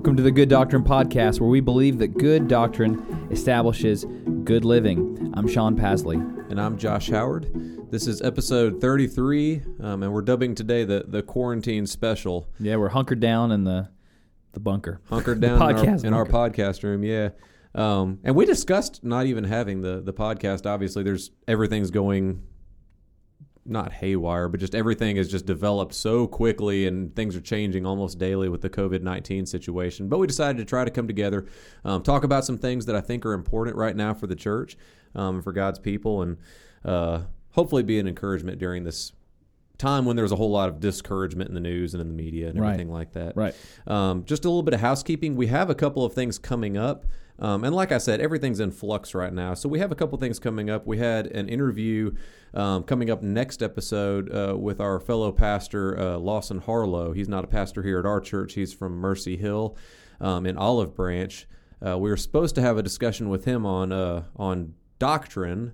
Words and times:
Welcome 0.00 0.16
to 0.16 0.22
the 0.22 0.30
Good 0.30 0.48
Doctrine 0.48 0.82
Podcast, 0.82 1.40
where 1.40 1.50
we 1.50 1.60
believe 1.60 1.98
that 1.98 2.16
good 2.16 2.48
doctrine 2.48 3.28
establishes 3.30 4.06
good 4.44 4.64
living. 4.64 5.30
I'm 5.36 5.46
Sean 5.46 5.76
Pasley. 5.76 6.16
And 6.50 6.58
I'm 6.58 6.78
Josh 6.78 7.10
Howard. 7.10 7.90
This 7.90 8.06
is 8.06 8.22
episode 8.22 8.80
33, 8.80 9.60
um, 9.80 10.02
and 10.02 10.10
we're 10.10 10.22
dubbing 10.22 10.54
today 10.54 10.84
the, 10.84 11.04
the 11.06 11.22
quarantine 11.22 11.86
special. 11.86 12.48
Yeah, 12.58 12.76
we're 12.76 12.88
hunkered 12.88 13.20
down 13.20 13.52
in 13.52 13.64
the 13.64 13.90
the 14.52 14.60
bunker. 14.60 15.02
Hunkered 15.10 15.40
down 15.42 15.56
in, 15.56 15.76
our, 15.76 16.06
in 16.06 16.14
our 16.14 16.24
podcast 16.24 16.82
room, 16.82 17.04
yeah. 17.04 17.28
Um, 17.74 18.20
and 18.24 18.34
we 18.34 18.46
discussed 18.46 19.04
not 19.04 19.26
even 19.26 19.44
having 19.44 19.82
the, 19.82 20.00
the 20.00 20.14
podcast. 20.14 20.64
Obviously, 20.64 21.02
there's 21.02 21.30
everything's 21.46 21.90
going 21.90 22.42
not 23.66 23.92
haywire, 23.92 24.48
but 24.48 24.60
just 24.60 24.74
everything 24.74 25.16
has 25.16 25.30
just 25.30 25.46
developed 25.46 25.94
so 25.94 26.26
quickly 26.26 26.86
and 26.86 27.14
things 27.14 27.36
are 27.36 27.40
changing 27.40 27.84
almost 27.84 28.18
daily 28.18 28.48
with 28.48 28.62
the 28.62 28.70
COVID 28.70 29.02
19 29.02 29.46
situation. 29.46 30.08
But 30.08 30.18
we 30.18 30.26
decided 30.26 30.58
to 30.58 30.64
try 30.64 30.84
to 30.84 30.90
come 30.90 31.06
together, 31.06 31.46
um, 31.84 32.02
talk 32.02 32.24
about 32.24 32.44
some 32.44 32.58
things 32.58 32.86
that 32.86 32.96
I 32.96 33.00
think 33.00 33.24
are 33.26 33.32
important 33.32 33.76
right 33.76 33.94
now 33.94 34.14
for 34.14 34.26
the 34.26 34.36
church, 34.36 34.76
um, 35.14 35.42
for 35.42 35.52
God's 35.52 35.78
people, 35.78 36.22
and 36.22 36.38
uh, 36.84 37.22
hopefully 37.50 37.82
be 37.82 37.98
an 37.98 38.08
encouragement 38.08 38.58
during 38.58 38.84
this 38.84 39.12
time 39.80 40.04
when 40.04 40.14
there's 40.14 40.32
a 40.32 40.36
whole 40.36 40.50
lot 40.50 40.68
of 40.68 40.78
discouragement 40.78 41.48
in 41.48 41.54
the 41.54 41.60
news 41.60 41.94
and 41.94 42.00
in 42.00 42.08
the 42.08 42.14
media 42.14 42.48
and 42.48 42.58
everything 42.58 42.88
right. 42.88 42.98
like 42.98 43.12
that. 43.14 43.36
Right. 43.36 43.54
Um, 43.86 44.24
just 44.24 44.44
a 44.44 44.48
little 44.48 44.62
bit 44.62 44.74
of 44.74 44.80
housekeeping. 44.80 45.34
We 45.34 45.48
have 45.48 45.70
a 45.70 45.74
couple 45.74 46.04
of 46.04 46.12
things 46.12 46.38
coming 46.38 46.76
up. 46.76 47.06
Um, 47.40 47.64
and 47.64 47.74
like 47.74 47.90
I 47.90 47.98
said, 47.98 48.20
everything's 48.20 48.60
in 48.60 48.70
flux 48.70 49.14
right 49.14 49.32
now. 49.32 49.54
So 49.54 49.68
we 49.68 49.78
have 49.78 49.90
a 49.90 49.94
couple 49.94 50.18
things 50.18 50.38
coming 50.38 50.68
up. 50.68 50.86
We 50.86 50.98
had 50.98 51.26
an 51.28 51.48
interview 51.48 52.12
um, 52.52 52.82
coming 52.82 53.10
up 53.10 53.22
next 53.22 53.62
episode 53.62 54.30
uh, 54.30 54.56
with 54.58 54.78
our 54.78 55.00
fellow 55.00 55.32
pastor, 55.32 55.98
uh, 55.98 56.16
Lawson 56.18 56.58
Harlow. 56.58 57.12
He's 57.12 57.28
not 57.28 57.44
a 57.44 57.46
pastor 57.46 57.82
here 57.82 57.98
at 57.98 58.04
our 58.04 58.20
church, 58.20 58.54
he's 58.54 58.74
from 58.74 58.92
Mercy 58.92 59.36
Hill 59.38 59.76
um, 60.20 60.44
in 60.44 60.58
Olive 60.58 60.94
Branch. 60.94 61.46
Uh, 61.84 61.96
we 61.98 62.10
were 62.10 62.16
supposed 62.18 62.54
to 62.56 62.60
have 62.60 62.76
a 62.76 62.82
discussion 62.82 63.30
with 63.30 63.46
him 63.46 63.64
on 63.64 63.90
uh, 63.90 64.24
on 64.36 64.74
doctrine 64.98 65.72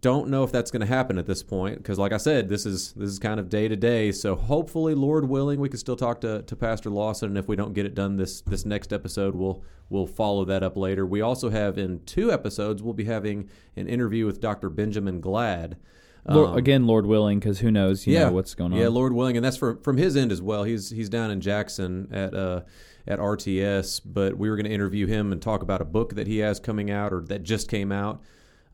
don't 0.00 0.28
know 0.28 0.44
if 0.44 0.52
that's 0.52 0.70
going 0.70 0.80
to 0.80 0.86
happen 0.86 1.18
at 1.18 1.26
this 1.26 1.42
point 1.42 1.76
because 1.78 1.98
like 1.98 2.12
i 2.12 2.16
said 2.16 2.48
this 2.48 2.64
is 2.64 2.92
this 2.92 3.10
is 3.10 3.18
kind 3.18 3.38
of 3.38 3.48
day 3.48 3.68
to 3.68 3.76
day 3.76 4.10
so 4.10 4.34
hopefully 4.34 4.94
lord 4.94 5.28
willing 5.28 5.60
we 5.60 5.68
can 5.68 5.78
still 5.78 5.96
talk 5.96 6.20
to, 6.20 6.42
to 6.42 6.56
pastor 6.56 6.90
lawson 6.90 7.28
and 7.28 7.38
if 7.38 7.48
we 7.48 7.56
don't 7.56 7.74
get 7.74 7.86
it 7.86 7.94
done 7.94 8.16
this 8.16 8.40
this 8.42 8.64
next 8.64 8.92
episode 8.92 9.34
we'll 9.34 9.62
we'll 9.90 10.06
follow 10.06 10.44
that 10.44 10.62
up 10.62 10.76
later 10.76 11.04
we 11.04 11.20
also 11.20 11.50
have 11.50 11.76
in 11.76 12.02
two 12.04 12.32
episodes 12.32 12.82
we'll 12.82 12.94
be 12.94 13.04
having 13.04 13.48
an 13.76 13.86
interview 13.86 14.26
with 14.26 14.40
dr 14.40 14.68
benjamin 14.70 15.20
Gladd 15.20 15.76
Lord, 16.26 16.50
um, 16.52 16.56
again, 16.56 16.86
Lord 16.86 17.04
willing, 17.04 17.38
because 17.38 17.58
who 17.58 17.70
knows, 17.70 18.06
you 18.06 18.14
yeah, 18.14 18.20
know 18.20 18.32
what's 18.32 18.54
going 18.54 18.72
on. 18.72 18.78
Yeah, 18.78 18.88
Lord 18.88 19.12
willing, 19.12 19.36
and 19.36 19.44
that's 19.44 19.58
from 19.58 19.82
from 19.82 19.98
his 19.98 20.16
end 20.16 20.32
as 20.32 20.40
well. 20.40 20.64
He's 20.64 20.88
he's 20.88 21.10
down 21.10 21.30
in 21.30 21.42
Jackson 21.42 22.08
at 22.10 22.32
uh 22.32 22.62
at 23.06 23.18
RTS, 23.18 24.00
but 24.04 24.38
we 24.38 24.48
were 24.48 24.56
going 24.56 24.64
to 24.64 24.72
interview 24.72 25.06
him 25.06 25.32
and 25.32 25.42
talk 25.42 25.62
about 25.62 25.80
a 25.80 25.84
book 25.84 26.14
that 26.14 26.26
he 26.26 26.38
has 26.38 26.58
coming 26.58 26.90
out 26.90 27.12
or 27.12 27.20
that 27.26 27.42
just 27.42 27.68
came 27.68 27.92
out. 27.92 28.22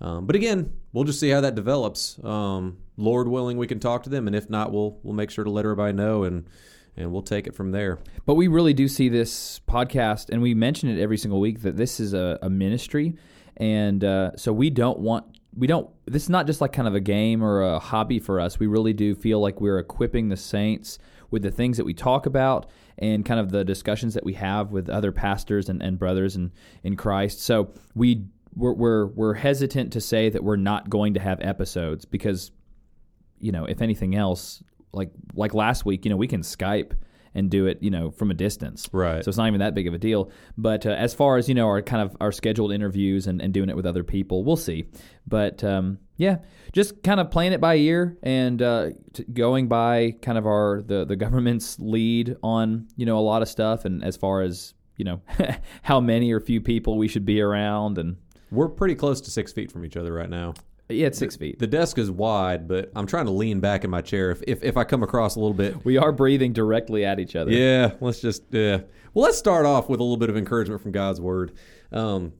Um, 0.00 0.26
but 0.26 0.34
again, 0.36 0.72
we'll 0.92 1.04
just 1.04 1.20
see 1.20 1.28
how 1.28 1.40
that 1.42 1.54
develops. 1.54 2.22
Um, 2.24 2.78
Lord 2.96 3.28
willing, 3.28 3.58
we 3.58 3.66
can 3.66 3.80
talk 3.80 4.02
to 4.04 4.10
them, 4.10 4.26
and 4.26 4.34
if 4.34 4.48
not, 4.48 4.72
we'll 4.72 4.98
we'll 5.02 5.14
make 5.14 5.30
sure 5.30 5.44
to 5.44 5.50
let 5.50 5.64
everybody 5.64 5.92
know, 5.92 6.24
and 6.24 6.46
and 6.96 7.12
we'll 7.12 7.22
take 7.22 7.46
it 7.46 7.54
from 7.54 7.72
there. 7.72 7.98
But 8.26 8.34
we 8.34 8.48
really 8.48 8.74
do 8.74 8.88
see 8.88 9.08
this 9.08 9.60
podcast, 9.68 10.30
and 10.30 10.42
we 10.42 10.54
mention 10.54 10.88
it 10.88 11.00
every 11.00 11.18
single 11.18 11.40
week 11.40 11.62
that 11.62 11.76
this 11.76 12.00
is 12.00 12.14
a, 12.14 12.38
a 12.42 12.50
ministry, 12.50 13.16
and 13.56 14.02
uh, 14.02 14.36
so 14.36 14.52
we 14.52 14.70
don't 14.70 14.98
want 14.98 15.26
we 15.56 15.66
don't. 15.66 15.90
This 16.06 16.24
is 16.24 16.28
not 16.30 16.46
just 16.46 16.60
like 16.60 16.72
kind 16.72 16.88
of 16.88 16.94
a 16.94 17.00
game 17.00 17.42
or 17.42 17.62
a 17.62 17.78
hobby 17.78 18.18
for 18.18 18.40
us. 18.40 18.58
We 18.58 18.66
really 18.66 18.92
do 18.92 19.14
feel 19.14 19.40
like 19.40 19.60
we're 19.60 19.78
equipping 19.78 20.28
the 20.28 20.36
saints 20.36 20.98
with 21.30 21.42
the 21.42 21.50
things 21.50 21.76
that 21.76 21.84
we 21.84 21.94
talk 21.94 22.26
about 22.26 22.66
and 22.98 23.24
kind 23.24 23.40
of 23.40 23.50
the 23.50 23.64
discussions 23.64 24.14
that 24.14 24.24
we 24.24 24.34
have 24.34 24.72
with 24.72 24.90
other 24.90 25.12
pastors 25.12 25.68
and, 25.68 25.82
and 25.82 25.98
brothers 25.98 26.36
in, 26.36 26.52
in 26.82 26.96
Christ. 26.96 27.40
So 27.40 27.72
we 27.94 28.26
we're, 28.54 28.72
we're 28.72 29.06
we're 29.06 29.34
hesitant 29.34 29.92
to 29.92 30.00
say 30.00 30.28
that 30.28 30.42
we're 30.42 30.56
not 30.56 30.90
going 30.90 31.14
to 31.14 31.20
have 31.20 31.40
episodes 31.40 32.04
because 32.04 32.50
you 33.38 33.52
know 33.52 33.64
if 33.64 33.80
anything 33.80 34.14
else 34.14 34.62
like 34.92 35.10
like 35.34 35.54
last 35.54 35.84
week 35.84 36.04
you 36.04 36.10
know 36.10 36.16
we 36.16 36.26
can 36.26 36.42
Skype 36.42 36.92
and 37.32 37.48
do 37.48 37.66
it 37.66 37.78
you 37.80 37.90
know 37.90 38.10
from 38.10 38.30
a 38.30 38.34
distance. 38.34 38.88
Right. 38.92 39.24
So 39.24 39.28
it's 39.28 39.38
not 39.38 39.46
even 39.46 39.60
that 39.60 39.74
big 39.74 39.86
of 39.86 39.94
a 39.94 39.98
deal. 39.98 40.30
But 40.58 40.84
uh, 40.84 40.90
as 40.90 41.14
far 41.14 41.36
as 41.36 41.48
you 41.48 41.54
know 41.54 41.66
our 41.66 41.80
kind 41.82 42.02
of 42.02 42.16
our 42.20 42.32
scheduled 42.32 42.72
interviews 42.72 43.26
and, 43.26 43.40
and 43.40 43.54
doing 43.54 43.68
it 43.68 43.76
with 43.76 43.86
other 43.86 44.04
people 44.04 44.44
we'll 44.44 44.56
see. 44.56 44.86
But 45.26 45.62
um, 45.62 45.98
yeah 46.16 46.38
just 46.72 47.02
kind 47.02 47.18
of 47.18 47.30
playing 47.30 47.52
it 47.52 47.60
by 47.60 47.76
ear 47.76 48.18
and 48.22 48.60
uh, 48.62 48.90
t- 49.12 49.24
going 49.32 49.68
by 49.68 50.14
kind 50.22 50.38
of 50.38 50.46
our 50.46 50.82
the 50.82 51.04
the 51.04 51.16
government's 51.16 51.78
lead 51.78 52.36
on 52.42 52.86
you 52.96 53.06
know 53.06 53.18
a 53.18 53.20
lot 53.20 53.42
of 53.42 53.48
stuff 53.48 53.84
and 53.84 54.04
as 54.04 54.16
far 54.16 54.42
as 54.42 54.74
you 54.96 55.04
know 55.04 55.22
how 55.82 56.00
many 56.00 56.30
or 56.32 56.40
few 56.40 56.60
people 56.60 56.98
we 56.98 57.08
should 57.08 57.24
be 57.24 57.40
around 57.40 57.96
and 57.98 58.16
we're 58.50 58.68
pretty 58.68 58.94
close 58.94 59.20
to 59.22 59.30
six 59.30 59.52
feet 59.52 59.70
from 59.70 59.84
each 59.84 59.96
other 59.96 60.12
right 60.12 60.30
now. 60.30 60.54
Yeah, 60.88 61.06
it's 61.06 61.18
six 61.18 61.36
feet. 61.36 61.58
The 61.58 61.66
desk 61.66 61.98
is 61.98 62.10
wide, 62.10 62.66
but 62.66 62.90
I'm 62.96 63.06
trying 63.06 63.26
to 63.26 63.30
lean 63.30 63.60
back 63.60 63.84
in 63.84 63.90
my 63.90 64.00
chair. 64.00 64.30
If, 64.32 64.42
if, 64.46 64.64
if 64.64 64.76
I 64.76 64.84
come 64.84 65.02
across 65.02 65.36
a 65.36 65.40
little 65.40 65.54
bit, 65.54 65.84
we 65.84 65.96
are 65.98 66.10
breathing 66.10 66.52
directly 66.52 67.04
at 67.04 67.20
each 67.20 67.36
other. 67.36 67.52
Yeah, 67.52 67.92
let's 68.00 68.20
just 68.20 68.42
yeah. 68.50 68.80
Well, 69.14 69.24
let's 69.24 69.38
start 69.38 69.66
off 69.66 69.88
with 69.88 70.00
a 70.00 70.02
little 70.02 70.16
bit 70.16 70.30
of 70.30 70.36
encouragement 70.36 70.82
from 70.82 70.92
God's 70.92 71.20
word. 71.20 71.52
Um, 71.92 72.32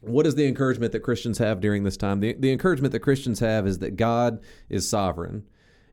what 0.00 0.26
is 0.26 0.34
the 0.34 0.46
encouragement 0.46 0.92
that 0.92 1.00
Christians 1.00 1.38
have 1.38 1.60
during 1.60 1.84
this 1.84 1.96
time? 1.96 2.20
The, 2.20 2.34
the 2.34 2.52
encouragement 2.52 2.92
that 2.92 3.00
Christians 3.00 3.40
have 3.40 3.66
is 3.66 3.78
that 3.78 3.96
God 3.96 4.40
is 4.68 4.88
sovereign. 4.88 5.44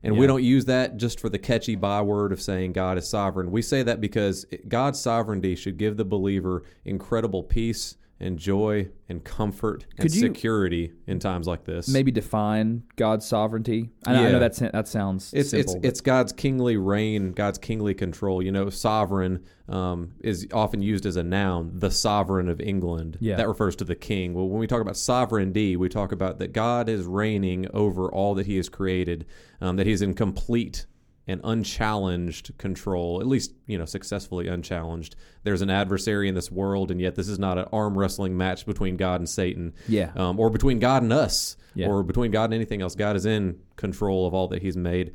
And 0.02 0.14
yeah. 0.14 0.20
we 0.20 0.26
don't 0.26 0.42
use 0.42 0.64
that 0.64 0.96
just 0.96 1.20
for 1.20 1.28
the 1.28 1.38
catchy 1.38 1.76
byword 1.76 2.32
of 2.32 2.40
saying 2.40 2.72
God 2.72 2.98
is 2.98 3.08
sovereign. 3.08 3.50
We 3.50 3.62
say 3.62 3.82
that 3.82 4.00
because 4.00 4.46
God's 4.66 4.98
sovereignty 4.98 5.54
should 5.54 5.76
give 5.76 5.96
the 5.96 6.04
believer 6.04 6.64
incredible 6.84 7.42
peace 7.42 7.96
and 8.20 8.38
joy 8.38 8.88
and 9.08 9.24
comfort 9.24 9.86
and 9.96 10.02
Could 10.02 10.12
security 10.12 10.92
in 11.06 11.18
times 11.18 11.46
like 11.46 11.64
this. 11.64 11.88
Maybe 11.88 12.12
define 12.12 12.82
God's 12.96 13.26
sovereignty. 13.26 13.90
I 14.06 14.12
know, 14.12 14.22
yeah. 14.22 14.28
I 14.28 14.32
know 14.32 14.38
that 14.38 14.72
that 14.72 14.88
sounds 14.88 15.32
it's 15.32 15.50
simple, 15.50 15.76
it's 15.76 15.84
it's 15.84 16.00
God's 16.00 16.32
kingly 16.32 16.76
reign, 16.76 17.32
God's 17.32 17.58
kingly 17.58 17.94
control. 17.94 18.42
You 18.42 18.52
know, 18.52 18.68
sovereign 18.68 19.44
um, 19.68 20.12
is 20.20 20.46
often 20.52 20.82
used 20.82 21.06
as 21.06 21.16
a 21.16 21.22
noun. 21.22 21.72
The 21.78 21.90
sovereign 21.90 22.48
of 22.48 22.60
England. 22.60 23.16
Yeah. 23.20 23.36
that 23.36 23.48
refers 23.48 23.74
to 23.76 23.84
the 23.84 23.96
king. 23.96 24.34
Well, 24.34 24.48
when 24.48 24.60
we 24.60 24.66
talk 24.66 24.82
about 24.82 24.96
sovereignty, 24.96 25.76
we 25.76 25.88
talk 25.88 26.12
about 26.12 26.38
that 26.40 26.52
God 26.52 26.88
is 26.88 27.06
reigning 27.06 27.66
over 27.72 28.12
all 28.12 28.34
that 28.34 28.46
He 28.46 28.56
has 28.56 28.68
created. 28.68 29.26
Um, 29.60 29.76
that 29.76 29.86
He's 29.86 30.02
in 30.02 30.14
complete 30.14 30.86
and 31.30 31.40
unchallenged 31.44 32.56
control, 32.58 33.20
at 33.20 33.26
least, 33.26 33.54
you 33.66 33.78
know, 33.78 33.84
successfully 33.84 34.48
unchallenged. 34.48 35.14
There's 35.44 35.62
an 35.62 35.70
adversary 35.70 36.28
in 36.28 36.34
this 36.34 36.50
world, 36.50 36.90
and 36.90 37.00
yet 37.00 37.14
this 37.14 37.28
is 37.28 37.38
not 37.38 37.56
an 37.56 37.66
arm 37.72 37.96
wrestling 37.96 38.36
match 38.36 38.66
between 38.66 38.96
God 38.96 39.20
and 39.20 39.28
Satan. 39.28 39.72
Yeah. 39.88 40.10
Um, 40.16 40.40
or 40.40 40.50
between 40.50 40.80
God 40.80 41.02
and 41.04 41.12
us. 41.12 41.56
Yeah. 41.74 41.86
Or 41.86 42.02
between 42.02 42.32
God 42.32 42.46
and 42.46 42.54
anything 42.54 42.82
else. 42.82 42.96
God 42.96 43.14
is 43.14 43.26
in 43.26 43.60
control 43.76 44.26
of 44.26 44.34
all 44.34 44.48
that 44.48 44.60
He's 44.60 44.76
made. 44.76 45.14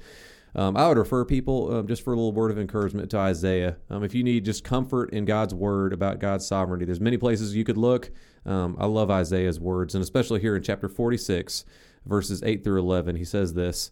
Um, 0.56 0.78
I 0.78 0.88
would 0.88 0.98
refer 0.98 1.26
people 1.26 1.76
um, 1.76 1.88
just 1.88 2.02
for 2.02 2.14
a 2.14 2.16
little 2.16 2.32
word 2.32 2.50
of 2.50 2.58
encouragement 2.58 3.12
to 3.12 3.18
Isaiah. 3.18 3.76
Um, 3.90 4.06
if 4.06 4.16
you 4.16 4.24
need 4.24 4.46
just 4.46 4.64
comfort 4.64 5.09
in 5.09 5.26
God's 5.26 5.53
word 5.53 5.92
about 5.92 6.20
God's 6.20 6.47
sovereignty, 6.47 6.86
there's 6.86 7.02
many 7.02 7.18
places 7.18 7.56
you 7.58 7.66
could 7.66 7.78
look. 7.78 8.09
Um, 8.46 8.78
I 8.80 8.86
love 8.86 9.12
Isaiah's 9.12 9.59
words, 9.59 9.96
and 9.96 10.02
especially 10.02 10.40
here 10.40 10.56
in 10.56 10.64
chapter 10.64 10.88
46, 10.88 11.66
verses 12.06 12.42
8 12.42 12.64
through 12.64 12.80
11. 12.80 13.18
He 13.18 13.26
says 13.26 13.53
this 13.53 13.92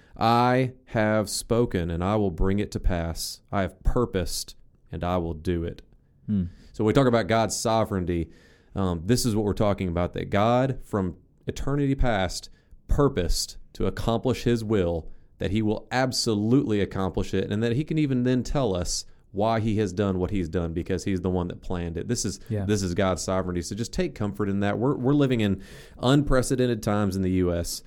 I 0.17 0.73
have 0.85 1.29
spoken 1.29 1.89
and 1.89 2.03
I 2.03 2.15
will 2.15 2.31
bring 2.31 2.59
it 2.59 2.71
to 2.71 2.79
pass. 2.79 3.41
I 3.51 3.61
have 3.61 3.81
purposed 3.83 4.55
and 4.91 5.03
I 5.03 5.17
will 5.17 5.33
do 5.33 5.63
it. 5.63 5.81
Hmm. 6.25 6.45
So 6.73 6.83
we 6.83 6.93
talk 6.93 7.07
about 7.07 7.27
God's 7.27 7.55
sovereignty. 7.55 8.29
Um, 8.75 9.03
this 9.05 9.25
is 9.25 9.35
what 9.35 9.45
we're 9.45 9.53
talking 9.53 9.87
about 9.87 10.13
that 10.13 10.29
God, 10.29 10.79
from 10.85 11.17
eternity 11.47 11.95
past, 11.95 12.49
purposed 12.87 13.57
to 13.73 13.87
accomplish 13.87 14.43
his 14.43 14.63
will, 14.63 15.09
that 15.39 15.51
he 15.51 15.61
will 15.61 15.87
absolutely 15.91 16.81
accomplish 16.81 17.33
it, 17.33 17.51
and 17.51 17.63
that 17.63 17.73
he 17.73 17.83
can 17.83 17.97
even 17.97 18.23
then 18.23 18.43
tell 18.43 18.75
us 18.75 19.05
why 19.31 19.59
he 19.59 19.77
has 19.77 19.93
done 19.93 20.19
what 20.19 20.29
he's 20.29 20.49
done 20.49 20.73
because 20.73 21.05
he's 21.05 21.21
the 21.21 21.29
one 21.29 21.47
that 21.47 21.61
planned 21.61 21.97
it. 21.97 22.07
This 22.07 22.25
is 22.25 22.39
yeah. 22.49 22.65
this 22.65 22.83
is 22.83 22.93
God's 22.93 23.21
sovereignty. 23.21 23.61
So 23.61 23.75
just 23.75 23.93
take 23.93 24.13
comfort 24.13 24.49
in 24.49 24.59
that. 24.59 24.77
We're 24.77 24.95
we're 24.95 25.13
living 25.13 25.39
in 25.39 25.63
unprecedented 26.01 26.83
times 26.83 27.15
in 27.15 27.21
the 27.21 27.31
US 27.31 27.81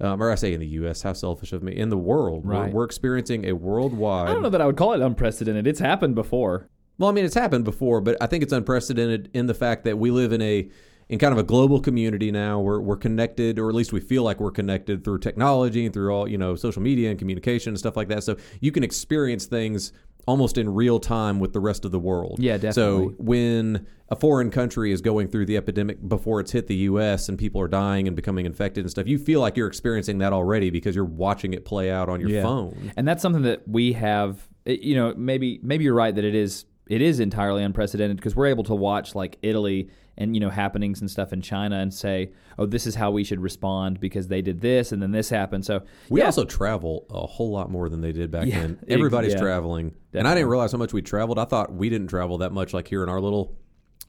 um, 0.00 0.22
or 0.22 0.30
I 0.30 0.34
say 0.34 0.54
in 0.54 0.60
the 0.60 0.66
U.S. 0.66 1.02
How 1.02 1.12
selfish 1.12 1.52
of 1.52 1.62
me! 1.62 1.76
In 1.76 1.88
the 1.88 1.98
world, 1.98 2.46
right. 2.46 2.72
we're, 2.72 2.78
we're 2.80 2.84
experiencing 2.84 3.46
a 3.46 3.52
worldwide. 3.52 4.28
I 4.28 4.32
don't 4.32 4.42
know 4.42 4.48
that 4.50 4.60
I 4.60 4.66
would 4.66 4.76
call 4.76 4.92
it 4.92 5.00
unprecedented. 5.00 5.66
It's 5.66 5.80
happened 5.80 6.14
before. 6.14 6.68
Well, 6.98 7.08
I 7.08 7.12
mean, 7.12 7.24
it's 7.24 7.34
happened 7.34 7.64
before, 7.64 8.00
but 8.00 8.16
I 8.20 8.26
think 8.26 8.42
it's 8.42 8.52
unprecedented 8.52 9.30
in 9.32 9.46
the 9.46 9.54
fact 9.54 9.84
that 9.84 9.98
we 9.98 10.10
live 10.10 10.32
in 10.32 10.42
a 10.42 10.68
in 11.08 11.18
kind 11.18 11.32
of 11.32 11.38
a 11.38 11.42
global 11.42 11.80
community 11.80 12.30
now. 12.30 12.60
We're 12.60 12.80
we're 12.80 12.96
connected, 12.96 13.58
or 13.58 13.68
at 13.68 13.74
least 13.74 13.92
we 13.92 14.00
feel 14.00 14.22
like 14.22 14.38
we're 14.38 14.50
connected 14.50 15.02
through 15.02 15.18
technology 15.18 15.84
and 15.84 15.92
through 15.92 16.14
all 16.14 16.28
you 16.28 16.38
know 16.38 16.54
social 16.54 16.82
media 16.82 17.10
and 17.10 17.18
communication 17.18 17.70
and 17.70 17.78
stuff 17.78 17.96
like 17.96 18.08
that. 18.08 18.22
So 18.22 18.36
you 18.60 18.70
can 18.70 18.84
experience 18.84 19.46
things 19.46 19.92
almost 20.30 20.56
in 20.56 20.72
real 20.72 20.98
time 21.00 21.38
with 21.40 21.52
the 21.52 21.60
rest 21.60 21.84
of 21.84 21.90
the 21.92 21.98
world. 21.98 22.36
Yeah, 22.38 22.54
definitely. 22.56 22.72
So 22.72 23.14
when 23.18 23.86
a 24.08 24.16
foreign 24.16 24.50
country 24.50 24.92
is 24.92 25.00
going 25.00 25.28
through 25.28 25.46
the 25.46 25.56
epidemic 25.56 26.06
before 26.08 26.40
it's 26.40 26.52
hit 26.52 26.66
the 26.68 26.76
U.S. 26.90 27.28
and 27.28 27.36
people 27.38 27.60
are 27.60 27.68
dying 27.68 28.06
and 28.06 28.16
becoming 28.16 28.46
infected 28.46 28.84
and 28.84 28.90
stuff, 28.90 29.06
you 29.06 29.18
feel 29.18 29.40
like 29.40 29.56
you're 29.56 29.66
experiencing 29.68 30.18
that 30.18 30.32
already 30.32 30.70
because 30.70 30.94
you're 30.96 31.04
watching 31.04 31.52
it 31.52 31.64
play 31.64 31.90
out 31.90 32.08
on 32.08 32.20
your 32.20 32.30
Yeah. 32.30 32.42
phone. 32.42 32.92
and 32.96 33.06
that's 33.06 33.20
something 33.22 33.42
that 33.42 33.66
we 33.68 33.92
have. 33.92 34.48
Eh, 34.66 34.76
you 34.80 34.94
know, 34.94 35.14
maybe 35.16 35.58
maybe 35.62 35.84
you're 35.84 35.94
right 35.94 36.14
that 36.14 36.24
it 36.24 36.34
is 36.34 36.64
it 36.88 37.00
is 37.00 37.20
entirely 37.20 37.62
unprecedented 37.62 38.16
because 38.16 38.34
we're 38.34 38.46
able 38.46 38.64
to 38.64 38.74
watch 38.74 39.14
like 39.14 39.38
Italy 39.42 39.88
and 40.20 40.36
you 40.36 40.40
know 40.40 40.50
happenings 40.50 41.00
and 41.00 41.10
stuff 41.10 41.32
in 41.32 41.40
China 41.40 41.78
and 41.78 41.92
say, 41.92 42.30
oh, 42.58 42.66
this 42.66 42.86
is 42.86 42.94
how 42.94 43.10
we 43.10 43.24
should 43.24 43.40
respond 43.40 43.98
because 43.98 44.28
they 44.28 44.42
did 44.42 44.60
this 44.60 44.92
and 44.92 45.02
then 45.02 45.10
this 45.10 45.30
happened. 45.30 45.64
So 45.64 45.82
We 46.10 46.20
yeah, 46.20 46.26
also 46.26 46.44
travel 46.44 47.06
a 47.10 47.26
whole 47.26 47.50
lot 47.50 47.70
more 47.70 47.88
than 47.88 48.02
they 48.02 48.12
did 48.12 48.30
back 48.30 48.46
Yeah, 48.46 48.60
then. 48.60 48.78
Everybody's 48.86 49.32
yeah. 49.32 49.40
traveling. 49.40 49.94
And 50.12 50.28
I 50.28 50.34
didn't 50.34 50.50
realize 50.50 50.72
how 50.72 50.78
much 50.78 50.92
we 50.92 51.02
traveled. 51.02 51.38
I 51.38 51.44
thought 51.46 51.72
we 51.72 51.88
didn't 51.88 52.08
travel 52.08 52.38
that 52.38 52.52
much 52.52 52.72
like 52.74 52.86
here 52.86 53.02
in 53.02 53.08
our 53.08 53.20
little 53.20 53.56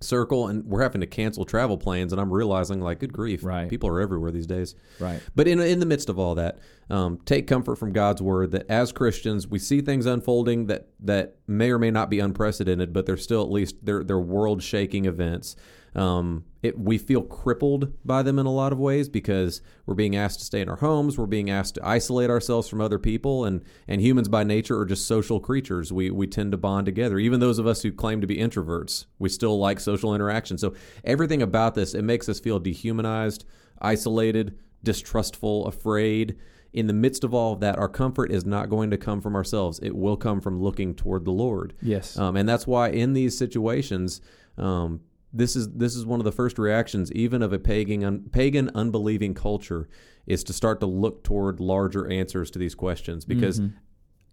circle 0.01 0.47
and 0.47 0.65
we're 0.65 0.81
having 0.81 1.01
to 1.01 1.07
cancel 1.07 1.45
travel 1.45 1.77
plans 1.77 2.11
and 2.11 2.19
I'm 2.19 2.31
realizing 2.31 2.81
like 2.81 2.99
good 2.99 3.13
grief. 3.13 3.43
Right. 3.43 3.69
People 3.69 3.89
are 3.89 4.01
everywhere 4.01 4.31
these 4.31 4.47
days. 4.47 4.75
right. 4.99 5.21
But 5.35 5.47
in 5.47 5.59
in 5.59 5.79
the 5.79 5.85
midst 5.85 6.09
of 6.09 6.19
all 6.19 6.35
that, 6.35 6.59
um, 6.89 7.19
take 7.25 7.47
comfort 7.47 7.77
from 7.77 7.93
God's 7.93 8.21
word 8.21 8.51
that 8.51 8.69
as 8.69 8.91
Christians 8.91 9.47
we 9.47 9.59
see 9.59 9.81
things 9.81 10.05
unfolding 10.05 10.65
that 10.67 10.89
that 11.01 11.37
may 11.47 11.71
or 11.71 11.79
may 11.79 11.91
not 11.91 12.09
be 12.09 12.19
unprecedented, 12.19 12.91
but 12.93 13.05
they're 13.05 13.17
still 13.17 13.41
at 13.43 13.51
least 13.51 13.75
they're 13.83 14.03
they're 14.03 14.19
world 14.19 14.61
shaking 14.63 15.05
events. 15.05 15.55
Um, 15.93 16.45
it, 16.61 16.79
we 16.79 16.97
feel 16.97 17.21
crippled 17.21 17.91
by 18.05 18.21
them 18.21 18.39
in 18.39 18.45
a 18.45 18.51
lot 18.51 18.71
of 18.71 18.79
ways 18.79 19.09
because 19.09 19.61
we're 19.85 19.95
being 19.95 20.15
asked 20.15 20.39
to 20.39 20.45
stay 20.45 20.61
in 20.61 20.69
our 20.69 20.77
homes, 20.77 21.17
we're 21.17 21.25
being 21.25 21.49
asked 21.49 21.75
to 21.75 21.85
isolate 21.85 22.29
ourselves 22.29 22.69
from 22.69 22.79
other 22.79 22.99
people, 22.99 23.45
and 23.45 23.61
and 23.87 23.99
humans 23.99 24.29
by 24.29 24.43
nature 24.43 24.79
are 24.79 24.85
just 24.85 25.05
social 25.05 25.39
creatures. 25.39 25.91
We 25.91 26.11
we 26.11 26.27
tend 26.27 26.51
to 26.51 26.57
bond 26.57 26.85
together. 26.85 27.19
Even 27.19 27.39
those 27.39 27.59
of 27.59 27.67
us 27.67 27.81
who 27.81 27.91
claim 27.91 28.21
to 28.21 28.27
be 28.27 28.37
introverts, 28.37 29.05
we 29.19 29.27
still 29.27 29.59
like 29.59 29.79
social 29.79 30.15
interaction. 30.15 30.57
So 30.57 30.73
everything 31.03 31.41
about 31.41 31.75
this 31.75 31.93
it 31.93 32.03
makes 32.03 32.29
us 32.29 32.39
feel 32.39 32.59
dehumanized, 32.59 33.43
isolated, 33.81 34.57
distrustful, 34.83 35.67
afraid. 35.67 36.37
In 36.73 36.87
the 36.87 36.93
midst 36.93 37.25
of 37.25 37.33
all 37.33 37.51
of 37.51 37.59
that, 37.59 37.77
our 37.77 37.89
comfort 37.89 38.31
is 38.31 38.45
not 38.45 38.69
going 38.69 38.91
to 38.91 38.97
come 38.97 39.19
from 39.19 39.35
ourselves. 39.35 39.79
It 39.79 39.93
will 39.93 40.15
come 40.15 40.39
from 40.39 40.61
looking 40.61 40.95
toward 40.95 41.25
the 41.25 41.31
Lord. 41.31 41.73
Yes. 41.81 42.17
Um, 42.17 42.37
and 42.37 42.47
that's 42.47 42.65
why 42.65 42.91
in 42.91 43.11
these 43.11 43.37
situations, 43.37 44.21
um, 44.57 45.01
this 45.33 45.55
is 45.55 45.69
this 45.69 45.95
is 45.95 46.05
one 46.05 46.19
of 46.19 46.25
the 46.25 46.31
first 46.31 46.59
reactions, 46.59 47.11
even 47.13 47.41
of 47.41 47.53
a 47.53 47.59
pagan 47.59 48.03
un, 48.03 48.29
pagan 48.31 48.69
unbelieving 48.75 49.33
culture, 49.33 49.87
is 50.25 50.43
to 50.45 50.53
start 50.53 50.79
to 50.81 50.85
look 50.85 51.23
toward 51.23 51.59
larger 51.59 52.09
answers 52.09 52.51
to 52.51 52.59
these 52.59 52.75
questions. 52.75 53.25
Because 53.25 53.61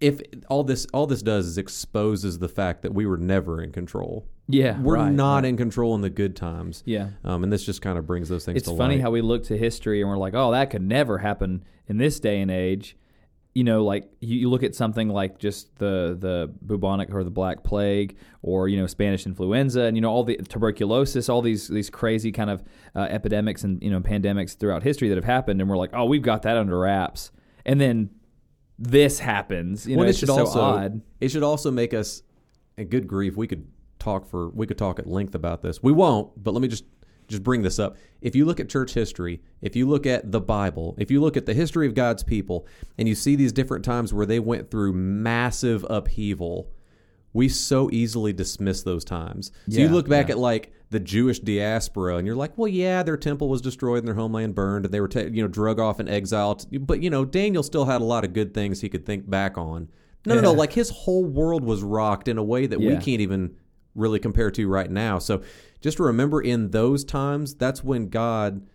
if 0.00 0.20
all 0.48 0.64
this 0.64 0.86
all 0.94 1.06
this 1.06 1.22
does 1.22 1.46
is 1.46 1.58
exposes 1.58 2.38
the 2.38 2.48
fact 2.48 2.82
that 2.82 2.94
we 2.94 3.06
were 3.06 3.16
never 3.16 3.62
in 3.62 3.72
control. 3.72 4.26
yeah. 4.48 4.80
We're 4.80 4.94
right, 4.96 5.12
not 5.12 5.36
right. 5.36 5.44
in 5.46 5.56
control 5.56 5.94
in 5.94 6.00
the 6.02 6.10
good 6.10 6.36
times. 6.36 6.82
Yeah. 6.86 7.10
Um, 7.24 7.42
and 7.42 7.52
this 7.52 7.64
just 7.64 7.82
kind 7.82 7.98
of 7.98 8.06
brings 8.06 8.28
those 8.28 8.44
things 8.44 8.58
It's 8.58 8.68
to 8.68 8.76
funny 8.76 8.96
light. 8.96 9.02
how 9.02 9.10
we 9.10 9.20
look 9.20 9.44
to 9.44 9.56
history 9.58 10.00
and 10.00 10.08
we're 10.08 10.16
like, 10.16 10.34
oh, 10.34 10.52
that 10.52 10.70
could 10.70 10.82
never 10.82 11.18
happen 11.18 11.64
in 11.88 11.96
this 11.98 12.20
day 12.20 12.40
and 12.40 12.50
age. 12.50 12.96
You 13.58 13.64
know, 13.64 13.82
like 13.82 14.08
you, 14.20 14.38
you 14.38 14.50
look 14.50 14.62
at 14.62 14.74
something 14.74 15.08
like 15.08 15.38
just 15.38 15.74
the 15.78 16.16
the 16.18 16.52
bubonic 16.62 17.12
or 17.12 17.24
the 17.24 17.30
black 17.30 17.64
plague, 17.64 18.16
or 18.42 18.68
you 18.68 18.76
know 18.80 18.86
Spanish 18.86 19.26
influenza, 19.26 19.82
and 19.82 19.96
you 19.96 20.00
know 20.00 20.10
all 20.10 20.22
the 20.22 20.36
tuberculosis, 20.36 21.28
all 21.28 21.42
these 21.42 21.66
these 21.66 21.90
crazy 21.90 22.30
kind 22.30 22.50
of 22.50 22.62
uh, 22.94 23.08
epidemics 23.10 23.64
and 23.64 23.82
you 23.82 23.90
know 23.90 24.00
pandemics 24.00 24.56
throughout 24.56 24.82
history 24.84 25.08
that 25.08 25.16
have 25.16 25.24
happened, 25.24 25.60
and 25.60 25.68
we're 25.68 25.76
like, 25.76 25.90
oh, 25.92 26.04
we've 26.04 26.22
got 26.22 26.42
that 26.42 26.56
under 26.56 26.78
wraps, 26.78 27.32
and 27.66 27.80
then 27.80 28.10
this 28.78 29.18
happens. 29.18 29.86
You 29.88 29.96
know, 29.96 30.00
Well, 30.02 30.08
it 30.10 30.16
should 30.16 30.30
also 30.30 30.52
so 30.52 30.60
odd. 30.60 31.02
it 31.20 31.30
should 31.30 31.42
also 31.42 31.72
make 31.72 31.92
us 31.92 32.22
and 32.76 32.88
good 32.88 33.08
grief 33.08 33.36
we 33.36 33.46
could 33.48 33.66
talk 33.98 34.24
for 34.30 34.50
we 34.50 34.66
could 34.66 34.78
talk 34.78 35.00
at 35.00 35.06
length 35.06 35.34
about 35.34 35.60
this 35.62 35.82
we 35.82 35.90
won't 35.90 36.30
but 36.42 36.54
let 36.54 36.62
me 36.62 36.68
just 36.68 36.84
just 37.28 37.42
bring 37.42 37.62
this 37.62 37.78
up 37.78 37.96
if 38.20 38.34
you 38.34 38.44
look 38.44 38.58
at 38.58 38.68
church 38.68 38.94
history 38.94 39.40
if 39.60 39.76
you 39.76 39.86
look 39.86 40.06
at 40.06 40.32
the 40.32 40.40
bible 40.40 40.94
if 40.98 41.10
you 41.10 41.20
look 41.20 41.36
at 41.36 41.46
the 41.46 41.54
history 41.54 41.86
of 41.86 41.94
god's 41.94 42.22
people 42.22 42.66
and 42.96 43.08
you 43.08 43.14
see 43.14 43.36
these 43.36 43.52
different 43.52 43.84
times 43.84 44.12
where 44.12 44.26
they 44.26 44.40
went 44.40 44.70
through 44.70 44.92
massive 44.92 45.84
upheaval 45.88 46.70
we 47.32 47.48
so 47.48 47.90
easily 47.92 48.32
dismiss 48.32 48.82
those 48.82 49.04
times 49.04 49.52
so 49.70 49.78
you 49.78 49.88
look 49.88 50.08
back 50.08 50.28
yeah. 50.28 50.34
at 50.34 50.38
like 50.38 50.72
the 50.90 50.98
jewish 50.98 51.38
diaspora 51.40 52.16
and 52.16 52.26
you're 52.26 52.36
like 52.36 52.56
well 52.56 52.68
yeah 52.68 53.02
their 53.02 53.16
temple 53.16 53.48
was 53.48 53.60
destroyed 53.60 53.98
and 53.98 54.08
their 54.08 54.14
homeland 54.14 54.54
burned 54.54 54.86
and 54.86 54.94
they 54.94 55.00
were 55.00 55.08
ta- 55.08 55.20
you 55.20 55.42
know 55.42 55.48
drug 55.48 55.78
off 55.78 56.00
and 56.00 56.08
exiled. 56.08 56.66
but 56.86 57.02
you 57.02 57.10
know 57.10 57.24
daniel 57.24 57.62
still 57.62 57.84
had 57.84 58.00
a 58.00 58.04
lot 58.04 58.24
of 58.24 58.32
good 58.32 58.54
things 58.54 58.80
he 58.80 58.88
could 58.88 59.04
think 59.04 59.28
back 59.28 59.58
on 59.58 59.88
no, 60.26 60.34
no, 60.34 60.40
no. 60.40 60.52
Like 60.52 60.72
his 60.72 60.90
whole 60.90 61.24
world 61.24 61.64
was 61.64 61.82
rocked 61.82 62.28
in 62.28 62.38
a 62.38 62.42
way 62.42 62.66
that 62.66 62.78
we 62.78 62.90
can't 62.96 63.20
even 63.20 63.56
really 63.98 64.18
compare 64.18 64.50
to 64.52 64.68
right 64.68 64.90
now. 64.90 65.18
So 65.18 65.42
just 65.80 65.98
remember 65.98 66.40
in 66.40 66.70
those 66.70 67.04
times, 67.04 67.54
that's 67.54 67.82
when 67.84 68.08
God 68.08 68.66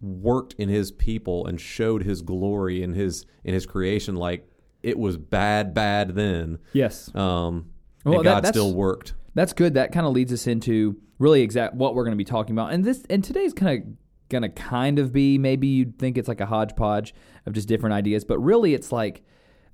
worked 0.00 0.54
in 0.58 0.68
his 0.68 0.92
people 0.92 1.46
and 1.46 1.60
showed 1.60 2.02
his 2.04 2.22
glory 2.22 2.82
in 2.82 2.94
his 2.94 3.26
in 3.44 3.52
his 3.52 3.66
creation 3.66 4.14
like 4.14 4.48
it 4.82 4.96
was 4.96 5.16
bad 5.16 5.74
bad 5.74 6.14
then 6.14 6.58
Yes. 6.72 7.12
um 7.16 7.66
Well, 8.04 8.18
and 8.18 8.20
that- 8.20 8.30
God 8.30 8.44
that's- 8.44 8.54
still 8.54 8.72
worked 8.74 9.14
That's 9.34 9.52
good. 9.52 9.74
That 9.74 9.92
kind 9.92 10.04
of 10.06 10.12
leads 10.12 10.32
us 10.32 10.46
into 10.46 10.96
really 11.18 11.42
exact 11.42 11.74
what 11.74 11.94
we're 11.94 12.02
going 12.04 12.12
to 12.12 12.16
be 12.16 12.24
talking 12.24 12.54
about. 12.56 12.72
And 12.72 12.84
this 12.84 13.04
and 13.10 13.22
today's 13.24 13.52
kind 13.52 13.82
of 13.82 13.88
going 14.28 14.42
to 14.42 14.48
kind 14.48 14.98
of 14.98 15.12
be 15.12 15.36
maybe 15.38 15.66
you'd 15.68 15.98
think 15.98 16.16
it's 16.18 16.28
like 16.28 16.40
a 16.40 16.46
hodgepodge 16.46 17.12
of 17.46 17.52
just 17.52 17.66
different 17.68 17.92
ideas, 17.94 18.24
but 18.24 18.38
really 18.38 18.74
it's 18.74 18.90
like 18.92 19.22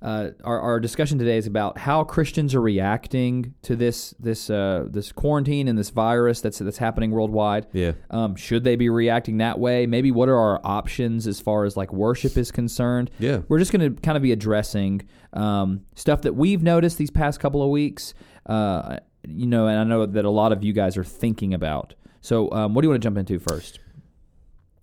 uh, 0.01 0.29
our, 0.43 0.59
our 0.59 0.79
discussion 0.79 1.17
today 1.17 1.37
is 1.37 1.47
about 1.47 1.77
how 1.77 2.03
Christians 2.03 2.53
are 2.53 2.61
reacting 2.61 3.53
to 3.63 3.75
this 3.75 4.13
this 4.19 4.49
uh, 4.49 4.85
this 4.89 5.11
quarantine 5.11 5.67
and 5.67 5.77
this 5.77 5.89
virus 5.89 6.41
that's 6.41 6.59
that's 6.59 6.77
happening 6.77 7.11
worldwide. 7.11 7.67
yeah 7.73 7.93
Um, 8.09 8.35
should 8.35 8.63
they 8.63 8.75
be 8.75 8.89
reacting 8.89 9.37
that 9.37 9.59
way? 9.59 9.85
Maybe 9.87 10.11
what 10.11 10.29
are 10.29 10.37
our 10.37 10.61
options 10.63 11.27
as 11.27 11.39
far 11.39 11.65
as 11.65 11.75
like 11.75 11.91
worship 11.93 12.37
is 12.37 12.51
concerned? 12.51 13.09
Yeah. 13.19 13.41
We're 13.47 13.59
just 13.59 13.71
going 13.71 13.95
to 13.95 14.01
kind 14.01 14.15
of 14.15 14.21
be 14.23 14.31
addressing 14.31 15.07
um, 15.33 15.85
stuff 15.95 16.21
that 16.23 16.33
we've 16.35 16.61
noticed 16.61 16.97
these 16.97 17.11
past 17.11 17.39
couple 17.39 17.63
of 17.63 17.69
weeks. 17.69 18.13
Uh, 18.45 18.97
you 19.27 19.47
know, 19.47 19.67
and 19.67 19.79
I 19.79 19.83
know 19.83 20.05
that 20.05 20.23
a 20.25 20.29
lot 20.29 20.51
of 20.51 20.63
you 20.63 20.71
guys 20.71 20.97
are 20.97 21.03
thinking 21.03 21.53
about. 21.53 21.95
So, 22.21 22.51
um, 22.51 22.73
what 22.73 22.81
do 22.81 22.85
you 22.87 22.89
want 22.91 23.01
to 23.01 23.05
jump 23.05 23.17
into 23.17 23.39
first? 23.39 23.79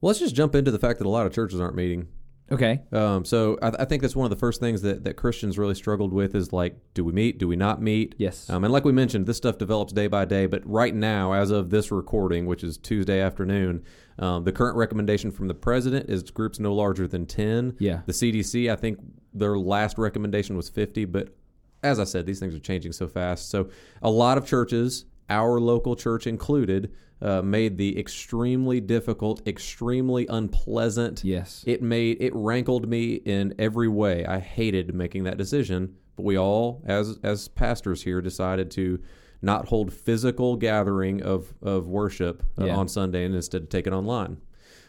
well 0.01 0.09
let's 0.09 0.19
just 0.19 0.35
jump 0.35 0.55
into 0.57 0.73
the 0.73 0.81
fact 0.81 0.99
that 0.99 1.07
a 1.07 1.09
lot 1.09 1.27
of 1.27 1.33
churches 1.33 1.61
aren't 1.61 1.77
meeting 1.77 2.09
Okay. 2.53 2.83
um, 2.93 3.25
so 3.25 3.59
I, 3.63 3.69
I 3.81 3.85
think 3.87 4.03
that's 4.03 4.15
one 4.15 4.25
of 4.25 4.31
the 4.31 4.37
first 4.37 4.61
things 4.61 4.83
that, 4.83 5.05
that 5.05 5.15
Christians 5.15 5.59
really 5.59 5.75
struggled 5.75 6.13
with 6.13 6.35
is 6.35 6.53
like, 6.53 6.77
do 6.95 7.05
we 7.05 7.13
meet? 7.13 7.39
Do 7.39 7.49
we 7.49 7.57
not 7.57 7.81
meet? 7.81 8.15
Yes. 8.19 8.49
Um, 8.51 8.65
and 8.65 8.73
like 8.73 8.85
we 8.85 8.93
mentioned, 8.93 9.27
this 9.27 9.39
stuff 9.39 9.59
develops 9.59 9.93
day 9.93 10.07
by 10.07 10.27
day. 10.27 10.47
But 10.47 10.63
right 10.69 10.95
now, 10.95 11.33
as 11.33 11.51
of 11.51 11.71
this 11.71 11.91
recording, 11.91 12.47
which 12.47 12.63
is 12.63 12.77
Tuesday 12.77 13.21
afternoon, 13.21 13.83
um, 14.19 14.45
the 14.45 14.53
current 14.53 14.77
recommendation 14.77 15.31
from 15.31 15.49
the 15.49 15.55
president 15.55 16.11
is 16.11 16.23
groups 16.31 16.59
no 16.59 16.75
larger 16.75 17.09
than 17.09 17.27
10. 17.27 17.77
Yeah. 17.79 18.03
The 18.05 18.13
CDC, 18.13 18.71
I 18.71 18.77
think 18.77 18.99
their 19.33 19.57
last 19.57 19.97
recommendation 19.97 20.57
was 20.57 20.69
50. 20.69 21.07
But 21.07 21.35
as 21.83 21.99
I 21.99 22.05
said, 22.05 22.27
these 22.27 22.39
things 22.39 22.55
are 22.55 22.61
changing 22.61 22.93
so 22.93 23.09
fast. 23.09 23.51
So 23.51 23.71
a 24.03 24.11
lot 24.11 24.37
of 24.37 24.47
churches, 24.47 25.07
our 25.31 25.59
local 25.59 25.97
church 25.97 26.27
included, 26.27 26.93
uh, 27.23 27.41
made 27.41 27.79
the 27.79 27.97
extremely 27.99 28.81
difficult, 28.81 29.47
extremely 29.47 30.27
unpleasant 30.27 31.23
Yes. 31.25 31.63
it 31.67 31.81
made 31.81 32.19
it 32.21 32.35
rankled 32.35 32.89
me 32.89 33.15
in 33.15 33.55
every 33.59 33.89
way. 33.89 34.27
I 34.27 34.41
hated 34.41 34.93
making 34.95 35.25
that 35.25 35.39
decision, 35.39 35.95
but 36.17 36.25
we 36.25 36.37
all, 36.37 36.83
as 36.85 37.19
as 37.23 37.49
pastors 37.49 38.03
here, 38.03 38.21
decided 38.21 38.71
to 38.73 38.99
not 39.41 39.69
hold 39.69 39.93
physical 39.93 40.57
gathering 40.57 41.23
of 41.23 41.55
of 41.63 41.87
worship 41.89 42.43
uh, 42.61 42.67
Yeah. 42.67 42.77
on 42.77 42.89
Sunday 42.89 43.25
and 43.25 43.35
instead 43.35 43.71
take 43.71 43.87
it 43.87 43.93
online. 43.93 44.39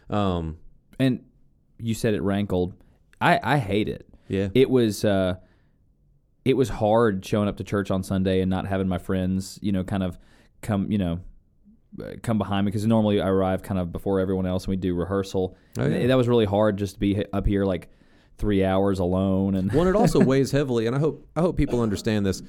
Um, 0.09 0.57
and 0.99 1.23
you 1.79 1.93
said 1.93 2.13
it 2.13 2.21
rankled. 2.21 2.73
I 3.21 3.39
I 3.43 3.57
hate 3.59 3.87
it. 3.89 4.07
yeah, 4.27 4.49
It 4.53 4.69
was 4.69 5.05
uh, 5.05 5.35
it 6.45 6.57
was 6.57 6.69
hard 6.69 7.23
showing 7.25 7.47
up 7.47 7.57
to 7.57 7.63
church 7.63 7.89
on 7.91 8.03
Sunday 8.03 8.41
and 8.41 8.49
not 8.49 8.65
having 8.67 8.87
my 8.87 8.97
friends, 8.97 9.59
you 9.61 9.71
know, 9.71 9.83
kind 9.83 10.03
of 10.03 10.17
come, 10.61 10.91
you 10.91 10.97
know, 10.97 11.19
come 12.21 12.37
behind 12.37 12.65
me 12.65 12.71
because 12.71 12.85
normally 12.85 13.21
I 13.21 13.27
arrive 13.27 13.63
kind 13.63 13.79
of 13.79 13.91
before 13.91 14.19
everyone 14.19 14.45
else 14.45 14.65
and 14.65 14.71
we 14.71 14.77
do 14.77 14.95
rehearsal. 14.95 15.55
Oh, 15.77 15.85
yeah. 15.85 16.07
That 16.07 16.17
was 16.17 16.27
really 16.27 16.45
hard 16.45 16.77
just 16.77 16.95
to 16.95 16.99
be 16.99 17.23
up 17.33 17.45
here 17.45 17.65
like 17.65 17.89
three 18.37 18.63
hours 18.63 18.99
alone 18.99 19.55
and 19.55 19.71
One, 19.71 19.87
it 19.87 19.95
also 19.95 20.19
weighs 20.23 20.51
heavily, 20.51 20.87
and 20.87 20.95
I 20.95 20.99
hope 20.99 21.27
I 21.35 21.41
hope 21.41 21.57
people 21.57 21.81
understand 21.81 22.25
this. 22.25 22.41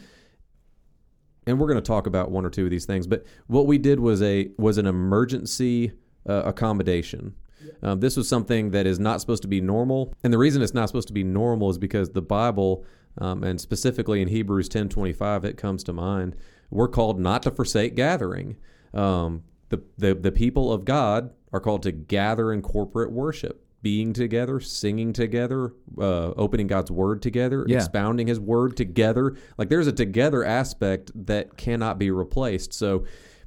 And 1.47 1.61
we're 1.61 1.67
going 1.67 1.79
to 1.79 1.87
talk 1.87 2.07
about 2.07 2.31
one 2.31 2.47
or 2.47 2.51
two 2.51 2.65
of 2.65 2.71
these 2.71 2.87
things, 2.87 3.07
but 3.07 3.27
what 3.49 3.67
we 3.67 3.77
did 3.77 4.01
was 4.01 4.23
a 4.23 4.51
was 4.59 4.79
an 4.79 4.87
emergency 4.87 5.93
uh, 6.29 6.43
accommodation. 6.45 7.35
Um, 7.83 8.01
this 8.01 8.17
was 8.17 8.29
something 8.29 8.71
that 8.71 8.87
is 8.87 8.99
not 8.99 9.21
supposed 9.21 9.43
to 9.43 9.49
be 9.49 9.61
normal, 9.61 10.15
and 10.23 10.33
the 10.33 10.39
reason 10.39 10.63
it's 10.63 10.75
not 10.75 10.89
supposed 10.89 11.09
to 11.09 11.15
be 11.15 11.25
normal 11.25 11.71
is 11.71 11.79
because 11.79 12.11
the 12.11 12.23
Bible, 12.23 12.85
um, 13.19 13.43
and 13.43 13.61
specifically 13.61 14.23
in 14.23 14.29
Hebrews 14.29 14.71
ten 14.71 14.89
twenty 14.89 15.13
five, 15.13 15.45
it 15.45 15.59
comes 15.59 15.85
to 15.85 15.93
mind. 15.93 16.35
We're 16.71 16.89
called 16.89 17.21
not 17.21 17.43
to 17.43 17.51
forsake 17.51 17.95
gathering. 17.95 18.57
Um, 18.95 19.43
the, 19.71 19.83
the 19.99 20.15
the 20.15 20.33
people 20.33 20.73
of 20.73 20.85
God 20.85 21.31
are 21.53 21.61
called 21.61 21.83
to 21.85 21.93
gather 21.93 22.53
in 22.53 22.63
corporate 22.63 23.11
worship, 23.13 23.65
being 23.83 24.13
together, 24.13 24.61
singing 24.61 25.13
together, 25.13 25.73
uh, 25.99 26.31
opening 26.37 26.67
God's 26.67 26.91
word 26.91 27.23
together, 27.23 27.65
Yeah. 27.69 27.77
expounding 27.79 28.27
His 28.27 28.41
word 28.41 28.77
together. 28.77 29.37
Like 29.59 29.69
there's 29.69 29.87
a 29.87 29.93
together 29.93 30.45
aspect 30.45 31.11
that 31.27 31.57
cannot 31.57 31.99
be 31.99 32.11
replaced. 32.11 32.73
So 32.73 33.05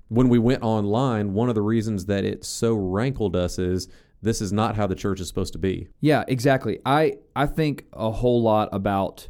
when 0.10 0.30
we 0.30 0.40
went 0.40 0.64
online, 0.64 1.34
one 1.34 1.50
of 1.50 1.56
the 1.56 1.62
reasons 1.62 2.06
that 2.06 2.24
it 2.24 2.44
so 2.46 2.74
rankled 2.76 3.36
us 3.36 3.60
is 3.60 3.88
this 4.22 4.42
is 4.42 4.52
not 4.54 4.76
how 4.76 4.88
the 4.88 4.96
church 4.96 5.20
is 5.20 5.28
supposed 5.28 5.54
to 5.54 5.60
be. 5.60 5.90
Yeah, 6.02 6.24
exactly. 6.28 6.80
I 6.86 7.18
I 7.36 7.46
think 7.46 7.86
a 7.94 8.12
whole 8.12 8.42
lot 8.42 8.70
about 8.72 9.28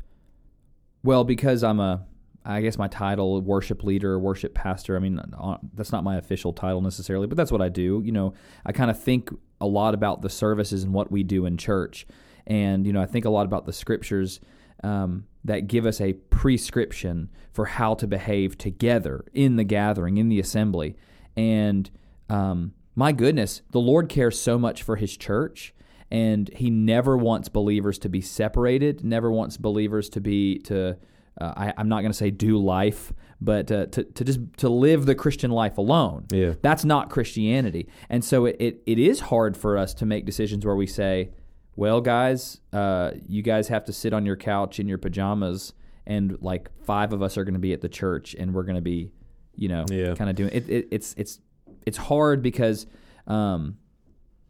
well 1.03 1.23
because 1.23 1.63
I'm 1.63 1.79
a 1.79 2.05
I 2.47 2.61
guess 2.61 2.77
my 2.77 2.87
title 2.87 3.41
worship 3.41 3.83
leader, 3.83 4.17
worship 4.17 4.53
pastor. 4.53 4.95
I 4.95 4.99
mean 4.99 5.19
uh, 5.19 5.57
that's 5.73 5.91
not 5.91 6.03
my 6.03 6.15
official 6.15 6.53
title 6.53 6.81
necessarily, 6.81 7.27
but 7.27 7.35
that's 7.35 7.51
what 7.51 7.61
I 7.61 7.67
do. 7.67 8.01
You 8.03 8.13
know, 8.13 8.33
I 8.65 8.71
kind 8.71 8.89
of 8.89 9.01
think 9.01 9.29
a 9.59 9.67
lot 9.67 9.93
about 9.93 10.21
the 10.21 10.29
services 10.29 10.83
and 10.83 10.93
what 10.93 11.11
we 11.11 11.23
do 11.23 11.45
in 11.45 11.57
church, 11.57 12.07
and 12.45 12.87
you 12.87 12.93
know 12.93 13.01
I 13.01 13.05
think 13.05 13.25
a 13.25 13.29
lot 13.29 13.45
about 13.45 13.65
the 13.65 13.73
scriptures 13.73 14.39
um, 14.83 15.25
that 15.43 15.67
give 15.67 15.85
us 15.85 15.99
a 15.99 16.13
prescription 16.13 17.29
for 17.51 17.65
how 17.65 17.95
to 17.95 18.07
behave 18.07 18.57
together 18.57 19.25
in 19.33 19.57
the 19.57 19.65
gathering, 19.65 20.17
in 20.17 20.29
the 20.29 20.39
assembly, 20.39 20.95
and 21.35 21.89
um, 22.29 22.73
my 22.95 23.11
goodness, 23.11 23.61
the 23.71 23.79
Lord 23.79 24.07
cares 24.07 24.39
so 24.39 24.57
much 24.57 24.83
for 24.83 24.95
His 24.95 25.17
church, 25.17 25.73
and 26.09 26.49
He 26.55 26.69
never 26.69 27.17
wants 27.17 27.49
believers 27.49 27.99
to 27.99 28.09
be 28.09 28.21
separated. 28.21 29.03
Never 29.03 29.29
wants 29.29 29.57
believers 29.57 30.09
to 30.11 30.21
be 30.21 30.59
to. 30.59 30.97
Uh, 31.39 31.53
I, 31.55 31.73
I'm 31.77 31.87
not 31.89 32.01
going 32.01 32.11
to 32.11 32.17
say 32.17 32.31
do 32.31 32.57
life, 32.57 33.13
but 33.39 33.71
uh, 33.71 33.85
to 33.87 34.03
to 34.03 34.23
just 34.23 34.39
to 34.57 34.69
live 34.69 35.05
the 35.05 35.15
Christian 35.15 35.51
life 35.51 35.77
alone. 35.77 36.25
Yeah. 36.31 36.53
That's 36.61 36.83
not 36.85 37.09
Christianity, 37.09 37.87
and 38.09 38.23
so 38.23 38.45
it, 38.45 38.55
it, 38.59 38.81
it 38.85 38.99
is 38.99 39.19
hard 39.19 39.55
for 39.55 39.77
us 39.77 39.93
to 39.95 40.05
make 40.05 40.25
decisions 40.25 40.65
where 40.65 40.75
we 40.75 40.87
say, 40.87 41.29
"Well, 41.75 42.01
guys, 42.01 42.59
uh, 42.73 43.11
you 43.27 43.41
guys 43.43 43.67
have 43.67 43.85
to 43.85 43.93
sit 43.93 44.13
on 44.13 44.25
your 44.25 44.35
couch 44.37 44.79
in 44.79 44.87
your 44.87 44.97
pajamas." 44.97 45.73
And 46.09 46.37
like 46.41 46.69
five 46.85 47.11
of 47.11 47.21
us 47.21 47.37
are 47.37 47.43
going 47.43 47.53
to 47.55 47.59
be 47.59 47.73
at 47.73 47.81
the 47.81 47.89
church, 47.89 48.33
and 48.39 48.53
we're 48.53 48.63
going 48.63 48.77
to 48.77 48.81
be, 48.81 49.11
you 49.55 49.67
know, 49.67 49.83
Yeah. 49.91 50.15
kind 50.15 50.29
of 50.29 50.37
doing 50.37 50.51
it, 50.53 50.69
it. 50.69 50.87
It's 50.89 51.13
it's 51.17 51.41
it's 51.85 51.97
hard 51.97 52.41
because 52.41 52.87
um, 53.27 53.77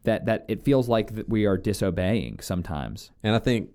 that 0.04 0.26
that 0.26 0.44
it 0.48 0.62
feels 0.62 0.88
like 0.88 1.16
that 1.16 1.28
we 1.28 1.46
are 1.46 1.56
disobeying 1.58 2.38
sometimes. 2.40 3.10
And 3.24 3.34
I 3.34 3.40
think, 3.40 3.70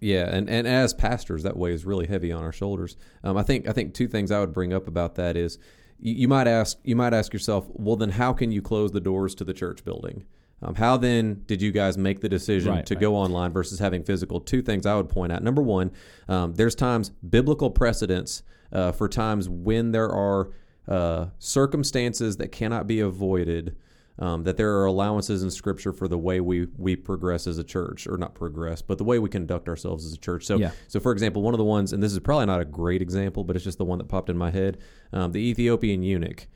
yeah, 0.00 0.28
and, 0.28 0.48
and 0.50 0.66
as 0.66 0.92
pastors, 0.94 1.42
that 1.44 1.56
weighs 1.56 1.84
really 1.84 2.06
heavy 2.06 2.32
on 2.32 2.42
our 2.42 2.52
shoulders. 2.52 2.96
Um, 3.24 3.36
I 3.36 3.42
think 3.42 3.68
I 3.68 3.72
think 3.72 3.94
two 3.94 4.08
things 4.08 4.30
I 4.30 4.40
would 4.40 4.52
bring 4.52 4.72
up 4.72 4.88
about 4.88 5.14
that 5.16 5.36
is 5.36 5.58
you, 5.98 6.14
you 6.14 6.28
might 6.28 6.46
ask 6.46 6.78
you 6.84 6.96
might 6.96 7.14
ask 7.14 7.32
yourself, 7.32 7.66
well, 7.72 7.96
then 7.96 8.10
how 8.10 8.32
can 8.32 8.52
you 8.52 8.62
close 8.62 8.92
the 8.92 9.00
doors 9.00 9.34
to 9.36 9.44
the 9.44 9.54
church 9.54 9.84
building? 9.84 10.24
Um, 10.62 10.74
how 10.74 10.96
then 10.96 11.42
did 11.46 11.60
you 11.60 11.70
guys 11.70 11.98
make 11.98 12.20
the 12.20 12.30
decision 12.30 12.72
Right, 12.72 12.86
to 12.86 12.94
right. 12.94 13.00
go 13.00 13.14
online 13.14 13.52
versus 13.52 13.78
having 13.78 14.02
physical? 14.02 14.40
Two 14.40 14.62
things 14.62 14.86
I 14.86 14.96
would 14.96 15.10
point 15.10 15.30
out. 15.32 15.42
Number 15.42 15.60
one, 15.62 15.90
um, 16.28 16.54
there's 16.54 16.74
times 16.74 17.10
biblical 17.10 17.70
precedents 17.70 18.42
uh, 18.72 18.92
for 18.92 19.06
times 19.08 19.50
when 19.50 19.92
there 19.92 20.08
are 20.10 20.50
uh, 20.88 21.26
circumstances 21.38 22.38
that 22.38 22.52
cannot 22.52 22.86
be 22.86 23.00
avoided. 23.00 23.76
Um, 24.18 24.44
that 24.44 24.56
there 24.56 24.74
are 24.78 24.86
allowances 24.86 25.42
in 25.42 25.50
Scripture 25.50 25.92
for 25.92 26.08
the 26.08 26.16
way 26.16 26.40
we 26.40 26.68
we 26.78 26.96
progress 26.96 27.46
as 27.46 27.58
a 27.58 27.64
church, 27.64 28.06
or 28.06 28.16
not 28.16 28.34
progress, 28.34 28.80
but 28.80 28.96
the 28.96 29.04
way 29.04 29.18
we 29.18 29.28
conduct 29.28 29.68
ourselves 29.68 30.06
as 30.06 30.14
a 30.14 30.18
church. 30.18 30.46
So, 30.46 30.56
Yeah. 30.56 30.70
so 30.88 31.00
for 31.00 31.12
example, 31.12 31.42
one 31.42 31.52
of 31.52 31.58
the 31.58 31.64
ones, 31.64 31.92
and 31.92 32.02
this 32.02 32.12
is 32.12 32.18
probably 32.20 32.46
not 32.46 32.60
a 32.62 32.64
great 32.64 33.02
example, 33.02 33.44
but 33.44 33.56
it's 33.56 33.64
just 33.64 33.76
the 33.76 33.84
one 33.84 33.98
that 33.98 34.08
popped 34.08 34.30
in 34.30 34.38
my 34.38 34.50
head: 34.50 34.78
um, 35.12 35.32
the 35.32 35.40
Ethiopian 35.40 36.02
eunuch. 36.02 36.46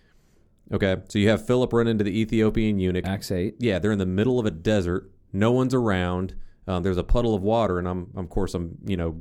Okay, 0.72 0.96
so 1.08 1.18
you 1.18 1.28
have 1.28 1.44
Philip 1.46 1.72
run 1.72 1.86
into 1.86 2.02
the 2.04 2.18
Ethiopian 2.18 2.78
eunuch. 2.78 3.04
Acts 3.06 3.30
eight. 3.30 3.56
Yeah, 3.58 3.78
they're 3.78 3.92
in 3.92 3.98
the 3.98 4.06
middle 4.06 4.38
of 4.38 4.46
a 4.46 4.50
desert. 4.50 5.10
No 5.32 5.52
one's 5.52 5.74
around. 5.74 6.34
Um, 6.70 6.82
there's 6.84 6.98
a 6.98 7.04
puddle 7.04 7.34
of 7.34 7.42
water, 7.42 7.78
and 7.78 7.88
I'm, 7.88 8.10
of 8.14 8.28
course, 8.28 8.54
I'm, 8.54 8.78
you 8.86 8.96
know, 8.96 9.16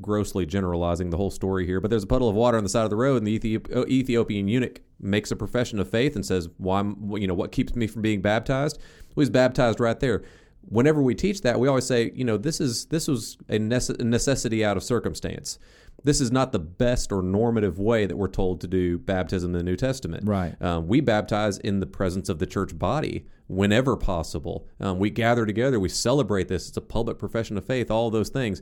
grossly 0.00 0.46
generalizing 0.46 1.10
the 1.10 1.16
whole 1.16 1.30
story 1.30 1.66
here. 1.66 1.80
But 1.80 1.90
there's 1.90 2.02
a 2.02 2.06
puddle 2.06 2.28
of 2.28 2.34
water 2.34 2.56
on 2.56 2.64
the 2.64 2.70
side 2.70 2.84
of 2.84 2.90
the 2.90 2.96
road, 2.96 3.18
and 3.18 3.26
the 3.26 3.60
uh, 3.74 3.84
Ethiopian 3.86 4.48
eunuch 4.48 4.80
makes 4.98 5.30
a 5.30 5.36
profession 5.36 5.78
of 5.78 5.88
faith 5.88 6.16
and 6.16 6.24
says, 6.24 6.48
"Why, 6.56 6.80
am 6.80 7.12
you 7.16 7.26
know, 7.26 7.34
what 7.34 7.52
keeps 7.52 7.76
me 7.76 7.86
from 7.86 8.00
being 8.00 8.22
baptized?" 8.22 8.78
Well, 9.14 9.22
he's 9.22 9.30
baptized 9.30 9.80
right 9.80 10.00
there. 10.00 10.22
Whenever 10.66 11.02
we 11.02 11.14
teach 11.14 11.42
that, 11.42 11.60
we 11.60 11.68
always 11.68 11.86
say, 11.86 12.10
you 12.14 12.24
know, 12.24 12.38
this 12.38 12.58
is 12.58 12.86
this 12.86 13.06
was 13.06 13.36
a 13.50 13.58
necessity 13.58 14.64
out 14.64 14.78
of 14.78 14.82
circumstance. 14.82 15.58
This 16.04 16.20
is 16.20 16.30
not 16.30 16.52
the 16.52 16.58
best 16.58 17.10
or 17.10 17.22
normative 17.22 17.78
way 17.78 18.04
that 18.04 18.16
we're 18.16 18.28
told 18.28 18.60
to 18.60 18.66
do 18.66 18.98
baptism 18.98 19.54
in 19.54 19.58
the 19.58 19.64
New 19.64 19.76
Testament. 19.76 20.28
Right. 20.28 20.54
Um, 20.60 20.86
we 20.86 21.00
baptize 21.00 21.56
in 21.58 21.80
the 21.80 21.86
presence 21.86 22.28
of 22.28 22.38
the 22.38 22.46
church 22.46 22.78
body 22.78 23.26
whenever 23.46 23.96
possible. 23.96 24.68
Um, 24.80 24.98
we 24.98 25.08
gather 25.08 25.46
together. 25.46 25.80
We 25.80 25.88
celebrate 25.88 26.48
this. 26.48 26.68
It's 26.68 26.76
a 26.76 26.82
public 26.82 27.18
profession 27.18 27.56
of 27.56 27.64
faith. 27.64 27.90
All 27.90 28.10
those 28.10 28.28
things. 28.28 28.60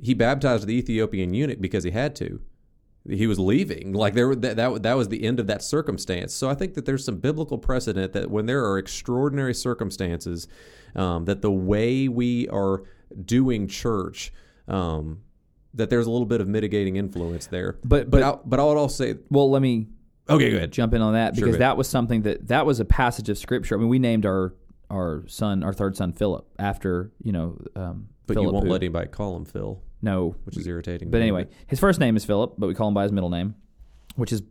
He 0.00 0.14
baptized 0.14 0.66
the 0.66 0.76
Ethiopian 0.76 1.34
eunuch 1.34 1.60
because 1.60 1.84
he 1.84 1.90
had 1.90 2.16
to. 2.16 2.40
He 3.06 3.26
was 3.26 3.38
leaving. 3.38 3.92
Like 3.92 4.14
there, 4.14 4.34
that, 4.34 4.56
that 4.56 4.82
that 4.82 4.96
was 4.96 5.08
the 5.08 5.24
end 5.24 5.40
of 5.40 5.46
that 5.46 5.62
circumstance. 5.62 6.32
So 6.32 6.48
I 6.48 6.54
think 6.54 6.74
that 6.74 6.86
there's 6.86 7.04
some 7.04 7.16
biblical 7.16 7.58
precedent 7.58 8.12
that 8.14 8.30
when 8.30 8.46
there 8.46 8.64
are 8.64 8.78
extraordinary 8.78 9.54
circumstances, 9.54 10.48
um, 10.94 11.26
that 11.26 11.42
the 11.42 11.52
way 11.52 12.08
we 12.08 12.48
are 12.48 12.82
doing 13.24 13.68
church. 13.68 14.32
Um, 14.66 15.22
that 15.74 15.90
there's 15.90 16.06
a 16.06 16.10
little 16.10 16.26
bit 16.26 16.40
of 16.40 16.48
mitigating 16.48 16.96
influence 16.96 17.46
there, 17.46 17.78
But- 17.84 18.10
but 18.10 18.20
but- 18.20 18.22
I, 18.22 18.38
but 18.44 18.60
I 18.60 18.64
would 18.64 18.76
also 18.76 19.04
say, 19.04 19.18
Well, 19.30 19.50
let 19.50 19.62
me 19.62 19.88
okay, 20.28 20.50
go 20.50 20.56
ahead. 20.56 20.72
jump 20.72 20.94
in 20.94 21.02
on 21.02 21.12
that 21.14 21.34
Sure, 21.36 21.44
because 21.46 21.58
that 21.58 21.76
was 21.76 21.88
something 21.88 22.22
that 22.22 22.48
that 22.48 22.66
was 22.66 22.80
a 22.80 22.84
passage 22.84 23.28
of 23.28 23.38
scripture. 23.38 23.74
I 23.74 23.78
mean, 23.78 23.88
we 23.88 23.98
named 23.98 24.26
our 24.26 24.54
our 24.90 25.24
son, 25.26 25.62
our 25.62 25.72
third 25.74 25.96
son, 25.96 26.12
Philip 26.12 26.46
after 26.58 27.12
you 27.22 27.32
know. 27.32 27.58
Um, 27.76 28.08
But 28.26 28.34
Philip, 28.34 28.46
you 28.48 28.52
won't 28.52 28.66
who- 28.66 28.72
let 28.72 28.82
anybody 28.82 29.08
call 29.08 29.36
him 29.36 29.44
Phil, 29.44 29.82
No, 30.02 30.34
which 30.44 30.56
is 30.56 30.66
irritating. 30.66 31.10
But 31.10 31.20
anyway, 31.22 31.46
his 31.66 31.78
first 31.78 31.98
name 32.00 32.16
is 32.16 32.24
Philip, 32.24 32.54
but 32.58 32.66
we 32.68 32.74
call 32.74 32.88
him 32.88 32.94
by 32.94 33.02
his 33.02 33.12
middle 33.12 33.30
name, 33.30 33.54
which 34.16 34.32
is. 34.32 34.42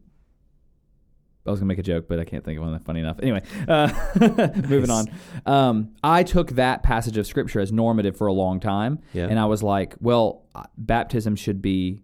I 1.47 1.51
was 1.51 1.59
gonna 1.59 1.67
make 1.67 1.79
a 1.79 1.83
joke, 1.83 2.07
but 2.07 2.19
I 2.19 2.25
can't 2.25 2.43
think 2.43 2.57
of 2.57 2.63
one 2.63 2.73
that's 2.73 2.83
funny 2.83 2.99
enough. 2.99 3.17
Anyway, 3.21 3.41
uh, 3.67 3.89
moving 4.67 4.89
on. 4.89 5.07
Um, 5.45 5.95
I 6.03 6.23
took 6.23 6.51
that 6.51 6.83
passage 6.83 7.17
of 7.17 7.25
scripture 7.27 7.59
as 7.59 7.71
normative 7.71 8.17
for 8.17 8.27
a 8.27 8.33
long 8.33 8.59
time, 8.59 8.99
Yeah. 9.13 9.27
and 9.29 9.39
I 9.39 9.45
was 9.45 9.63
like, 9.63 9.95
well, 9.99 10.43
uh, 10.55 10.63
baptism 10.77 11.35
should 11.35 11.61
be 11.61 12.01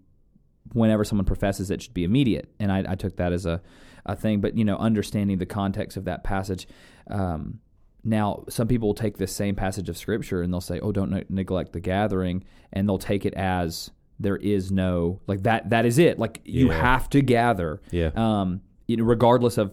whenever 0.73 1.03
someone 1.03 1.25
professes 1.25 1.69
it 1.69 1.81
should 1.81 1.93
be 1.93 2.03
immediate, 2.03 2.49
and 2.59 2.71
I, 2.71 2.83
I 2.89 2.95
took 2.95 3.17
that 3.17 3.31
as 3.33 3.45
a, 3.45 3.61
a 4.05 4.15
thing. 4.15 4.41
But 4.41 4.57
you 4.57 4.65
know, 4.65 4.77
understanding 4.77 5.37
the 5.37 5.45
context 5.45 5.97
of 5.97 6.05
that 6.05 6.23
passage. 6.23 6.67
Um, 7.09 7.59
now, 8.05 8.43
some 8.49 8.67
people 8.67 8.89
will 8.89 8.95
take 8.95 9.17
this 9.17 9.33
same 9.33 9.55
passage 9.55 9.87
of 9.87 9.97
scripture 9.97 10.41
and 10.41 10.51
they'll 10.53 10.59
say, 10.61 10.79
"Oh, 10.81 10.91
don't 10.91 11.09
ne- 11.11 11.23
neglect 11.29 11.71
the 11.73 11.79
gathering," 11.79 12.43
and 12.73 12.87
they'll 12.87 12.97
take 12.97 13.25
it 13.25 13.33
as 13.35 13.91
there 14.19 14.35
is 14.37 14.71
no 14.71 15.21
like 15.25 15.43
that. 15.43 15.69
That 15.69 15.85
is 15.85 15.97
it. 15.99 16.19
Like 16.19 16.41
you 16.43 16.67
Yeah. 16.67 16.81
have 16.81 17.09
to 17.11 17.21
gather, 17.21 17.81
Yeah. 17.91 18.09
um, 18.15 18.59
you 18.87 18.97
know, 18.97 19.03
regardless 19.03 19.57
of 19.57 19.71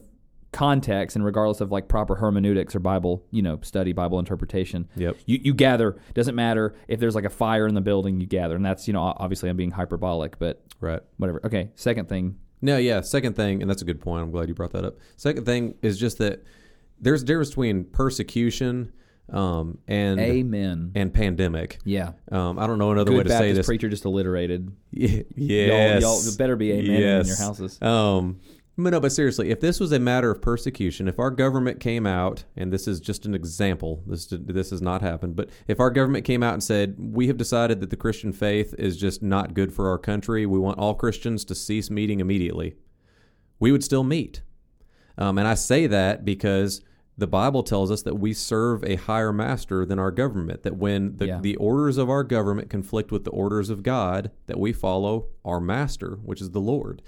context 0.52 1.14
and 1.14 1.24
regardless 1.24 1.60
of 1.60 1.70
like 1.70 1.86
proper 1.86 2.16
hermeneutics 2.16 2.74
or 2.74 2.80
Bible, 2.80 3.24
you 3.30 3.40
know, 3.40 3.58
study, 3.62 3.92
Bible 3.92 4.18
interpretation. 4.18 4.88
Yep. 4.96 5.16
You 5.26 5.38
you 5.42 5.54
gather. 5.54 5.96
Doesn't 6.14 6.34
matter 6.34 6.74
if 6.88 6.98
there's 7.00 7.14
like 7.14 7.24
a 7.24 7.30
fire 7.30 7.66
in 7.68 7.74
the 7.74 7.80
building. 7.80 8.20
You 8.20 8.26
gather, 8.26 8.56
and 8.56 8.64
that's 8.64 8.86
you 8.88 8.92
know 8.92 9.00
obviously 9.02 9.48
I'm 9.48 9.56
being 9.56 9.70
hyperbolic, 9.70 10.38
but 10.38 10.62
Right. 10.80 11.00
whatever. 11.18 11.40
Okay. 11.44 11.70
Second 11.76 12.08
thing. 12.08 12.36
No, 12.62 12.76
yeah. 12.78 13.00
Second 13.00 13.36
thing, 13.36 13.62
and 13.62 13.70
that's 13.70 13.82
a 13.82 13.84
good 13.84 14.00
point. 14.00 14.22
I'm 14.22 14.30
glad 14.30 14.48
you 14.48 14.54
brought 14.54 14.72
that 14.72 14.84
up. 14.84 14.96
Second 15.16 15.44
thing 15.46 15.74
is 15.82 15.98
just 15.98 16.18
that 16.18 16.42
there's 17.00 17.22
a 17.22 17.24
difference 17.24 17.50
between 17.50 17.84
persecution 17.84 18.92
um, 19.32 19.78
and 19.86 20.18
Amen. 20.20 20.90
and 20.94 21.14
pandemic. 21.14 21.78
Yeah. 21.84 22.12
Um, 22.32 22.58
I 22.58 22.66
don't 22.66 22.78
know 22.78 22.90
another 22.90 23.12
Good 23.12 23.16
way 23.18 23.22
to 23.22 23.28
Baptist 23.28 23.48
say 23.48 23.52
this. 23.52 23.66
preacher 23.66 23.88
just 23.88 24.04
alliterated. 24.04 24.72
Y- 24.92 25.24
yes. 25.36 26.02
Y'all, 26.02 26.20
y'all 26.22 26.36
better 26.36 26.56
be 26.56 26.72
amen 26.72 27.20
in 27.20 27.26
your 27.26 27.36
houses. 27.36 27.80
Um, 27.80 28.40
but 28.84 28.90
no, 28.90 29.00
but 29.00 29.12
seriously, 29.12 29.50
if 29.50 29.60
this 29.60 29.80
was 29.80 29.92
a 29.92 29.98
matter 29.98 30.30
of 30.30 30.40
persecution, 30.42 31.08
if 31.08 31.18
our 31.18 31.30
government 31.30 31.80
came 31.80 32.06
out, 32.06 32.44
and 32.56 32.72
this 32.72 32.86
is 32.88 33.00
just 33.00 33.26
an 33.26 33.34
example, 33.34 34.02
this 34.06 34.26
this 34.30 34.70
has 34.70 34.80
not 34.82 35.02
happened, 35.02 35.36
but 35.36 35.48
if 35.68 35.80
our 35.80 35.90
government 35.90 36.24
came 36.24 36.42
out 36.42 36.54
and 36.54 36.62
said 36.62 36.96
we 36.98 37.26
have 37.28 37.36
decided 37.36 37.80
that 37.80 37.90
the 37.90 37.96
Christian 37.96 38.32
faith 38.32 38.74
is 38.78 38.96
just 38.96 39.22
not 39.22 39.54
good 39.54 39.72
for 39.72 39.88
our 39.88 39.98
country, 39.98 40.46
we 40.46 40.58
want 40.58 40.78
all 40.78 40.94
Christians 40.94 41.44
to 41.46 41.54
cease 41.54 41.90
meeting 41.90 42.20
immediately, 42.20 42.74
we 43.58 43.72
would 43.72 43.84
still 43.84 44.04
meet. 44.04 44.42
Um, 45.18 45.38
and 45.38 45.46
I 45.46 45.54
say 45.54 45.86
that 45.86 46.24
because 46.24 46.80
the 47.18 47.26
Bible 47.26 47.62
tells 47.62 47.90
us 47.90 48.00
that 48.02 48.14
we 48.18 48.32
serve 48.32 48.82
a 48.82 48.94
higher 48.96 49.32
master 49.32 49.84
than 49.84 49.98
our 49.98 50.10
government. 50.10 50.62
That 50.62 50.76
when 50.78 51.18
the, 51.18 51.26
Yeah. 51.26 51.40
the 51.40 51.56
orders 51.56 51.98
of 51.98 52.08
our 52.08 52.24
government 52.24 52.70
conflict 52.70 53.12
with 53.12 53.24
the 53.24 53.30
orders 53.30 53.68
of 53.68 53.82
God, 53.82 54.30
that 54.46 54.58
we 54.58 54.72
follow 54.72 55.26
our 55.44 55.60
master, 55.60 56.18
which 56.24 56.40
is 56.40 56.52
the 56.52 56.60
Lord. 56.60 57.02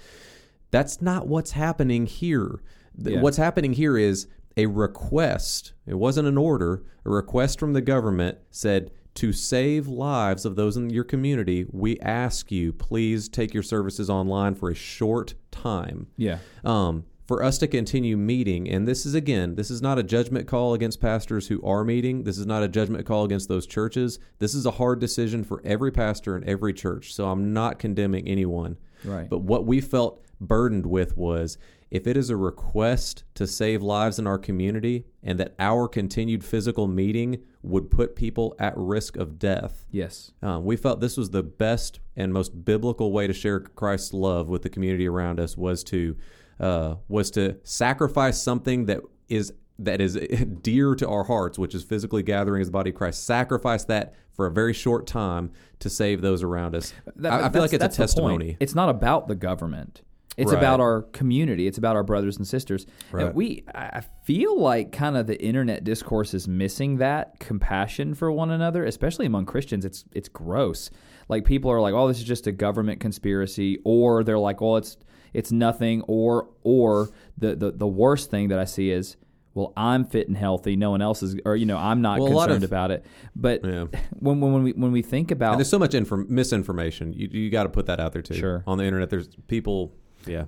That's 0.73 1.03
not 1.03 1.27
what's 1.27 1.51
happening 1.51 2.07
here. 2.07 2.59
Yeah. 2.97 3.21
What's 3.21 3.37
happening 3.37 3.73
here 3.73 3.95
is 3.95 4.25
a 4.57 4.65
request. 4.65 5.73
It 5.85 5.93
wasn't 5.93 6.27
an 6.27 6.35
order. 6.35 6.83
A 7.05 7.11
request 7.11 7.59
from 7.59 7.73
the 7.73 7.81
government 7.81 8.39
said 8.49 8.89
to 9.15 9.31
save 9.31 9.87
lives 9.87 10.45
of 10.45 10.55
those 10.55 10.75
in 10.75 10.89
your 10.89 11.03
community, 11.03 11.67
we 11.71 11.99
ask 11.99 12.51
you 12.51 12.73
please 12.73 13.29
take 13.29 13.53
your 13.53 13.61
services 13.61 14.09
online 14.09 14.55
for 14.55 14.71
a 14.71 14.73
short 14.73 15.35
time. 15.51 16.07
Yeah. 16.17 16.39
Um, 16.65 17.05
for 17.27 17.43
us 17.43 17.59
to 17.59 17.67
continue 17.67 18.17
meeting, 18.17 18.67
and 18.67 18.87
this 18.87 19.05
is 19.05 19.13
again, 19.13 19.53
this 19.53 19.69
is 19.69 19.79
not 19.79 19.99
a 19.99 20.03
judgment 20.03 20.47
call 20.47 20.73
against 20.73 20.99
pastors 20.99 21.47
who 21.47 21.63
are 21.63 21.83
meeting. 21.83 22.23
This 22.23 22.39
is 22.39 22.47
not 22.47 22.63
a 22.63 22.67
judgment 22.67 23.05
call 23.05 23.25
against 23.25 23.47
those 23.47 23.67
churches. 23.67 24.17
This 24.39 24.55
is 24.55 24.65
a 24.65 24.71
hard 24.71 24.99
decision 24.99 25.43
for 25.43 25.61
every 25.63 25.91
pastor 25.91 26.35
in 26.35 26.43
every 26.49 26.73
church. 26.73 27.13
So 27.13 27.29
I'm 27.29 27.53
not 27.53 27.77
condemning 27.77 28.27
anyone. 28.27 28.77
Right. 29.05 29.29
But 29.29 29.39
what 29.39 29.65
we 29.65 29.79
felt 29.79 30.23
burdened 30.47 30.85
with 30.85 31.17
was 31.17 31.57
if 31.93 32.07
it 32.07 32.17
is 32.17 32.31
a 32.31 32.35
request 32.35 33.23
to 33.35 33.45
save 33.45 33.83
lives 33.83 34.17
in 34.17 34.25
our 34.25 34.39
community 34.39 35.05
and 35.21 35.39
that 35.39 35.53
our 35.59 35.87
continued 35.87 36.43
physical 36.43 36.87
meeting 36.87 37.43
would 37.61 37.91
put 37.91 38.15
people 38.15 38.55
at 38.57 38.73
risk 38.75 39.15
of 39.15 39.37
death, 39.37 39.85
yes. 39.91 40.31
um, 40.41 40.65
we 40.65 40.75
felt 40.75 41.01
this 41.01 41.17
was 41.17 41.29
the 41.29 41.43
best 41.43 41.99
and 42.15 42.33
most 42.33 42.65
biblical 42.65 43.11
way 43.11 43.27
to 43.27 43.33
share 43.33 43.59
Christ's 43.59 44.11
love 44.11 44.49
with 44.49 44.63
the 44.63 44.69
community 44.69 45.07
around 45.07 45.39
us 45.39 45.55
was 45.55 45.83
to 45.85 46.17
uh, 46.59 46.95
was 47.07 47.29
to 47.31 47.57
sacrifice 47.63 48.41
something 48.41 48.85
that 48.85 49.01
is 49.29 49.53
that 49.77 50.01
is 50.01 50.15
dear 50.61 50.95
to 50.95 51.07
our 51.07 51.25
hearts, 51.25 51.59
which 51.59 51.75
is 51.75 51.83
physically 51.83 52.23
gathering 52.23 52.61
as 52.61 52.69
the 52.69 52.71
body 52.71 52.89
of 52.89 52.95
Christ. 52.95 53.23
Sacrifice 53.23 53.85
that 53.85 54.15
for 54.31 54.47
a 54.47 54.51
very 54.51 54.73
short 54.73 55.05
time 55.05 55.51
to 55.79 55.89
save 55.89 56.21
those 56.21 56.41
around 56.41 56.75
us. 56.75 56.91
That- 57.17 57.33
I, 57.33 57.45
I 57.45 57.49
feel 57.49 57.61
like 57.61 57.73
it's 57.73 57.75
a 57.75 57.77
that's 57.79 57.97
the 57.97 58.01
point. 58.01 58.09
testimony. 58.09 58.57
It's 58.59 58.73
not 58.73 58.89
about 58.89 59.27
the 59.27 59.35
government. 59.35 60.01
It's 60.35 60.51
Right. 60.51 60.57
about 60.57 60.79
our 60.79 61.03
community. 61.11 61.67
It's 61.67 61.77
about 61.77 61.95
our 61.95 62.03
brothers 62.03 62.37
and 62.37 62.47
sisters. 62.47 62.87
Right. 63.11 63.27
And 63.27 63.35
we, 63.35 63.63
I 63.75 64.01
feel 64.23 64.59
like 64.59 64.91
kind 64.91 65.15
of 65.15 65.27
the 65.27 65.39
internet 65.39 65.83
discourse 65.83 66.33
is 66.33 66.47
missing 66.47 66.97
that 66.97 67.39
compassion 67.39 68.15
for 68.15 68.31
one 68.31 68.49
another, 68.49 68.83
especially 68.83 69.25
among 69.27 69.45
Christians. 69.45 69.85
It's 69.85 70.05
it's 70.11 70.29
gross. 70.29 70.89
Like 71.29 71.45
people 71.45 71.69
are 71.71 71.79
like, 71.81 71.93
"Oh, 71.93 72.07
this 72.07 72.17
is 72.17 72.23
just 72.23 72.47
a 72.47 72.51
government 72.51 72.99
conspiracy," 72.99 73.79
or 73.85 74.23
they're 74.23 74.39
like, 74.39 74.59
"Well, 74.59 74.77
it's 74.77 74.97
it's 75.33 75.51
nothing," 75.51 76.01
or 76.07 76.49
or 76.63 77.09
the 77.37 77.55
the, 77.55 77.71
the 77.71 77.87
worst 77.87 78.31
thing 78.31 78.47
that 78.49 78.59
I 78.59 78.65
see 78.65 78.89
is. 78.91 79.17
Well, 79.55 79.71
I'm 79.77 80.03
fit 80.05 80.27
and 80.27 80.35
healthy. 80.35 80.75
No 80.75 80.89
one 80.89 81.03
else 81.03 81.21
is, 81.21 81.35
or 81.45 81.55
you 81.55 81.67
know, 81.67 81.77
I'm 81.77 82.01
not 82.01 82.17
Well, 82.19 82.29
concerned 82.31 82.63
of- 82.63 82.71
about 82.71 82.89
it. 82.89 83.05
But 83.35 83.63
Yeah. 83.63 83.85
when, 84.19 84.41
when 84.41 84.51
when 84.51 84.63
we 84.63 84.71
when 84.71 84.91
we 84.91 85.03
think 85.03 85.29
about 85.29 85.51
And 85.51 85.59
there's 85.59 85.69
so 85.69 85.77
much 85.77 85.93
inform- 85.93 86.25
misinformation. 86.27 87.13
You 87.13 87.27
you 87.31 87.51
got 87.51 87.63
to 87.63 87.69
put 87.69 87.85
that 87.85 87.99
out 87.99 88.13
there 88.13 88.23
too. 88.23 88.33
Sure. 88.33 88.63
On 88.65 88.79
the 88.79 88.83
internet, 88.83 89.11
there's 89.11 89.27
people. 89.47 89.93
Yeah. 90.25 90.45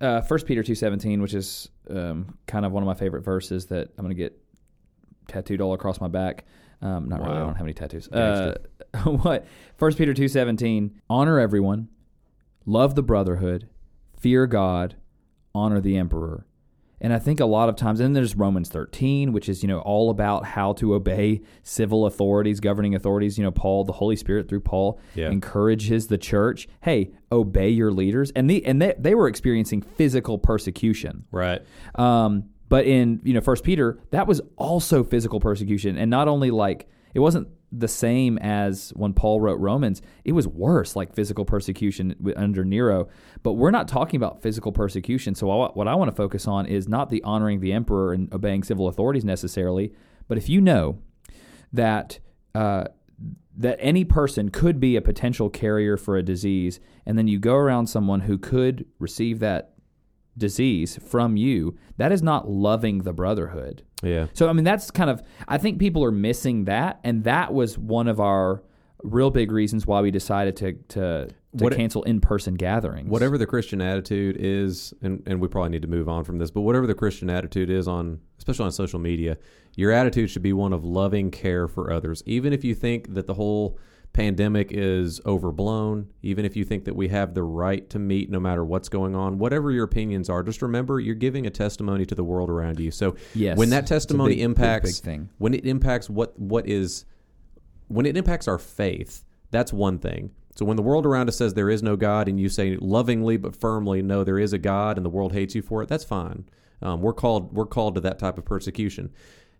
uh, 0.00 0.20
First 0.22 0.46
Peter 0.46 0.62
two 0.62 0.74
seventeen, 0.74 1.22
which 1.22 1.34
is 1.34 1.68
um, 1.90 2.38
kind 2.46 2.64
of 2.64 2.72
one 2.72 2.82
of 2.82 2.86
my 2.86 2.94
favorite 2.94 3.22
verses 3.22 3.66
that 3.66 3.88
I'm 3.96 4.04
going 4.04 4.14
to 4.16 4.20
get 4.22 4.38
tattooed 5.26 5.60
all 5.60 5.74
across 5.74 6.00
my 6.00 6.08
back. 6.08 6.44
Um, 6.80 7.08
not 7.08 7.20
really. 7.20 7.32
I 7.36 7.38
don't 7.40 7.54
have 7.54 7.66
any 7.66 7.74
tattoos. 7.74 8.08
Uh, 8.08 8.54
what? 9.04 9.46
First 9.76 9.98
Peter 9.98 10.14
two 10.14 10.28
seventeen. 10.28 11.00
Honor 11.10 11.38
everyone, 11.38 11.88
love 12.66 12.94
the 12.94 13.02
brotherhood, 13.02 13.68
fear 14.18 14.46
God, 14.46 14.96
honor 15.54 15.80
the 15.80 15.96
emperor. 15.96 16.46
And 17.00 17.12
I 17.12 17.18
think 17.18 17.38
a 17.38 17.44
lot 17.46 17.68
of 17.68 17.76
times, 17.76 18.00
and 18.00 18.06
then 18.06 18.12
there's 18.14 18.34
Romans 18.34 18.68
13, 18.68 19.32
which 19.32 19.48
is, 19.48 19.62
you 19.62 19.68
know, 19.68 19.78
all 19.80 20.10
about 20.10 20.44
how 20.44 20.72
to 20.74 20.94
obey 20.94 21.42
civil 21.62 22.06
authorities, 22.06 22.58
governing 22.60 22.94
authorities. 22.94 23.38
You 23.38 23.44
know, 23.44 23.50
Paul, 23.52 23.84
the 23.84 23.92
Holy 23.92 24.16
Spirit 24.16 24.48
through 24.48 24.60
Paul, 24.60 24.98
Yeah. 25.14 25.30
encourages 25.30 26.08
the 26.08 26.18
church, 26.18 26.68
hey, 26.82 27.12
obey 27.30 27.68
your 27.68 27.92
leaders. 27.92 28.32
And, 28.34 28.50
the, 28.50 28.64
and 28.66 28.82
they, 28.82 28.94
they 28.98 29.14
were 29.14 29.28
experiencing 29.28 29.82
physical 29.82 30.38
persecution. 30.38 31.24
Right. 31.30 31.62
Um, 31.94 32.44
but 32.68 32.84
in 32.86 33.20
you 33.24 33.32
know 33.32 33.40
First 33.40 33.64
Peter, 33.64 33.98
that 34.10 34.26
was 34.26 34.40
also 34.56 35.02
physical 35.02 35.40
persecution, 35.40 35.96
and 35.96 36.10
not 36.10 36.28
only 36.28 36.50
like 36.50 36.86
it 37.14 37.20
wasn't 37.20 37.48
the 37.70 37.88
same 37.88 38.38
as 38.38 38.90
when 38.96 39.12
Paul 39.12 39.40
wrote 39.40 39.60
Romans. 39.60 40.00
It 40.24 40.32
was 40.32 40.48
worse, 40.48 40.96
like 40.96 41.14
physical 41.14 41.44
persecution 41.44 42.14
under 42.36 42.64
Nero. 42.64 43.08
But 43.42 43.54
we're 43.54 43.70
not 43.70 43.88
talking 43.88 44.16
about 44.16 44.42
physical 44.42 44.72
persecution. 44.72 45.34
So 45.34 45.46
what 45.46 45.88
I 45.88 45.94
want 45.94 46.10
to 46.10 46.16
focus 46.16 46.48
on 46.48 46.66
is 46.66 46.88
not 46.88 47.10
the 47.10 47.22
honoring 47.22 47.60
the 47.60 47.72
emperor 47.72 48.12
and 48.12 48.32
obeying 48.32 48.62
civil 48.62 48.88
authorities 48.88 49.24
necessarily, 49.24 49.92
but 50.28 50.38
if 50.38 50.48
you 50.48 50.60
know 50.60 50.98
that. 51.72 52.18
Uh, 52.54 52.84
that 53.56 53.76
any 53.80 54.04
person 54.04 54.50
could 54.50 54.78
be 54.78 54.94
a 54.94 55.02
potential 55.02 55.50
carrier 55.50 55.96
for 55.96 56.16
a 56.16 56.22
disease, 56.22 56.78
and 57.04 57.18
then 57.18 57.26
you 57.26 57.40
go 57.40 57.56
around 57.56 57.88
someone 57.88 58.20
who 58.20 58.38
could 58.38 58.86
receive 59.00 59.40
that 59.40 59.74
disease 60.36 60.96
from 61.04 61.36
you, 61.36 61.76
that 61.96 62.12
is 62.12 62.22
not 62.22 62.48
loving 62.48 62.98
the 62.98 63.12
brotherhood. 63.12 63.82
Yeah. 64.02 64.26
So 64.32 64.48
I 64.48 64.52
mean 64.52 64.64
that's 64.64 64.90
kind 64.90 65.10
of 65.10 65.22
I 65.48 65.58
think 65.58 65.78
people 65.78 66.04
are 66.04 66.12
missing 66.12 66.64
that 66.66 67.00
and 67.04 67.24
that 67.24 67.52
was 67.52 67.76
one 67.78 68.08
of 68.08 68.20
our 68.20 68.62
real 69.02 69.30
big 69.30 69.52
reasons 69.52 69.86
why 69.86 70.00
we 70.00 70.10
decided 70.10 70.56
to 70.56 70.72
to, 70.72 71.28
to 71.56 71.64
What- 71.64 71.74
cancel 71.74 72.02
in-person 72.04 72.54
gatherings. 72.54 73.08
Whatever 73.08 73.38
the 73.38 73.46
Christian 73.46 73.80
attitude 73.80 74.36
is, 74.38 74.92
and, 75.02 75.22
and 75.26 75.40
we 75.40 75.48
probably 75.48 75.70
need 75.70 75.82
to 75.82 75.88
move 75.88 76.08
on 76.08 76.24
from 76.24 76.38
this, 76.38 76.50
but 76.50 76.60
whatever 76.62 76.86
the 76.86 76.94
Christian 76.94 77.30
attitude 77.30 77.70
is 77.70 77.88
on, 77.88 78.20
especially 78.38 78.66
on 78.66 78.72
social 78.72 78.98
media, 78.98 79.36
your 79.76 79.92
attitude 79.92 80.30
should 80.30 80.42
be 80.42 80.52
one 80.52 80.72
of 80.72 80.84
loving 80.84 81.30
care 81.30 81.66
for 81.68 81.92
others. 81.92 82.22
Even 82.26 82.52
if 82.52 82.64
you 82.64 82.74
think 82.74 83.14
that 83.14 83.26
the 83.26 83.34
whole 83.34 83.78
pandemic 84.12 84.68
is 84.72 85.20
overblown, 85.26 86.08
even 86.22 86.44
if 86.44 86.56
you 86.56 86.64
think 86.64 86.84
that 86.86 86.96
we 86.96 87.08
have 87.08 87.34
the 87.34 87.42
right 87.42 87.88
to 87.90 87.98
meet 87.98 88.30
no 88.30 88.40
matter 88.40 88.64
what's 88.64 88.88
going 88.88 89.14
on, 89.14 89.38
whatever 89.38 89.70
your 89.70 89.84
opinions 89.84 90.28
are, 90.28 90.42
just 90.42 90.60
remember 90.62 90.98
you're 90.98 91.14
giving 91.14 91.46
a 91.46 91.50
testimony 91.50 92.04
to 92.06 92.14
the 92.14 92.24
world 92.24 92.50
around 92.50 92.80
you. 92.80 92.90
So 92.90 93.14
Yes. 93.34 93.56
when 93.56 93.70
that 93.70 93.86
testimony 93.86 94.30
big, 94.32 94.38
big, 94.38 94.44
impacts 94.44 95.00
big 95.00 95.04
thing. 95.04 95.28
when 95.38 95.54
it 95.54 95.64
impacts 95.64 96.10
what 96.10 96.38
what 96.38 96.66
is 96.66 97.04
when 97.88 98.06
it 98.06 98.16
impacts 98.16 98.48
our 98.48 98.58
faith, 98.58 99.24
that's 99.50 99.72
one 99.72 99.98
thing. 99.98 100.30
So 100.56 100.64
when 100.64 100.76
the 100.76 100.82
world 100.82 101.06
around 101.06 101.28
us 101.28 101.36
says 101.36 101.54
there 101.54 101.70
is 101.70 101.82
no 101.84 101.94
God, 101.94 102.26
and 102.28 102.40
you 102.40 102.48
say 102.48 102.76
lovingly 102.80 103.36
but 103.36 103.54
firmly, 103.54 104.02
no, 104.02 104.24
there 104.24 104.38
is 104.38 104.52
a 104.52 104.58
God, 104.58 104.96
and 104.96 105.06
the 105.06 105.10
world 105.10 105.32
hates 105.32 105.54
you 105.54 105.62
for 105.62 105.82
it, 105.82 105.88
that's 105.88 106.02
fine. 106.04 106.44
Um, 106.82 107.00
we're 107.00 107.12
called 107.12 107.52
we're 107.52 107.66
called 107.66 107.94
to 107.94 108.00
that 108.02 108.18
type 108.18 108.36
of 108.38 108.44
persecution. 108.44 109.10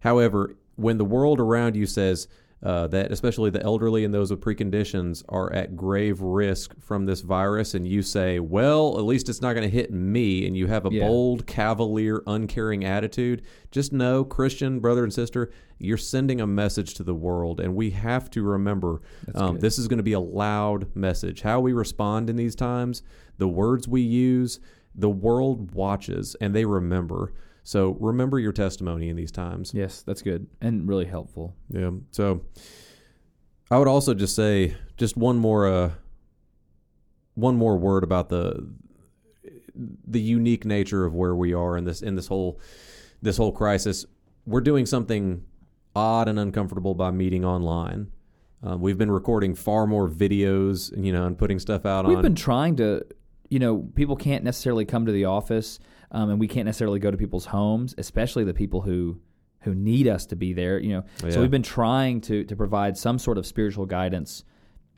However, 0.00 0.56
when 0.76 0.98
the 0.98 1.04
world 1.04 1.38
around 1.40 1.76
you 1.76 1.86
says 1.86 2.26
uh, 2.62 2.88
that, 2.88 3.12
especially 3.12 3.50
the 3.50 3.62
elderly 3.62 4.04
and 4.04 4.12
those 4.12 4.30
with 4.30 4.40
preconditions, 4.40 5.22
are 5.28 5.52
at 5.52 5.76
grave 5.76 6.20
risk 6.20 6.74
from 6.80 7.06
this 7.06 7.20
virus, 7.20 7.74
and 7.74 7.86
you 7.86 8.02
say, 8.02 8.40
"Well, 8.40 8.98
at 8.98 9.04
least 9.04 9.28
it's 9.28 9.40
not 9.40 9.54
going 9.54 9.68
to 9.68 9.74
hit 9.74 9.92
me," 9.92 10.46
and 10.46 10.56
you 10.56 10.66
have 10.66 10.84
a 10.84 10.90
Yeah. 10.90 11.06
bold, 11.06 11.46
cavalier, 11.46 12.22
uncaring 12.26 12.84
attitude, 12.84 13.42
just 13.70 13.92
know, 13.92 14.24
Christian 14.24 14.80
brother 14.80 15.04
and 15.04 15.12
sister, 15.12 15.50
you're 15.78 15.96
sending 15.96 16.40
a 16.40 16.46
message 16.46 16.94
to 16.94 17.04
the 17.04 17.14
world, 17.14 17.60
and 17.60 17.76
we 17.76 17.90
have 17.90 18.28
to 18.30 18.42
remember 18.42 19.00
um, 19.34 19.58
this 19.60 19.78
is 19.78 19.86
going 19.86 19.98
to 19.98 20.02
be 20.02 20.12
a 20.14 20.20
loud 20.20 20.88
message. 20.96 21.42
How 21.42 21.60
we 21.60 21.72
respond 21.72 22.28
in 22.28 22.34
these 22.36 22.56
times, 22.56 23.02
the 23.38 23.46
words 23.48 23.86
we 23.86 24.00
use, 24.00 24.58
the 24.96 25.10
world 25.10 25.72
watches 25.74 26.34
and 26.40 26.52
they 26.54 26.64
remember. 26.64 27.32
So 27.68 27.98
remember 28.00 28.38
your 28.38 28.52
testimony 28.52 29.10
in 29.10 29.16
these 29.16 29.30
times. 29.30 29.74
Yes, 29.74 30.00
that's 30.00 30.22
good 30.22 30.46
and 30.62 30.88
really 30.88 31.04
helpful. 31.04 31.54
Yeah. 31.68 31.90
So 32.12 32.40
I 33.70 33.76
would 33.76 33.86
also 33.86 34.14
just 34.14 34.34
say 34.34 34.74
just 34.96 35.18
one 35.18 35.36
more 35.36 35.68
uh 35.68 35.90
one 37.34 37.56
more 37.56 37.76
word 37.76 38.04
about 38.04 38.30
the 38.30 38.70
the 39.74 40.18
unique 40.18 40.64
nature 40.64 41.04
of 41.04 41.12
where 41.12 41.34
we 41.34 41.52
are 41.52 41.76
in 41.76 41.84
this 41.84 42.00
in 42.00 42.14
this 42.14 42.28
whole 42.28 42.58
this 43.20 43.36
whole 43.36 43.52
crisis. 43.52 44.06
We're 44.46 44.62
doing 44.62 44.86
something 44.86 45.44
odd 45.94 46.26
and 46.26 46.38
uncomfortable 46.38 46.94
by 46.94 47.10
meeting 47.10 47.44
online. 47.44 48.10
Um, 48.62 48.80
we've 48.80 48.96
been 48.96 49.10
recording 49.10 49.54
far 49.54 49.86
more 49.86 50.08
videos, 50.08 50.90
you 50.96 51.12
know, 51.12 51.26
and 51.26 51.36
putting 51.36 51.58
stuff 51.58 51.84
out 51.84 52.06
We've 52.06 52.16
on. 52.16 52.22
been 52.22 52.34
trying 52.34 52.76
to, 52.76 53.04
you 53.50 53.58
know, 53.58 53.90
people 53.94 54.16
can't 54.16 54.42
necessarily 54.42 54.86
come 54.86 55.04
to 55.04 55.12
the 55.12 55.26
office, 55.26 55.78
um, 56.10 56.30
and 56.30 56.40
we 56.40 56.48
can't 56.48 56.66
necessarily 56.66 56.98
go 56.98 57.10
to 57.10 57.16
people's 57.16 57.46
homes, 57.46 57.94
especially 57.98 58.44
the 58.44 58.54
people 58.54 58.80
who 58.82 59.20
who 59.62 59.74
need 59.74 60.06
us 60.06 60.24
to 60.26 60.36
be 60.36 60.52
there. 60.52 60.78
You 60.78 60.92
know, 60.94 61.04
Yeah. 61.24 61.30
so 61.30 61.40
we've 61.40 61.50
been 61.50 61.62
trying 61.62 62.20
to 62.22 62.44
to 62.44 62.56
provide 62.56 62.96
some 62.96 63.18
sort 63.18 63.38
of 63.38 63.46
spiritual 63.46 63.86
guidance. 63.86 64.44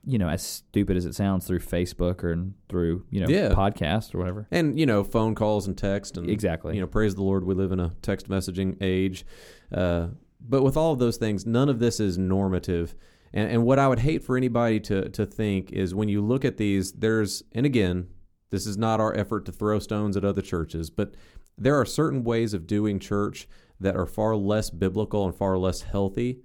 You 0.07 0.17
know, 0.17 0.29
as 0.31 0.43
stupid 0.43 0.97
as 0.97 1.05
it 1.05 1.15
sounds, 1.15 1.47
through 1.47 1.59
Facebook 1.59 2.25
or 2.25 2.35
through 2.71 3.05
you 3.11 3.21
know 3.21 3.29
Yeah. 3.29 3.51
podcast 3.51 4.15
or 4.15 4.19
whatever. 4.19 4.47
and 4.51 4.79
you 4.81 4.87
know 4.87 5.05
phone 5.05 5.35
calls 5.35 5.67
and 5.67 5.77
text 5.77 6.17
and 6.17 6.31
Exactly. 6.31 6.75
you 6.75 6.81
know 6.81 6.87
praise 6.87 7.15
the 7.15 7.23
lord 7.23 7.45
we 7.45 7.55
live 7.55 7.71
in 7.71 7.81
a 7.81 7.93
text 8.01 8.29
messaging 8.29 8.77
age 8.81 9.27
uh, 9.73 10.09
but 10.41 10.63
with 10.63 10.75
all 10.77 10.93
of 10.95 10.99
those 10.99 11.19
things 11.19 11.45
none 11.45 11.69
of 11.69 11.81
this 11.81 12.01
is 12.01 12.17
normative 12.17 12.95
and, 13.35 13.51
and 13.51 13.65
what 13.65 13.79
i 13.79 13.87
would 13.87 13.99
hate 13.99 14.23
for 14.25 14.39
anybody 14.39 14.81
to, 14.81 15.07
to 15.11 15.27
think 15.27 15.71
is 15.71 15.95
when 15.95 16.09
you 16.09 16.23
look 16.23 16.47
at 16.47 16.57
these 16.57 16.93
there's 16.93 17.43
and 17.53 17.67
again 17.67 18.09
this 18.51 18.67
is 18.67 18.77
not 18.77 19.01
our 19.01 19.17
effort 19.17 19.45
to 19.47 19.53
throw 19.53 19.79
stones 19.79 20.17
at 20.17 20.25
other 20.25 20.43
churches 20.43 20.91
but 20.91 21.15
there 21.59 21.79
are 21.79 21.85
certain 21.85 22.25
ways 22.25 22.55
of 22.55 22.67
doing 22.67 22.99
church 22.99 23.49
that 23.79 23.97
are 23.97 24.07
far 24.07 24.37
less 24.37 24.71
biblical 24.71 25.25
and 25.25 25.35
far 25.35 25.57
less 25.59 25.83
healthy 25.83 26.41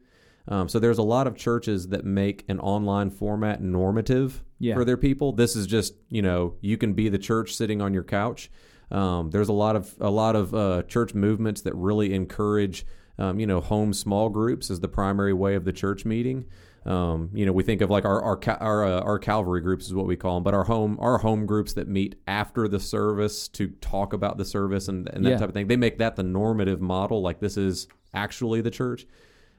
um, 0.47 0.69
so 0.69 0.77
there's 0.79 0.99
a 0.99 1.03
lot 1.03 1.25
of 1.25 1.35
churches 1.35 1.87
that 1.87 2.05
make 2.05 2.45
an 2.47 2.59
online 2.59 3.09
format 3.09 3.61
normative 3.61 4.43
Yeah. 4.59 4.75
for 4.75 4.85
their 4.85 4.97
people. 4.97 5.31
This 5.31 5.55
is 5.55 5.65
just 5.65 5.95
you 6.09 6.21
know 6.21 6.53
you 6.61 6.77
can 6.77 6.93
be 6.93 7.09
the 7.09 7.17
church 7.17 7.55
sitting 7.55 7.81
on 7.81 7.93
your 7.95 8.03
couch. 8.03 8.51
Um, 8.91 9.31
there's 9.31 9.49
a 9.49 9.53
lot 9.53 9.75
of 9.75 9.95
a 9.99 10.11
lot 10.11 10.35
of 10.35 10.53
uh, 10.53 10.83
church 10.83 11.15
movements 11.15 11.61
that 11.61 11.73
really 11.73 12.13
encourage, 12.13 12.85
um, 13.17 13.39
you 13.39 13.47
know, 13.47 13.59
home 13.59 13.91
small 13.91 14.29
groups 14.29 14.69
as 14.69 14.81
the 14.81 14.87
primary 14.87 15.33
way 15.33 15.55
of 15.55 15.65
the 15.65 15.73
church 15.73 16.05
meeting. 16.05 16.45
Um, 16.85 17.31
you 17.33 17.45
know, 17.45 17.51
we 17.51 17.63
think 17.63 17.81
of 17.81 17.89
like 17.89 18.05
our 18.05 18.21
our 18.21 18.39
our, 18.61 18.85
uh, 18.85 18.99
our 19.01 19.17
Calvary 19.19 19.61
groups 19.61 19.87
is 19.87 19.93
what 19.93 20.05
we 20.05 20.15
call 20.15 20.35
them, 20.35 20.43
but 20.43 20.53
our 20.53 20.65
home 20.65 20.97
our 21.01 21.17
home 21.17 21.45
groups 21.47 21.73
that 21.73 21.87
meet 21.87 22.15
after 22.27 22.67
the 22.67 22.79
service 22.79 23.47
to 23.49 23.69
talk 23.81 24.13
about 24.13 24.37
the 24.37 24.45
service 24.45 24.87
and, 24.87 25.09
and 25.13 25.25
that 25.25 25.31
Yeah. 25.31 25.37
type 25.37 25.49
of 25.49 25.53
thing. 25.55 25.67
They 25.67 25.77
make 25.77 25.97
that 25.97 26.15
the 26.15 26.23
normative 26.23 26.81
model. 26.81 27.21
Like 27.21 27.39
this 27.39 27.57
is 27.57 27.87
actually 28.13 28.61
the 28.61 28.69
church. 28.71 29.07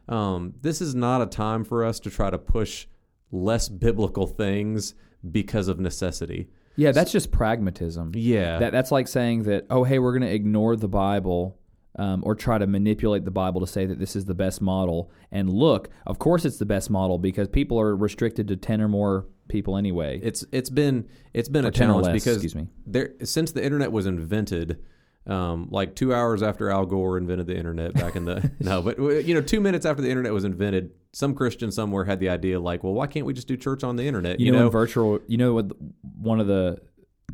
Um, 0.08 0.54
this 0.62 0.80
is 0.80 0.94
not 0.94 1.20
a 1.20 1.26
time 1.26 1.64
for 1.64 1.84
us 1.84 1.98
to 2.00 2.10
try 2.10 2.30
to 2.30 2.38
push 2.38 2.86
less 3.32 3.68
biblical 3.68 4.28
things 4.28 4.94
because 5.28 5.66
of 5.66 5.80
necessity. 5.80 6.48
Yeah, 6.76 6.92
that's 6.92 7.10
just 7.10 7.32
pragmatism. 7.32 8.12
Yeah, 8.14 8.58
That 8.60 8.70
that's 8.70 8.92
like 8.92 9.08
saying 9.08 9.44
that 9.44 9.66
oh 9.68 9.82
hey 9.82 9.98
we're 9.98 10.12
going 10.16 10.28
to 10.28 10.32
ignore 10.32 10.76
the 10.76 10.86
Bible 10.88 11.58
um, 11.98 12.22
or 12.24 12.34
try 12.34 12.58
to 12.58 12.66
manipulate 12.66 13.24
the 13.24 13.30
Bible 13.30 13.60
to 13.60 13.66
say 13.66 13.86
that 13.86 13.98
this 13.98 14.14
is 14.16 14.26
the 14.26 14.34
best 14.34 14.60
model. 14.60 15.10
And 15.32 15.50
look, 15.50 15.88
of 16.06 16.18
course 16.18 16.44
it's 16.44 16.58
the 16.58 16.66
best 16.66 16.90
model 16.90 17.18
because 17.18 17.48
people 17.48 17.80
are 17.80 17.96
restricted 17.96 18.48
to 18.48 18.56
ten 18.56 18.80
or 18.80 18.88
more 18.88 19.26
people 19.48 19.76
anyway. 19.76 20.18
it's 20.22 20.44
it's 20.52 20.70
been 20.70 21.08
it's 21.32 21.48
been 21.48 21.64
Or 21.64 21.68
a 21.68 21.70
challenge 21.72 22.06
less, 22.06 22.12
because 22.14 22.36
excuse 22.36 22.54
me. 22.54 22.66
there 22.86 23.12
since 23.24 23.52
the 23.52 23.64
internet 23.64 23.92
was 23.92 24.06
invented. 24.06 24.82
Um, 25.28 25.66
like 25.72 25.96
two 25.96 26.14
hours 26.14 26.40
after 26.40 26.70
Al 26.70 26.86
Gore 26.86 27.18
invented 27.18 27.48
the 27.48 27.56
internet 27.56 27.94
back 27.94 28.14
in 28.14 28.26
the 28.26 28.48
no, 28.60 28.80
but 28.80 28.96
you 28.96 29.34
know, 29.34 29.40
two 29.40 29.60
minutes 29.60 29.84
after 29.84 30.00
the 30.00 30.08
internet 30.08 30.32
was 30.32 30.44
invented, 30.44 30.92
some 31.12 31.34
Christian 31.34 31.72
somewhere 31.72 32.04
had 32.04 32.20
the 32.20 32.28
idea 32.28 32.60
like, 32.60 32.84
well, 32.84 32.92
why 32.92 33.08
can't 33.08 33.26
we 33.26 33.32
just 33.32 33.48
do 33.48 33.56
church 33.56 33.82
on 33.82 33.96
the 33.96 34.06
internet? 34.06 34.38
you, 34.38 34.52
know, 34.52 34.66
in 34.66 34.70
virtual 34.70 35.18
you 35.26 35.36
know 35.36 35.54
what 35.54 35.72
one 36.20 36.38
of 36.38 36.46
the 36.46 36.78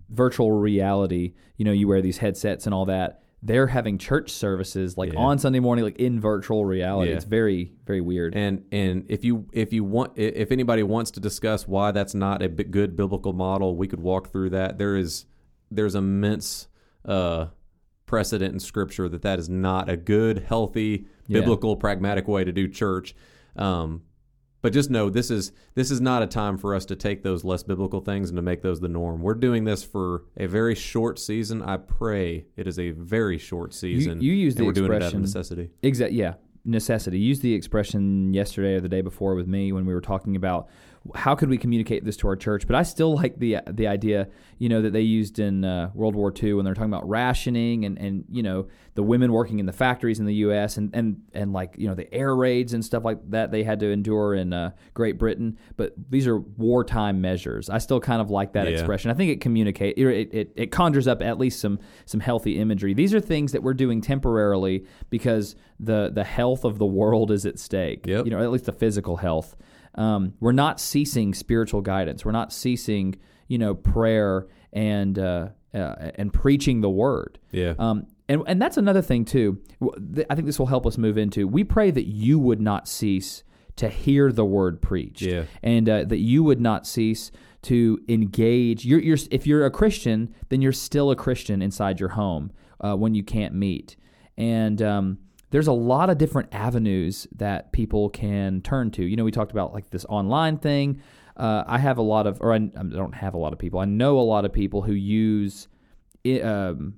virtual 0.09 0.53
reality 0.53 1.35
you 1.59 1.67
know 1.67 1.73
you 1.73 1.87
wear 1.87 2.01
these 2.01 2.17
headsets 2.17 2.65
and 2.65 2.75
all 2.75 2.87
that 2.87 3.22
they're 3.45 3.67
having 3.67 3.99
church 3.99 4.31
services 4.31 4.97
like 4.97 5.13
Yeah. 5.13 5.19
on 5.19 5.39
sunday 5.39 5.59
morning 5.61 5.85
like 5.85 5.99
in 5.99 6.21
virtual 6.21 6.65
reality 6.65 7.11
Yeah. 7.11 7.17
it's 7.17 7.25
very 7.25 7.73
very 7.85 8.01
weird 8.01 8.35
And 8.37 8.65
and 8.71 9.05
if 9.09 9.25
you 9.25 9.47
if 9.53 9.73
you 9.73 9.83
want 9.85 10.17
if 10.17 10.53
anybody 10.53 10.83
wants 10.83 11.11
to 11.13 11.21
discuss 11.21 11.67
why 11.67 11.91
that's 11.91 12.15
not 12.15 12.41
a 12.43 12.49
good 12.49 12.97
biblical 12.97 13.33
model, 13.33 13.77
we 13.77 13.89
could 13.89 14.01
walk 14.01 14.31
through 14.31 14.51
that. 14.51 14.79
There 14.79 14.97
is 14.97 15.27
there's 15.71 15.95
immense 15.95 16.69
uh, 17.05 17.47
precedent 18.07 18.53
in 18.55 18.61
Scripture 18.61 19.09
that 19.09 19.23
that 19.23 19.39
is 19.39 19.49
not 19.49 19.89
a 19.89 19.97
good, 19.97 20.45
healthy, 20.47 21.07
Yeah. 21.27 21.41
biblical, 21.41 21.77
pragmatic 21.77 22.29
way 22.29 22.45
to 22.45 22.53
do 22.53 22.69
church. 22.69 23.15
Um, 23.57 24.03
but 24.63 24.73
just 24.73 24.89
know 24.91 25.11
this 25.11 25.31
is 25.31 25.53
this 25.75 25.91
is 25.91 26.01
not 26.01 26.23
a 26.23 26.27
time 26.27 26.57
for 26.57 26.75
us 26.75 26.87
to 26.87 26.97
take 26.97 27.23
those 27.23 27.45
less 27.45 27.63
biblical 27.63 28.01
things 28.01 28.31
and 28.31 28.37
to 28.37 28.43
make 28.43 28.63
those 28.63 28.81
the 28.81 28.89
norm. 28.89 29.21
We're 29.21 29.35
doing 29.35 29.65
this 29.65 29.83
for 29.85 30.25
a 30.37 30.47
very 30.47 30.75
short 30.75 31.19
season. 31.19 31.61
I 31.63 31.77
pray 31.77 32.47
it 32.57 32.67
is 32.67 32.79
a 32.79 32.91
very 32.93 33.39
short 33.39 33.75
season. 33.75 34.21
you 34.23 34.33
used 34.33 34.57
and 34.59 34.63
the 34.65 34.67
we're 34.69 34.73
doing 34.73 34.93
it 34.93 34.95
out 34.95 34.97
of 34.97 35.03
expression- 35.03 35.21
necessity. 35.23 35.71
Exactly. 35.83 36.19
Yeah. 36.19 36.35
Necessity. 36.65 37.19
Use 37.19 37.41
the 37.41 37.53
expression 37.55 38.33
yesterday 38.33 38.75
or 38.75 38.81
the 38.81 38.89
day 38.89 39.01
before 39.01 39.35
with 39.35 39.49
me 39.49 39.73
when 39.73 39.85
we 39.85 39.93
were 39.93 40.01
talking 40.01 40.37
about 40.37 40.69
how 41.17 41.35
could 41.35 41.49
we 41.49 41.59
communicate 41.59 42.05
this 42.05 42.17
to 42.19 42.29
our 42.29 42.37
church. 42.37 42.67
But 42.67 42.77
I 42.77 42.83
still 42.85 43.15
like 43.15 43.39
the 43.39 43.59
the 43.71 43.87
idea, 43.89 44.29
you 44.59 44.69
know, 44.69 44.83
that 44.83 44.93
they 44.93 45.01
used 45.01 45.39
in 45.39 45.65
uh, 45.65 45.91
World 45.95 46.15
War 46.15 46.33
II 46.41 46.55
when 46.55 46.65
they're 46.65 46.75
talking 46.75 46.93
about 46.93 47.09
rationing 47.09 47.85
and 47.85 47.99
and 47.99 48.25
you 48.31 48.43
know 48.43 48.69
the 48.95 49.03
women 49.03 49.33
working 49.33 49.59
in 49.59 49.67
the 49.67 49.73
factories 49.73 50.21
in 50.21 50.27
the 50.27 50.35
U.S. 50.47 50.77
and 50.77 50.95
and 50.95 51.23
and 51.33 51.53
like 51.53 51.75
you 51.77 51.89
know 51.89 51.95
the 51.95 52.13
air 52.15 52.37
raids 52.37 52.73
and 52.73 52.85
stuff 52.85 53.05
like 53.05 53.19
that 53.31 53.51
they 53.51 53.65
had 53.65 53.81
to 53.81 53.91
endure 53.91 54.35
in 54.35 54.53
uh, 54.53 54.71
Great 54.95 55.19
Britain. 55.19 55.59
But 55.77 55.95
these 56.11 56.27
are 56.29 56.39
wartime 56.39 57.21
measures. 57.21 57.69
I 57.69 57.79
still 57.79 57.99
kind 58.01 58.21
of 58.21 58.31
like 58.31 58.53
that 58.53 58.67
Yeah. 58.67 58.75
expression. 58.75 59.11
I 59.11 59.15
think 59.15 59.33
it 59.33 59.41
communicate 59.41 59.99
it, 59.99 60.29
it 60.33 60.53
it 60.55 60.71
conjures 60.71 61.09
up 61.09 61.21
at 61.23 61.39
least 61.39 61.61
some 61.61 61.81
some 62.05 62.21
healthy 62.21 62.59
imagery. 62.59 62.95
These 62.95 63.13
are 63.13 63.21
things 63.21 63.51
that 63.53 63.63
we're 63.63 63.75
doing 63.75 64.01
temporarily 64.01 64.87
because 65.11 65.57
the 65.81 66.11
the 66.15 66.25
health 66.25 66.65
of 66.65 66.79
the 66.79 66.87
world 66.87 67.31
is 67.33 67.45
at 67.45 67.59
stake. 67.59 68.07
Yep. 68.07 68.25
You 68.27 68.31
know, 68.31 68.41
at 68.43 68.51
least 68.53 68.67
the 68.67 68.73
physical 68.73 69.17
health. 69.17 69.57
Um, 69.95 70.35
we're 70.41 70.53
not 70.53 70.81
ceasing 70.81 71.35
spiritual 71.35 71.81
guidance. 71.81 72.25
We're 72.25 72.33
not 72.33 72.53
ceasing, 72.53 73.17
you 73.49 73.59
know, 73.59 73.75
prayer 73.75 74.47
and 74.73 75.19
uh, 75.19 75.49
uh, 75.75 76.11
and 76.15 76.33
preaching 76.33 76.81
the 76.81 76.91
word. 76.91 77.39
Yeah. 77.51 77.75
Um, 77.79 78.07
and 78.29 78.43
and 78.47 78.61
that's 78.63 78.77
another 78.77 79.03
thing 79.03 79.25
too. 79.25 79.61
I 80.31 80.35
think 80.35 80.47
this 80.47 80.59
will 80.59 80.67
help 80.67 80.87
us 80.87 80.97
move 80.97 81.19
into. 81.19 81.47
We 81.47 81.65
pray 81.65 81.91
that 81.91 82.07
you 82.07 82.39
would 82.39 82.61
not 82.61 82.89
cease 82.89 83.43
to 83.77 83.89
hear 83.89 84.31
the 84.33 84.45
word 84.45 84.81
preached, 84.83 85.23
Yeah. 85.23 85.45
and 85.63 85.89
uh, 85.89 86.05
that 86.05 86.19
you 86.19 86.43
would 86.45 86.61
not 86.61 86.87
cease 86.87 87.31
to 87.63 87.99
engage. 88.09 88.85
You're, 88.85 89.01
you're 89.01 89.19
if 89.31 89.47
you're 89.47 89.65
a 89.65 89.71
Christian, 89.71 90.35
then 90.49 90.61
you're 90.63 90.73
still 90.73 91.11
a 91.11 91.17
Christian 91.17 91.63
inside 91.63 92.01
your 92.01 92.11
home 92.11 92.53
uh, 92.81 92.95
when 92.97 93.15
you 93.15 93.23
can't 93.23 93.55
meet. 93.55 93.97
And 94.37 94.81
um, 94.83 95.19
there's 95.53 95.69
a 95.69 95.73
lot 95.73 96.11
of 96.11 96.19
different 96.19 96.49
avenues 96.53 97.29
that 97.37 97.73
people 97.73 98.09
can 98.09 98.61
turn 98.63 98.91
to. 98.93 99.05
You 99.05 99.17
know, 99.17 99.25
we 99.25 99.31
talked 99.31 99.53
about 99.53 99.73
like 99.73 99.91
this 99.91 100.05
online 100.07 100.59
thing. 100.59 101.01
Uh, 101.37 101.63
I 101.67 101.79
have 101.79 101.99
a 101.99 102.03
lot 102.03 102.27
of, 102.27 102.41
or 102.41 102.53
I, 102.53 102.57
I 102.57 102.83
don't 102.83 103.15
have 103.15 103.35
a 103.35 103.39
lot 103.39 103.53
of 103.53 103.59
people. 103.59 103.79
I 103.79 103.85
know 103.85 104.19
a 104.19 104.21
lot 104.21 104.45
of 104.45 104.53
people 104.53 104.83
who 104.83 104.93
use 104.93 105.69
it, 106.25 106.43
um, 106.43 106.95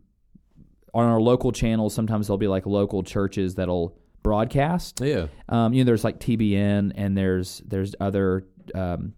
on 0.94 1.04
our 1.04 1.20
local 1.20 1.52
channels. 1.52 1.92
Sometimes 1.92 2.28
there'll 2.28 2.38
be 2.38 2.48
like 2.48 2.64
local 2.64 3.02
churches 3.02 3.56
that'll 3.56 3.98
broadcast. 4.22 5.00
yeah. 5.02 5.26
Um, 5.48 5.74
you 5.74 5.82
know, 5.82 5.86
there's 5.86 6.04
like 6.04 6.18
TBN 6.20 6.92
and 6.94 7.18
there's 7.18 7.60
there's 7.66 7.94
other 8.00 8.46
um, 8.74 9.14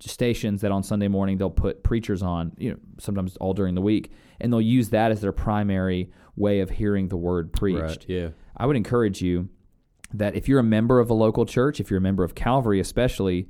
stations 0.00 0.60
that 0.60 0.70
on 0.70 0.82
Sunday 0.82 1.08
morning 1.08 1.38
they'll 1.38 1.50
put 1.50 1.82
preachers 1.82 2.22
on. 2.22 2.52
You 2.58 2.72
know, 2.72 2.76
sometimes 2.98 3.36
all 3.38 3.54
during 3.54 3.74
the 3.74 3.80
week, 3.82 4.12
and 4.40 4.52
they'll 4.52 4.60
use 4.60 4.90
that 4.90 5.10
as 5.10 5.20
their 5.20 5.32
primary 5.32 6.10
way 6.36 6.60
of 6.60 6.70
hearing 6.70 7.08
the 7.08 7.16
word 7.16 7.52
preached. 7.52 7.80
Right. 7.80 8.04
Yeah. 8.08 8.28
I 8.56 8.66
would 8.66 8.76
encourage 8.76 9.22
you 9.22 9.48
that 10.14 10.34
if 10.36 10.48
you're 10.48 10.60
a 10.60 10.64
member 10.64 11.00
of 11.00 11.10
a 11.10 11.14
local 11.14 11.46
church, 11.46 11.80
if 11.80 11.90
you're 11.90 11.98
a 11.98 12.02
member 12.02 12.24
of 12.24 12.34
Calvary 12.34 12.80
especially, 12.80 13.48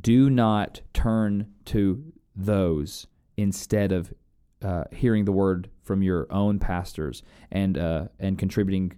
do 0.00 0.30
not 0.30 0.80
turn 0.94 1.52
to 1.66 2.02
those 2.36 3.06
instead 3.36 3.92
of 3.92 4.12
uh, 4.62 4.84
hearing 4.92 5.24
the 5.24 5.32
word 5.32 5.70
from 5.82 6.02
your 6.02 6.26
own 6.30 6.58
pastors 6.58 7.22
and 7.50 7.78
uh, 7.78 8.08
and 8.18 8.38
contributing, 8.38 8.92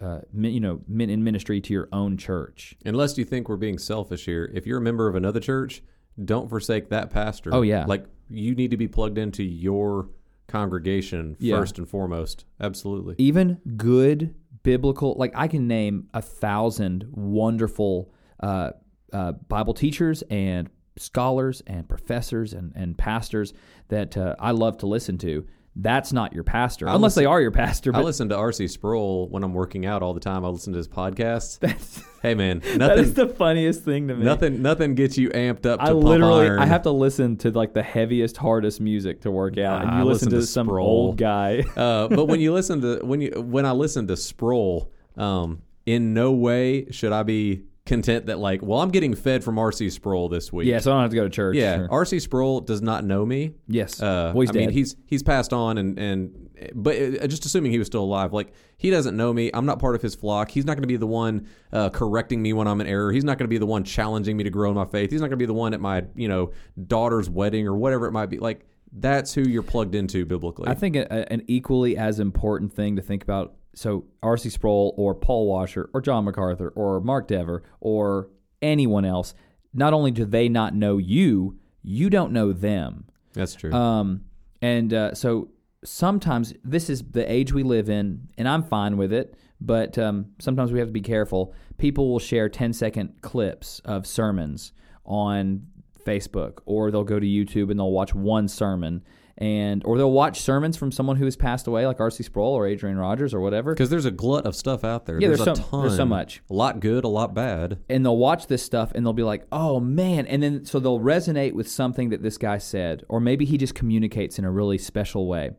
uh, 0.00 0.20
you 0.34 0.60
know, 0.60 0.80
in 0.98 1.24
ministry 1.24 1.60
to 1.60 1.72
your 1.72 1.88
own 1.92 2.16
church. 2.16 2.76
Unless 2.84 3.16
you 3.18 3.24
think 3.24 3.48
we're 3.48 3.56
being 3.56 3.78
selfish 3.78 4.24
here, 4.26 4.50
if 4.54 4.66
you're 4.66 4.78
a 4.78 4.82
member 4.82 5.08
of 5.08 5.14
another 5.14 5.40
church, 5.40 5.82
don't 6.24 6.48
forsake 6.48 6.88
that 6.90 7.10
pastor. 7.10 7.50
Oh, 7.52 7.62
yeah. 7.62 7.84
like 7.86 8.04
you 8.28 8.54
need 8.54 8.70
to 8.72 8.76
be 8.76 8.88
plugged 8.88 9.18
into 9.18 9.42
your 9.44 10.08
congregation 10.48 11.36
Yeah. 11.38 11.58
first 11.58 11.78
and 11.78 11.88
foremost. 11.88 12.44
Absolutely. 12.60 13.14
even 13.18 13.58
good 13.76 14.34
biblical 14.66 15.14
like 15.16 15.30
i 15.36 15.46
can 15.46 15.68
name 15.68 16.08
a 16.12 16.20
thousand 16.20 17.06
wonderful 17.12 18.12
uh, 18.40 18.72
uh, 19.12 19.30
bible 19.30 19.72
teachers 19.72 20.24
and 20.28 20.68
scholars 20.98 21.62
and 21.68 21.88
professors 21.88 22.52
and, 22.52 22.72
and 22.74 22.98
pastors 22.98 23.54
that 23.90 24.16
uh, 24.16 24.34
i 24.40 24.50
love 24.50 24.76
to 24.76 24.86
listen 24.86 25.16
to 25.16 25.46
that's 25.78 26.12
not 26.12 26.32
your 26.32 26.42
pastor 26.42 26.88
I 26.88 26.94
unless 26.94 27.10
listen- 27.10 27.22
they 27.22 27.26
are 27.26 27.40
your 27.40 27.50
pastor 27.50 27.94
I 27.94 28.00
listen 28.00 28.30
to 28.30 28.36
R.C. 28.36 28.66
Sproul 28.68 29.28
when 29.28 29.44
I'm 29.44 29.52
working 29.52 29.84
out 29.84 30.02
all 30.02 30.14
the 30.14 30.20
time. 30.20 30.44
I 30.44 30.48
listen 30.48 30.72
to 30.72 30.78
his 30.78 30.88
podcasts. 30.88 31.58
that's, 31.60 32.02
hey 32.22 32.34
man, 32.34 32.60
that 32.64 32.78
nothing, 32.78 32.98
is 33.04 33.14
the 33.14 33.28
funniest 33.28 33.84
thing 33.84 34.08
to 34.08 34.14
me 34.14 34.24
nothing, 34.24 34.62
nothing 34.62 34.94
gets 34.94 35.18
you 35.18 35.28
amped 35.30 35.66
up. 35.66 35.80
To 35.80 35.86
I 35.86 35.92
literally 35.92 36.46
iron. 36.46 36.58
I 36.60 36.66
have 36.66 36.82
to 36.82 36.90
listen 36.90 37.36
to 37.38 37.50
like 37.50 37.74
the 37.74 37.82
heaviest 37.82 38.36
hardest 38.38 38.80
music 38.80 39.20
to 39.22 39.30
work 39.30 39.58
out 39.58 39.82
and 39.82 39.92
you 39.92 39.98
I 39.98 40.02
listen, 40.02 40.28
listen 40.28 40.30
to, 40.30 40.36
to 40.40 40.46
some 40.46 40.70
old 40.70 41.18
guy 41.18 41.60
uh, 41.76 42.08
but 42.08 42.26
when 42.26 42.40
you 42.40 42.52
listen 42.52 42.80
to 42.80 43.00
when 43.04 43.20
you 43.20 43.32
when 43.36 43.66
I 43.66 43.72
listen 43.72 44.06
to 44.06 44.16
Sproul, 44.16 44.90
um, 45.16 45.62
in 45.84 46.14
no 46.14 46.32
way 46.32 46.90
should 46.90 47.12
I 47.12 47.22
be 47.22 47.62
content 47.86 48.26
that 48.26 48.38
like, 48.38 48.62
well, 48.62 48.80
I'm 48.80 48.90
getting 48.90 49.14
fed 49.14 49.42
from 49.44 49.58
R.C. 49.58 49.88
Sproul 49.90 50.28
this 50.28 50.52
week. 50.52 50.66
yeah 50.66 50.78
so 50.80 50.90
i 50.90 50.94
don't 50.94 51.02
have 51.02 51.10
to 51.10 51.16
go 51.16 51.24
to 51.24 51.30
church 51.30 51.56
Yeah, 51.56 51.76
Sure. 51.76 51.88
R.C. 51.90 52.18
Sproul 52.20 52.60
does 52.60 52.82
not 52.82 53.04
know 53.04 53.24
me. 53.24 53.54
yes 53.68 54.02
Uh, 54.02 54.32
well 54.34 54.40
he's 54.42 54.50
I 54.50 54.52
dead 54.54 54.58
mean, 54.60 54.70
he's 54.70 54.96
he's 55.06 55.22
passed 55.22 55.52
on, 55.52 55.78
and 55.78 55.98
and 55.98 56.42
but 56.74 56.96
uh, 56.96 57.26
just 57.26 57.44
assuming 57.44 57.70
he 57.70 57.78
was 57.78 57.86
still 57.86 58.02
alive, 58.02 58.32
like 58.32 58.52
he 58.78 58.90
doesn't 58.90 59.16
know 59.16 59.32
me. 59.32 59.50
I'm 59.54 59.66
not 59.66 59.78
part 59.78 59.94
of 59.94 60.02
his 60.02 60.14
flock. 60.14 60.50
He's 60.50 60.64
not 60.64 60.72
going 60.74 60.82
to 60.82 60.88
be 60.88 60.96
the 60.96 61.06
one 61.06 61.46
uh, 61.72 61.90
correcting 61.90 62.40
me 62.42 62.52
when 62.54 62.66
I'm 62.66 62.80
in 62.80 62.86
error. 62.86 63.12
He's 63.12 63.24
not 63.24 63.36
going 63.38 63.44
to 63.44 63.48
be 63.54 63.58
the 63.58 63.66
one 63.66 63.84
challenging 63.84 64.36
me 64.38 64.44
to 64.44 64.50
grow 64.50 64.70
in 64.70 64.74
my 64.76 64.86
faith. 64.86 65.10
He's 65.10 65.20
not 65.20 65.26
going 65.28 65.38
to 65.38 65.42
be 65.42 65.46
the 65.46 65.52
one 65.54 65.74
at 65.74 65.80
my 65.80 66.04
you 66.14 66.28
know 66.28 66.52
daughter's 66.86 67.28
wedding 67.30 67.66
or 67.68 67.76
whatever 67.76 68.06
it 68.06 68.12
might 68.12 68.26
be. 68.30 68.38
Like 68.38 68.66
that's 68.92 69.34
who 69.34 69.42
you're 69.42 69.62
plugged 69.62 69.94
into 69.94 70.24
biblically. 70.24 70.68
I 70.68 70.74
think 70.74 70.96
a, 70.96 71.02
a- 71.10 71.32
an 71.32 71.42
equally 71.46 71.96
as 71.96 72.18
important 72.20 72.72
thing 72.72 72.96
to 72.96 73.02
think 73.02 73.22
about. 73.22 73.54
So 73.76 74.06
R.C. 74.22 74.48
Sproul 74.50 74.94
or 74.96 75.14
Paul 75.14 75.46
Washer 75.46 75.90
or 75.92 76.00
John 76.00 76.24
MacArthur 76.24 76.70
or 76.70 77.00
Mark 77.00 77.28
Dever 77.28 77.62
or 77.80 78.30
anyone 78.62 79.04
else, 79.04 79.34
not 79.74 79.92
only 79.92 80.10
do 80.10 80.24
they 80.24 80.48
not 80.48 80.74
know 80.74 80.96
you, 80.96 81.58
you 81.82 82.08
don't 82.08 82.32
know 82.32 82.52
them. 82.52 83.04
that's 83.34 83.54
true. 83.54 83.72
Um, 83.72 84.22
and 84.62 84.92
uh, 84.94 85.14
so 85.14 85.50
sometimes 85.84 86.54
this 86.64 86.88
is 86.88 87.02
the 87.10 87.30
age 87.30 87.52
we 87.52 87.62
live 87.62 87.90
in, 87.90 88.28
and 88.38 88.48
I'm 88.48 88.62
fine 88.62 88.96
with 88.96 89.12
it. 89.12 89.36
But 89.60 89.96
um, 89.98 90.32
sometimes 90.38 90.72
we 90.72 90.78
have 90.78 90.88
to 90.88 90.92
be 90.92 91.00
careful. 91.00 91.54
People 91.78 92.10
will 92.10 92.18
share 92.18 92.48
10 92.48 92.72
second 92.72 93.20
clips 93.20 93.80
of 93.84 94.06
sermons 94.06 94.72
on 95.04 95.66
Facebook, 96.04 96.58
or 96.66 96.90
they'll 96.90 97.04
go 97.04 97.20
to 97.20 97.26
YouTube 97.26 97.70
and 97.70 97.78
they'll 97.78 97.92
watch 97.92 98.14
one 98.14 98.48
sermon. 98.48 99.02
And 99.38 99.84
or 99.84 99.98
they'll 99.98 100.10
watch 100.10 100.40
sermons 100.40 100.76
from 100.76 100.90
someone 100.90 101.16
who 101.16 101.24
has 101.26 101.36
passed 101.36 101.66
away, 101.66 101.86
like 101.86 102.00
R.C. 102.00 102.22
Sproul 102.22 102.54
or 102.54 102.66
Adrian 102.66 102.96
Rogers 102.96 103.34
or 103.34 103.40
whatever. 103.40 103.74
Because 103.74 103.90
there's 103.90 104.06
a 104.06 104.10
glut 104.10 104.46
of 104.46 104.56
stuff 104.56 104.82
out 104.82 105.04
there. 105.06 105.20
Yeah, 105.20 105.28
there's, 105.28 105.44
there's 105.44 105.58
a 105.58 105.62
so- 105.62 105.68
ton. 105.70 105.80
there's 105.82 105.96
so 105.96 106.06
much. 106.06 106.42
A 106.48 106.54
lot 106.54 106.80
good, 106.80 107.04
a 107.04 107.08
lot 107.08 107.34
bad. 107.34 107.78
and 107.90 108.04
they'll 108.04 108.16
watch 108.16 108.46
this 108.46 108.62
stuff 108.62 108.92
and 108.94 109.04
they'll 109.04 109.12
be 109.12 109.22
like, 109.22 109.46
"Oh 109.52 109.78
man!" 109.80 110.26
And 110.26 110.42
then 110.42 110.64
so 110.64 110.80
they'll 110.80 111.00
resonate 111.00 111.52
with 111.52 111.68
something 111.68 112.08
that 112.10 112.22
this 112.22 112.38
guy 112.38 112.58
said, 112.58 113.04
or 113.08 113.20
maybe 113.20 113.44
he 113.44 113.58
just 113.58 113.74
communicates 113.74 114.38
in 114.38 114.44
a 114.44 114.50
really 114.50 114.78
special 114.78 115.26
way, 115.26 115.50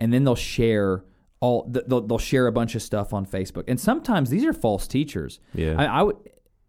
and 0.00 0.12
then 0.12 0.24
they'll 0.24 0.34
share 0.34 1.04
all 1.40 1.66
they'll, 1.70 2.02
they'll 2.02 2.18
share 2.18 2.46
a 2.46 2.52
bunch 2.52 2.74
of 2.74 2.82
stuff 2.82 3.12
on 3.12 3.24
Facebook. 3.26 3.64
And 3.66 3.80
sometimes 3.80 4.28
these 4.30 4.44
are 4.44 4.52
false 4.52 4.86
teachers. 4.86 5.40
Yeah. 5.54 5.74
I, 5.78 5.84
I 5.86 6.02
would. 6.02 6.16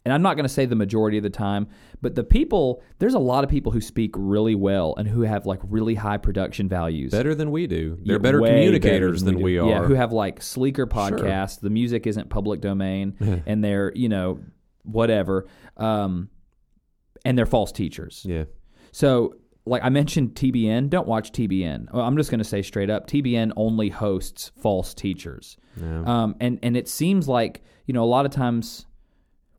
And 0.06 0.14
I'm 0.14 0.22
not 0.22 0.36
going 0.36 0.44
to 0.44 0.54
say 0.54 0.66
the 0.66 0.76
majority 0.76 1.16
of 1.18 1.24
the 1.24 1.30
time, 1.30 1.68
but 2.02 2.14
the 2.16 2.26
people, 2.26 2.84
there's 3.00 3.14
a 3.14 3.20
lot 3.20 3.46
of 3.46 3.50
people 3.50 3.72
who 3.72 3.80
speak 3.80 4.12
really 4.18 4.54
well 4.54 4.94
and 4.98 5.08
who 5.08 5.22
have 5.22 5.46
like 5.46 5.60
really 5.64 5.96
high 5.96 6.18
production 6.18 6.68
values. 6.68 7.12
Better 7.12 7.34
than 7.34 7.52
we 7.52 7.68
do. 7.68 7.98
They're 8.04 8.16
Yeah, 8.16 8.20
better 8.20 8.40
communicators 8.40 9.24
better 9.24 9.36
than 9.36 9.42
we, 9.44 9.54
do. 9.54 9.66
are. 9.66 9.70
Yeah, 9.70 9.84
who 9.84 9.94
have 9.94 10.12
like 10.12 10.42
sleeker 10.42 10.86
podcasts. 10.88 11.62
The 11.62 11.70
music 11.70 12.06
isn't 12.06 12.30
public 12.30 12.60
domain, 12.60 13.16
and 13.46 13.64
they're 13.64 13.94
you 13.96 14.10
know 14.10 14.40
whatever, 14.84 15.48
um, 15.78 16.30
and 17.24 17.38
they're 17.38 17.46
false 17.46 17.72
teachers. 17.72 18.26
yeah. 18.28 18.44
So 18.92 19.36
like 19.66 19.82
I 19.84 19.90
mentioned, 19.90 20.36
TBN. 20.36 20.90
Don't 20.90 21.08
watch 21.08 21.32
TBN. 21.32 21.94
Well, 21.94 22.04
I'm 22.06 22.18
just 22.18 22.30
going 22.30 22.40
to 22.40 22.44
say 22.44 22.62
straight 22.62 22.90
up, 22.90 23.08
TBN 23.08 23.54
only 23.56 23.88
hosts 23.88 24.52
false 24.62 24.94
teachers. 24.94 25.56
Yeah. 25.82 26.04
Um, 26.06 26.36
and 26.42 26.60
and 26.62 26.76
it 26.76 26.90
seems 26.90 27.30
like 27.30 27.64
you 27.86 27.94
know 27.94 28.04
a 28.04 28.06
lot 28.06 28.26
of 28.26 28.34
times 28.34 28.86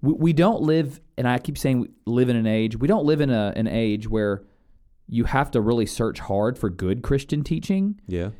we, 0.05 0.13
we 0.15 0.33
don't 0.33 0.63
live, 0.63 1.01
and 1.17 1.29
I 1.29 1.39
keep 1.39 1.59
saying 1.59 1.81
we 1.81 1.89
live 2.07 2.29
in 2.29 2.37
an 2.37 2.47
age. 2.47 2.77
We 2.77 2.89
don't 2.89 3.05
live 3.05 3.21
in 3.21 3.31
a, 3.31 3.53
an 3.57 3.67
age 3.67 4.09
where 4.09 4.45
you 5.09 5.25
have 5.25 5.51
to 5.53 5.61
really 5.61 5.87
search 5.87 6.21
hard 6.21 6.59
for 6.59 6.71
good 6.71 7.03
Christian 7.03 7.43
teaching 7.43 8.01
yeah. 8.07 8.31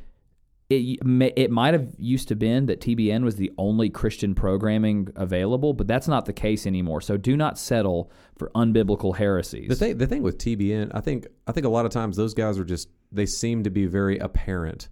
it 0.69 0.99
it 1.35 1.51
might 1.51 1.73
have 1.73 1.93
used 1.97 2.27
to 2.29 2.35
been 2.35 2.65
that 2.65 2.81
TBN 2.81 3.23
was 3.23 3.35
the 3.35 3.51
only 3.57 3.89
Christian 3.89 4.33
programming 4.33 5.09
available, 5.15 5.73
but 5.73 5.87
that's 5.87 6.07
not 6.07 6.25
the 6.25 6.33
case 6.33 6.65
anymore. 6.65 7.01
So 7.01 7.17
do 7.17 7.37
not 7.37 7.59
settle 7.59 8.11
for 8.37 8.49
unbiblical 8.55 9.15
heresies. 9.15 9.69
The 9.69 9.75
thing, 9.75 9.97
the 9.97 10.07
thing 10.07 10.23
with 10.23 10.37
TBN, 10.37 10.91
I 10.93 11.01
think, 11.01 11.27
I 11.45 11.51
think 11.51 11.65
a 11.65 11.69
lot 11.69 11.85
of 11.85 11.91
times 11.91 12.17
those 12.17 12.33
guys 12.33 12.57
are 12.57 12.65
just 12.65 12.89
they 13.11 13.25
seem 13.25 13.63
to 13.63 13.69
be 13.69 13.85
very 13.85 14.17
apparent. 14.17 14.89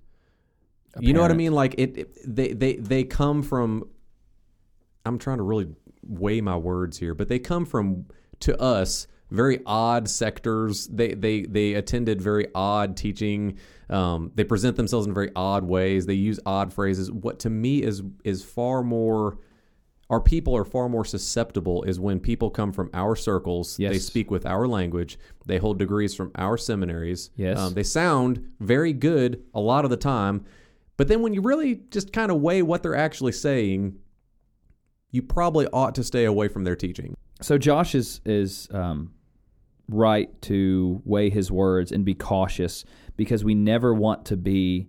You 1.00 1.14
know 1.14 1.22
what 1.22 1.32
I 1.32 1.34
mean? 1.34 1.54
Like 1.54 1.74
it, 1.80 1.98
it, 1.98 2.36
they, 2.36 2.54
they, 2.54 2.76
they 2.76 3.04
come 3.04 3.42
from. 3.42 3.90
I'm 5.06 5.18
trying 5.18 5.38
to 5.38 5.44
really 5.44 5.68
weigh 6.08 6.42
my 6.42 6.58
words 6.58 6.98
here, 6.98 7.14
but 7.14 7.30
they 7.30 7.40
come 7.40 7.66
from 7.66 8.06
to 8.42 8.60
us 8.62 9.08
very 9.32 9.62
odd 9.66 10.08
sectors. 10.10 10.88
They, 10.88 11.14
they, 11.14 11.44
they 11.44 11.74
attended 11.74 12.22
very 12.22 12.48
odd 12.54 12.96
teaching. 12.96 13.58
Um, 13.90 14.32
they 14.36 14.44
present 14.44 14.76
themselves 14.76 15.08
in 15.08 15.14
very 15.14 15.32
odd 15.36 15.64
ways. 15.64 16.06
They 16.06 16.14
use 16.14 16.40
odd 16.46 16.72
phrases. 16.72 17.12
What 17.12 17.40
to 17.40 17.50
me 17.50 17.82
is 17.82 18.04
is 18.24 18.44
far 18.44 18.84
more 18.84 19.40
our 20.10 20.22
people 20.22 20.56
are 20.56 20.66
far 20.66 20.90
more 20.90 21.06
susceptible 21.06 21.82
is 21.84 22.00
when 22.00 22.20
people 22.20 22.52
come 22.52 22.72
from 22.72 22.90
our 22.94 23.16
circles. 23.16 23.80
They 23.94 24.00
speak 24.00 24.30
with 24.30 24.46
our 24.46 24.68
language. 24.68 25.18
They 25.48 25.58
hold 25.58 25.80
degrees 25.80 26.14
from 26.14 26.32
our 26.36 26.56
seminaries. 26.56 27.32
Yes. 27.36 27.58
Um, 27.58 27.74
they 27.74 27.82
sound 27.82 28.52
very 28.60 28.94
good 28.94 29.44
a 29.56 29.60
lot 29.60 29.86
of 29.86 29.90
the 29.90 29.98
time. 29.98 30.46
But 30.98 31.08
then 31.08 31.22
when 31.24 31.34
you 31.34 31.42
really 31.42 31.82
just 31.90 32.14
kind 32.14 32.32
of 32.32 32.42
weigh 32.42 32.62
what 32.62 32.84
they're 32.84 32.96
actually 32.96 33.32
saying, 33.32 33.98
you 35.14 35.22
probably 35.22 35.66
ought 35.68 35.96
to 35.96 36.04
stay 36.04 36.26
away 36.26 36.50
from 36.50 36.66
their 36.66 36.76
teaching. 36.76 37.16
so 37.42 37.58
Josh 37.58 37.96
is 37.96 38.20
is 38.26 38.68
um, 38.74 39.14
right 39.88 40.30
to 40.44 41.02
weigh 41.06 41.30
his 41.30 41.50
words 41.52 41.92
and 41.94 42.04
be 42.04 42.14
cautious 42.16 42.84
because 43.16 43.44
we 43.46 43.54
never 43.56 43.94
want 43.94 44.26
to 44.26 44.36
be. 44.38 44.88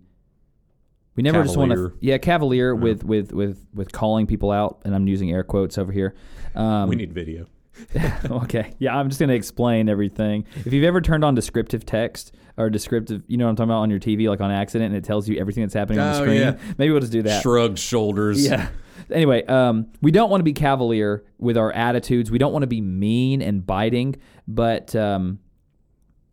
We 1.17 1.23
never 1.23 1.45
just 1.45 1.57
want 1.57 1.71
to, 1.71 1.93
yeah, 2.01 2.19
cavalier 2.19 2.75
with, 2.75 3.05
with 3.05 3.33
with 3.33 3.65
with 3.73 3.93
calling 3.93 4.27
people 4.27 4.51
out, 4.51 4.81
and 4.85 4.93
I'm 4.97 5.07
using 5.07 5.31
air 5.31 5.45
quotes 5.45 5.79
over 5.79 5.93
here. 5.93 6.15
Um, 6.57 6.89
we 6.89 6.97
need 6.97 7.13
video. 7.13 7.47
okay. 8.31 8.73
Yeah, 8.79 8.97
I'm 8.97 9.09
just 9.09 9.19
going 9.21 9.29
to 9.29 9.35
explain 9.37 9.89
everything. 9.89 10.45
If 10.65 10.73
you've 10.73 10.85
ever 10.85 11.01
turned 11.01 11.25
on 11.25 11.35
descriptive 11.37 11.85
text 11.87 12.33
or 12.57 12.71
descriptive, 12.71 13.23
you 13.27 13.37
know 13.37 13.45
what 13.47 13.51
I'm 13.51 13.57
talking 13.57 13.71
about 13.71 13.81
on 13.81 13.91
your 13.91 13.99
TV, 14.01 14.29
like 14.29 14.41
on 14.41 14.51
accident, 14.51 14.95
and 14.95 14.97
it 14.97 15.05
tells 15.07 15.29
you 15.29 15.39
everything 15.39 15.63
that's 15.65 15.75
happening 15.75 15.99
on 16.01 16.13
the 16.15 16.19
Oh, 16.21 16.23
screen, 16.23 16.41
yeah. 16.41 16.57
maybe 16.79 16.91
we'll 16.93 17.01
just 17.01 17.13
do 17.13 17.23
that. 17.23 17.43
Shrugged 17.43 17.79
shoulders. 17.79 18.45
Yeah. 18.45 18.69
Anyway, 19.11 19.45
um, 19.47 19.87
we 20.03 20.11
don't 20.11 20.31
want 20.31 20.41
to 20.41 20.45
be 20.45 20.53
cavalier 20.53 21.25
with 21.39 21.57
our 21.57 21.73
attitudes. 21.73 22.31
We 22.31 22.39
don't 22.39 22.53
want 22.53 22.63
to 22.63 22.69
be 22.69 22.81
mean 22.81 23.43
and 23.43 23.67
biting, 23.67 24.17
but 24.49 24.95
um, 24.97 25.39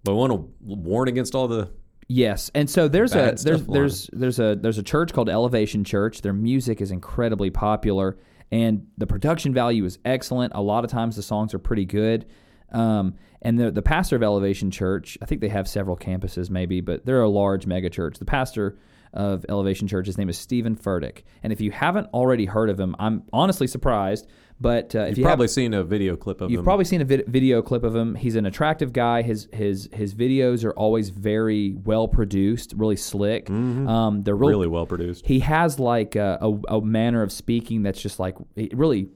But 0.04 0.14
I 0.14 0.16
want 0.16 0.32
to 0.32 0.50
warn 0.62 1.08
against 1.08 1.36
all 1.36 1.48
the. 1.48 1.70
Yes, 2.08 2.52
and 2.54 2.70
so 2.70 2.88
there's 2.88 3.14
Bad 3.14 3.40
a 3.40 3.44
there's 3.44 3.66
there's 3.68 4.10
there's 4.12 4.40
a 4.40 4.56
there's 4.56 4.78
a 4.78 4.84
church 4.84 5.14
called 5.14 5.30
Elevation 5.30 5.84
Church. 5.84 6.22
Their 6.22 6.34
music 6.34 6.82
is 6.82 6.92
incredibly 6.92 7.50
popular, 7.50 8.18
and 8.52 8.88
the 8.98 9.08
production 9.08 9.54
value 9.54 9.86
is 9.86 9.98
excellent. 10.04 10.52
A 10.54 10.62
lot 10.62 10.84
of 10.84 10.92
times 10.92 11.16
the 11.16 11.24
songs 11.24 11.54
are 11.54 11.60
pretty 11.60 11.86
good. 11.86 12.26
Um, 12.74 13.16
and 13.42 13.58
the 13.58 13.72
the 13.72 13.82
pastor 13.82 14.18
of 14.18 14.24
Elevation 14.24 14.72
Church, 14.72 15.18
I 15.22 15.26
think 15.26 15.40
they 15.40 15.50
have 15.50 15.70
several 15.70 15.96
campuses, 15.96 16.50
maybe, 16.50 16.82
but 16.82 17.06
they're 17.06 17.22
a 17.22 17.30
large 17.30 17.66
mega 17.66 17.90
church. 17.90 18.18
The 18.20 18.26
pastor 18.26 18.78
of 19.14 19.46
Elevation 19.50 19.88
Church, 19.88 20.06
his 20.06 20.18
name 20.18 20.30
is 20.30 20.38
Stephen 20.38 20.76
Furtick, 20.76 21.24
and 21.44 21.52
if 21.52 21.60
you 21.62 21.72
haven't 21.72 22.08
already 22.14 22.46
heard 22.46 22.70
of 22.70 22.80
him, 22.80 22.96
I'm 23.00 23.24
honestly 23.34 23.68
surprised. 23.68 24.28
But 24.60 24.96
uh, 24.96 25.00
if 25.00 25.10
You've 25.10 25.18
you 25.20 25.24
probably 25.24 25.48
seen 25.48 25.74
a 25.74 25.84
video 25.84 26.16
clip 26.16 26.40
of 26.40 26.46
him. 26.46 26.52
You've 26.52 26.60
him. 26.60 26.66
probably 26.66 26.86
seen 26.86 27.02
a 27.02 27.06
vid- 27.06 27.26
video 27.28 27.64
clip 27.64 27.84
of 27.84 27.96
him. 27.96 28.14
He's 28.14 28.36
an 28.36 28.46
attractive 28.46 28.94
guy. 28.94 29.24
His 29.24 29.48
his 29.52 29.90
his 29.92 30.14
videos 30.14 30.64
are 30.64 30.72
always 30.74 31.10
very 31.10 31.74
well 31.84 32.08
produced, 32.08 32.74
really 32.78 32.96
slick. 32.96 33.50
Um, 33.50 34.22
they're 34.22 34.36
real, 34.36 34.50
really 34.50 34.68
well 34.68 34.86
produced. 34.86 35.26
He 35.26 35.40
has 35.40 35.80
like 35.80 36.16
a, 36.16 36.38
a, 36.42 36.76
a 36.76 36.82
manner 36.82 37.24
of 37.24 37.32
speaking 37.32 37.82
that's 37.82 38.00
just 38.00 38.20
like 38.20 38.36
it 38.56 38.78
really 38.78 39.10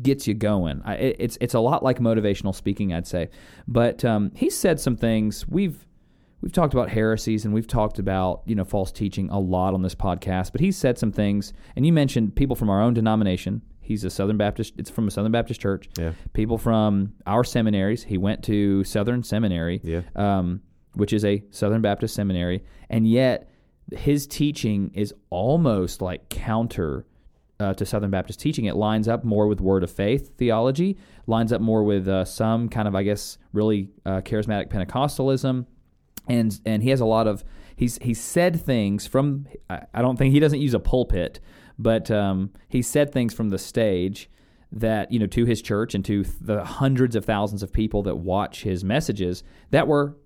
gets 0.00 0.26
you 0.26 0.32
going. 0.32 0.80
I, 0.86 0.94
it, 0.94 1.16
it's 1.18 1.38
it's 1.42 1.52
a 1.52 1.60
lot 1.60 1.82
like 1.82 1.98
motivational 1.98 2.54
speaking, 2.54 2.94
I'd 2.94 3.06
say. 3.06 3.28
But 3.68 4.06
um, 4.06 4.32
he 4.34 4.48
said 4.48 4.80
some 4.80 4.96
things. 4.96 5.46
We've 5.46 5.86
we've 6.42 6.52
talked 6.52 6.74
about 6.74 6.90
heresies 6.90 7.44
and 7.46 7.54
we've 7.54 7.66
talked 7.66 7.98
about 7.98 8.42
you 8.44 8.54
know 8.54 8.64
false 8.64 8.92
teaching 8.92 9.30
a 9.30 9.38
lot 9.38 9.72
on 9.74 9.80
this 9.82 9.94
podcast. 9.94 10.52
But 10.52 10.60
he 10.60 10.70
said 10.72 10.98
some 10.98 11.12
things, 11.12 11.52
and 11.76 11.86
you 11.86 11.92
mentioned 11.92 12.36
people 12.36 12.56
from 12.56 12.68
our 12.68 12.82
own 12.82 12.92
denomination. 12.94 13.62
He's 13.80 14.04
a 14.04 14.10
Southern 14.10 14.36
Baptist. 14.36 14.74
It's 14.76 14.90
from 14.90 15.08
a 15.08 15.10
Southern 15.10 15.32
Baptist 15.32 15.60
church. 15.60 15.88
Yeah. 15.98 16.12
People 16.34 16.56
from 16.58 17.14
our 17.26 17.42
seminaries. 17.44 18.04
He 18.04 18.16
went 18.18 18.42
to 18.44 18.84
Southern 18.84 19.22
Seminary, 19.24 19.80
Yeah. 19.82 20.02
um, 20.14 20.60
which 20.94 21.12
is 21.12 21.24
a 21.24 21.42
Southern 21.50 21.80
Baptist 21.82 22.14
seminary, 22.14 22.62
and 22.90 23.06
yet 23.08 23.48
his 23.90 24.26
teaching 24.26 24.90
is 24.94 25.12
almost 25.30 26.00
like 26.00 26.28
counter 26.28 27.06
uh, 27.58 27.74
to 27.74 27.84
Southern 27.84 28.10
Baptist 28.10 28.40
teaching. 28.40 28.64
It 28.66 28.76
lines 28.76 29.08
up 29.08 29.24
more 29.24 29.46
with 29.48 29.60
Word 29.60 29.82
of 29.84 29.90
Faith 29.90 30.36
theology, 30.38 30.96
lines 31.26 31.52
up 31.52 31.60
more 31.60 31.82
with 31.84 32.08
uh, 32.08 32.24
some 32.24 32.68
kind 32.68 32.86
of, 32.88 32.94
I 32.94 33.02
guess, 33.02 33.38
really 33.52 33.90
uh, 34.06 34.20
charismatic 34.22 34.68
Pentecostalism, 34.70 35.66
and 36.28 36.60
and 36.64 36.82
he 36.82 36.90
has 36.90 37.00
a 37.00 37.04
lot 37.04 37.26
of 37.26 37.44
he's 37.76 37.98
he's 38.02 38.20
said 38.20 38.60
things 38.60 39.06
from. 39.06 39.46
I, 39.68 39.82
I 39.94 40.02
don't 40.02 40.16
think 40.16 40.32
he 40.32 40.40
doesn't 40.40 40.60
use 40.60 40.74
a 40.74 40.80
pulpit, 40.80 41.40
but 41.78 42.10
um, 42.10 42.50
he 42.68 42.82
said 42.82 43.12
things 43.12 43.34
from 43.34 43.50
the 43.50 43.58
stage 43.58 44.30
that 44.70 45.12
you 45.12 45.18
know 45.18 45.26
to 45.26 45.44
his 45.44 45.60
church 45.60 45.94
and 45.94 46.04
to 46.04 46.24
the 46.40 46.64
hundreds 46.64 47.14
of 47.16 47.24
thousands 47.24 47.62
of 47.62 47.72
people 47.72 48.02
that 48.04 48.16
watch 48.16 48.62
his 48.62 48.84
messages 48.84 49.42
that 49.70 49.86
were 49.86 50.16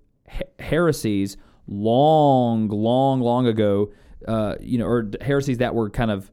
heresies 0.59 1.37
long, 1.67 2.67
long, 2.69 3.21
long 3.21 3.47
ago. 3.47 3.91
Uh, 4.27 4.55
you 4.59 4.77
know, 4.79 4.85
or 4.87 5.09
heresies 5.21 5.59
that 5.59 5.75
were 5.75 5.89
kind 5.91 6.09
of 6.09 6.31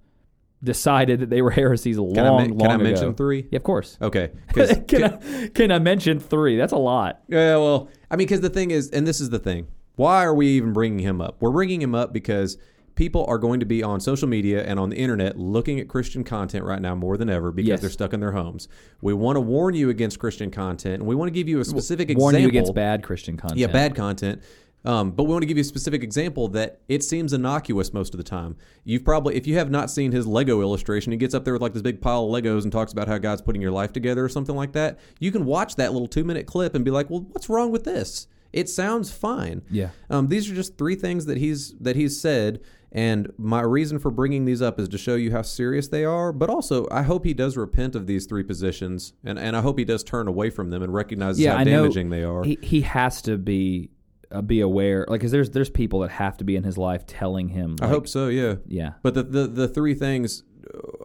decided 0.62 1.20
that 1.20 1.31
they 1.31 1.42
were 1.42 1.50
heresies 1.50 1.98
long, 1.98 2.14
Can 2.14 2.27
I, 2.27 2.31
long 2.31 2.59
can 2.59 2.70
I 2.70 2.74
ago. 2.77 2.83
mention 2.83 3.14
three? 3.14 3.46
Yeah, 3.50 3.59
of 3.59 3.62
course. 3.62 3.98
Okay. 4.00 4.31
can, 4.88 5.05
I, 5.05 5.48
can 5.48 5.70
I 5.70 5.79
mention 5.79 6.18
three? 6.18 6.57
That's 6.57 6.72
a 6.72 6.79
lot. 6.79 7.20
Yeah, 7.29 7.57
well, 7.59 7.90
I 8.14 8.16
mean, 8.16 8.29
because 8.29 8.42
the 8.42 8.48
thing 8.48 8.70
is, 8.70 8.90
and 8.90 9.05
this 9.09 9.20
is 9.20 9.31
the 9.31 9.40
thing. 9.40 9.66
Why 9.96 10.24
are 10.24 10.33
we 10.33 10.46
even 10.50 10.72
bringing 10.72 11.00
him 11.00 11.20
up? 11.20 11.35
We're 11.40 11.50
bringing 11.50 11.83
him 11.83 11.96
up 11.96 12.12
because 12.12 12.59
people 12.94 13.24
are 13.27 13.38
going 13.38 13.59
to 13.59 13.66
be 13.66 13.83
on 13.83 13.98
social 13.98 14.29
media 14.29 14.62
and 14.64 14.79
on 14.79 14.88
the 14.90 14.96
internet 14.96 15.37
looking 15.37 15.81
at 15.81 15.88
Christian 15.88 16.22
content 16.22 16.64
right 16.64 16.81
now 16.81 16.94
more 16.94 17.16
than 17.16 17.29
ever 17.29 17.50
because 17.50 17.68
Yes. 17.68 17.81
they're 17.81 17.90
stuck 17.90 18.12
in 18.12 18.20
their 18.20 18.31
homes. 18.31 18.68
We 19.03 19.14
want 19.14 19.35
to 19.35 19.40
warn 19.40 19.74
you 19.74 19.90
against 19.90 20.20
Christian 20.20 20.53
content, 20.53 21.00
and 21.00 21.07
we 21.09 21.16
want 21.16 21.27
to 21.27 21.33
give 21.33 21.48
you 21.48 21.59
a 21.59 21.64
specific 21.64 22.07
Warn 22.16 22.37
example. 22.37 22.42
you 22.42 22.48
against 22.50 22.72
bad 22.72 23.03
Christian 23.03 23.37
content. 23.37 23.59
Yeah, 23.59 23.66
bad 23.66 23.96
content. 23.96 24.42
Um, 24.85 25.12
but 25.12 25.25
we 25.25 25.31
want 25.31 25.42
to 25.42 25.47
give 25.47 25.57
you 25.57 25.62
a 25.62 25.64
specific 25.64 26.03
example 26.03 26.49
that 26.49 26.81
it 26.88 27.03
seems 27.03 27.33
innocuous 27.33 27.92
most 27.94 28.12
of 28.12 28.18
the 28.18 28.25
time. 28.25 28.57
You've 28.85 29.05
probably, 29.05 29.35
if 29.35 29.47
you 29.47 29.57
have 29.57 29.70
not 29.70 29.90
seen 29.90 30.12
his 30.12 30.27
Lego 30.27 30.61
illustration, 30.61 31.12
he 31.12 31.18
gets 31.18 31.35
up 31.35 31.44
there 31.44 31.55
with 31.55 31.62
like 31.62 31.73
this 31.73 31.83
big 31.83 32.01
pile 32.01 32.25
of 32.25 32.31
Legos 32.31 32.64
and 32.64 32.73
talks 32.73 32.92
about 32.92 33.09
how 33.09 33.18
God's 33.18 33.42
putting 33.42 33.62
your 33.62 33.70
life 33.70 33.92
together 33.92 34.25
or 34.25 34.29
something 34.29 34.55
like 34.55 34.73
that. 34.73 34.99
You 35.18 35.33
can 35.33 35.47
watch 35.47 35.77
that 35.77 35.92
little 35.92 36.09
two 36.09 36.25
minute 36.25 36.47
clip 36.47 36.75
and 36.75 36.85
be 36.85 36.90
like, 36.90 37.09
well, 37.09 37.20
what's 37.33 37.49
wrong 37.49 37.70
with 37.70 37.85
this? 37.85 38.27
It 38.53 38.68
sounds 38.68 39.11
fine. 39.11 39.62
Yeah. 39.68 39.88
Um, 40.11 40.29
these 40.29 40.49
are 40.51 40.55
just 40.55 40.79
three 40.79 40.94
things 40.94 41.27
that 41.27 41.38
he's 41.38 41.75
that 41.81 41.97
he's 41.97 42.20
said, 42.20 42.61
and 42.92 43.33
my 43.37 43.61
reason 43.62 43.99
for 43.99 44.12
bringing 44.12 44.44
these 44.44 44.62
up 44.62 44.79
is 44.79 44.88
to 44.90 44.99
show 44.99 45.16
you 45.16 45.33
how 45.33 45.42
serious 45.42 45.88
they 45.88 46.05
are. 46.05 46.31
But 46.31 46.51
also, 46.51 46.87
I 46.88 47.03
hope 47.03 47.25
he 47.25 47.35
does 47.35 47.57
repent 47.57 47.97
of 47.97 48.07
these 48.07 48.27
three 48.27 48.44
positions, 48.44 49.12
and, 49.25 49.40
and 49.40 49.57
I 49.57 49.61
hope 49.61 49.77
he 49.77 49.85
does 49.85 50.05
turn 50.05 50.29
away 50.29 50.51
from 50.51 50.70
them 50.70 50.85
and 50.85 50.94
recognizes 50.94 51.40
Yeah, 51.40 51.55
how 51.55 51.59
I 51.59 51.64
damaging 51.64 52.11
they 52.11 52.23
are. 52.23 52.44
He, 52.44 52.57
he 52.62 52.83
has 52.83 53.20
to 53.23 53.37
be 53.37 53.90
uh, 54.35 54.42
be 54.42 54.61
aware, 54.61 55.07
like, 55.09 55.20
because 55.20 55.33
there's 55.33 55.51
there's 55.51 55.70
people 55.70 56.01
that 56.01 56.11
have 56.11 56.37
to 56.38 56.44
be 56.44 56.57
in 56.57 56.64
his 56.64 56.77
life 56.77 57.07
telling 57.07 57.49
him. 57.49 57.77
I 57.81 57.85
like, 57.85 57.94
hope 57.94 58.09
so. 58.09 58.29
Yeah. 58.29 58.57
Yeah. 58.66 58.92
But 59.03 59.14
the, 59.14 59.23
the 59.23 59.47
the 59.47 59.68
three 59.68 59.94
things. 59.94 60.42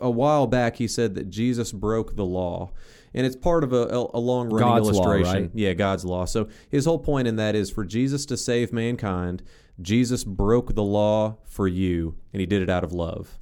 A 0.02 0.10
while 0.10 0.48
back, 0.48 0.78
he 0.78 0.88
said 0.88 1.16
that 1.16 1.30
Jesus 1.30 1.72
broke 1.74 2.16
the 2.16 2.26
law, 2.26 2.72
and 3.14 3.26
it's 3.26 3.36
part 3.36 3.64
of 3.64 3.74
a, 3.74 4.08
a, 4.14 4.18
long 4.18 4.50
running 4.50 4.68
God's 4.68 4.90
law, 4.90 5.04
illustration. 5.04 5.44
right? 5.44 5.52
Yeah, 5.54 5.74
God's 5.74 6.06
law. 6.06 6.26
So 6.26 6.48
his 6.70 6.86
whole 6.86 6.98
point 6.98 7.28
in 7.28 7.36
that 7.36 7.56
is 7.56 7.70
for 7.70 7.84
Jesus 7.86 8.26
to 8.28 8.38
save 8.38 8.72
mankind, 8.72 9.44
Jesus 9.82 10.24
broke 10.24 10.76
the 10.76 10.84
law 10.84 11.38
for 11.46 11.68
you, 11.68 12.16
and 12.34 12.40
he 12.40 12.46
did 12.46 12.62
it 12.62 12.70
out 12.70 12.84
of 12.84 12.94
love. 12.94 13.38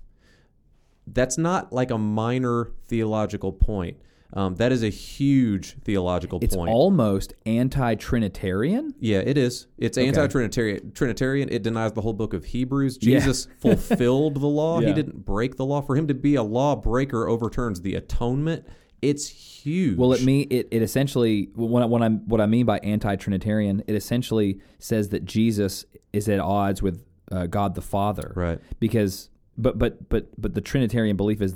That's 1.06 1.38
not 1.38 1.72
like 1.72 1.92
a 1.92 1.98
minor 1.98 2.72
theological 2.88 3.54
point. 3.54 3.98
Um, 4.34 4.56
that 4.56 4.72
is 4.74 4.84
a 4.84 4.90
huge 4.90 5.78
theological 5.84 6.40
It's 6.42 6.56
point. 6.56 6.70
almost 6.70 7.34
anti-Trinitarian. 7.46 8.94
Yeah, 9.00 9.20
it 9.20 9.38
is. 9.38 9.68
It's 9.78 9.98
Okay. 9.98 10.08
anti-Trinitarian. 10.08 10.92
Trinitarian. 10.94 11.50
It 11.50 11.64
denies 11.64 11.94
the 11.94 12.02
whole 12.02 12.14
book 12.14 12.34
of 12.34 12.46
Hebrews. 12.46 12.98
Yeah. 13.02 13.20
Jesus 13.20 13.48
fulfilled 13.60 14.36
the 14.36 14.48
law. 14.48 14.80
He 14.80 14.94
didn't 14.94 15.26
break 15.26 15.56
the 15.56 15.66
law. 15.66 15.82
For 15.82 15.96
him 15.96 16.08
to 16.08 16.14
be 16.14 16.36
a 16.36 16.44
law 16.44 16.76
breaker 16.76 17.28
overturns 17.28 17.82
the 17.82 17.96
atonement. 17.96 18.66
It's 19.02 19.28
huge. 19.28 19.98
Well, 19.98 20.12
it 20.14 20.24
mean 20.24 20.48
it, 20.50 20.68
it 20.72 20.82
essentially 20.82 21.50
what 21.54 21.84
I, 21.84 21.86
what 21.86 22.02
I 22.02 22.10
what 22.10 22.42
I 22.42 22.48
mean 22.48 22.66
by 22.66 22.80
anti-Trinitarian, 22.80 23.84
it 23.88 23.94
essentially 23.96 24.60
says 24.80 25.10
that 25.10 25.24
Jesus 25.24 25.86
is 26.14 26.28
at 26.28 26.40
odds 26.40 26.82
with 26.82 27.06
uh, 27.32 27.46
God 27.46 27.76
the 27.76 27.82
Father, 27.82 28.32
right. 28.36 28.60
Because 28.80 29.30
but 29.58 29.78
but 29.78 30.10
but 30.10 30.30
but 30.42 30.56
the 30.56 30.62
Trinitarian 30.62 31.16
belief 31.16 31.42
is 31.42 31.56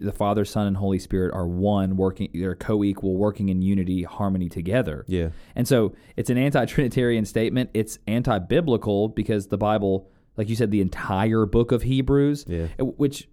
the 0.00 0.12
Father, 0.12 0.44
Son, 0.44 0.66
and 0.66 0.76
Holy 0.76 0.98
Spirit 0.98 1.32
are 1.34 1.46
one, 1.46 1.96
working 1.96 2.28
they're 2.34 2.54
co-equal, 2.54 3.16
working 3.16 3.48
in 3.48 3.62
unity, 3.62 4.02
harmony 4.02 4.48
together. 4.48 5.04
Yeah. 5.08 5.30
And 5.54 5.66
so 5.66 5.94
it's 6.16 6.30
an 6.30 6.38
anti-Trinitarian 6.38 7.24
statement. 7.24 7.70
It's 7.74 7.98
anti-biblical 8.06 9.08
because 9.08 9.48
the 9.48 9.58
Bible, 9.58 10.10
like 10.36 10.48
you 10.48 10.56
said, 10.56 10.70
the 10.70 10.80
entire 10.80 11.46
book 11.46 11.72
of 11.72 11.82
Hebrews, 11.82 12.44
Yeah. 12.48 12.66
which 12.78 13.28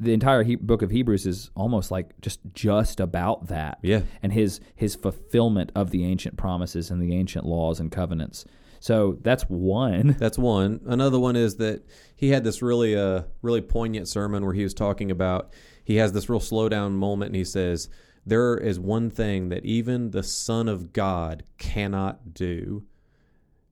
the 0.00 0.12
entire 0.12 0.44
he- 0.44 0.54
book 0.56 0.82
of 0.82 0.90
Hebrews 0.90 1.26
is 1.26 1.50
almost 1.56 1.90
like 1.90 2.20
just 2.20 2.38
just 2.54 3.00
about 3.00 3.48
that. 3.48 3.78
Yeah. 3.82 4.02
And 4.22 4.32
his 4.32 4.60
his 4.76 4.94
fulfillment 4.94 5.72
of 5.74 5.90
the 5.90 6.04
ancient 6.04 6.36
promises 6.36 6.90
and 6.90 7.02
the 7.02 7.14
ancient 7.16 7.44
laws 7.44 7.80
and 7.80 7.90
covenants. 7.90 8.44
So 8.80 9.18
that's 9.22 9.42
one. 9.48 10.14
That's 10.20 10.38
one. 10.38 10.78
Another 10.86 11.18
one 11.18 11.34
is 11.34 11.56
that 11.56 11.82
he 12.14 12.28
had 12.28 12.44
this 12.44 12.62
really 12.62 12.94
uh 12.96 13.22
really 13.42 13.60
poignant 13.60 14.06
sermon 14.06 14.44
where 14.44 14.54
he 14.54 14.62
was 14.62 14.72
talking 14.72 15.10
about 15.10 15.52
he 15.88 15.96
has 15.96 16.12
this 16.12 16.28
real 16.28 16.38
slow 16.38 16.68
down 16.68 16.92
moment 16.96 17.30
and 17.30 17.36
he 17.36 17.44
says 17.44 17.88
there 18.26 18.58
is 18.58 18.78
one 18.78 19.08
thing 19.08 19.48
that 19.48 19.64
even 19.64 20.10
the 20.10 20.22
son 20.22 20.68
of 20.68 20.92
God 20.92 21.44
cannot 21.56 22.34
do. 22.34 22.84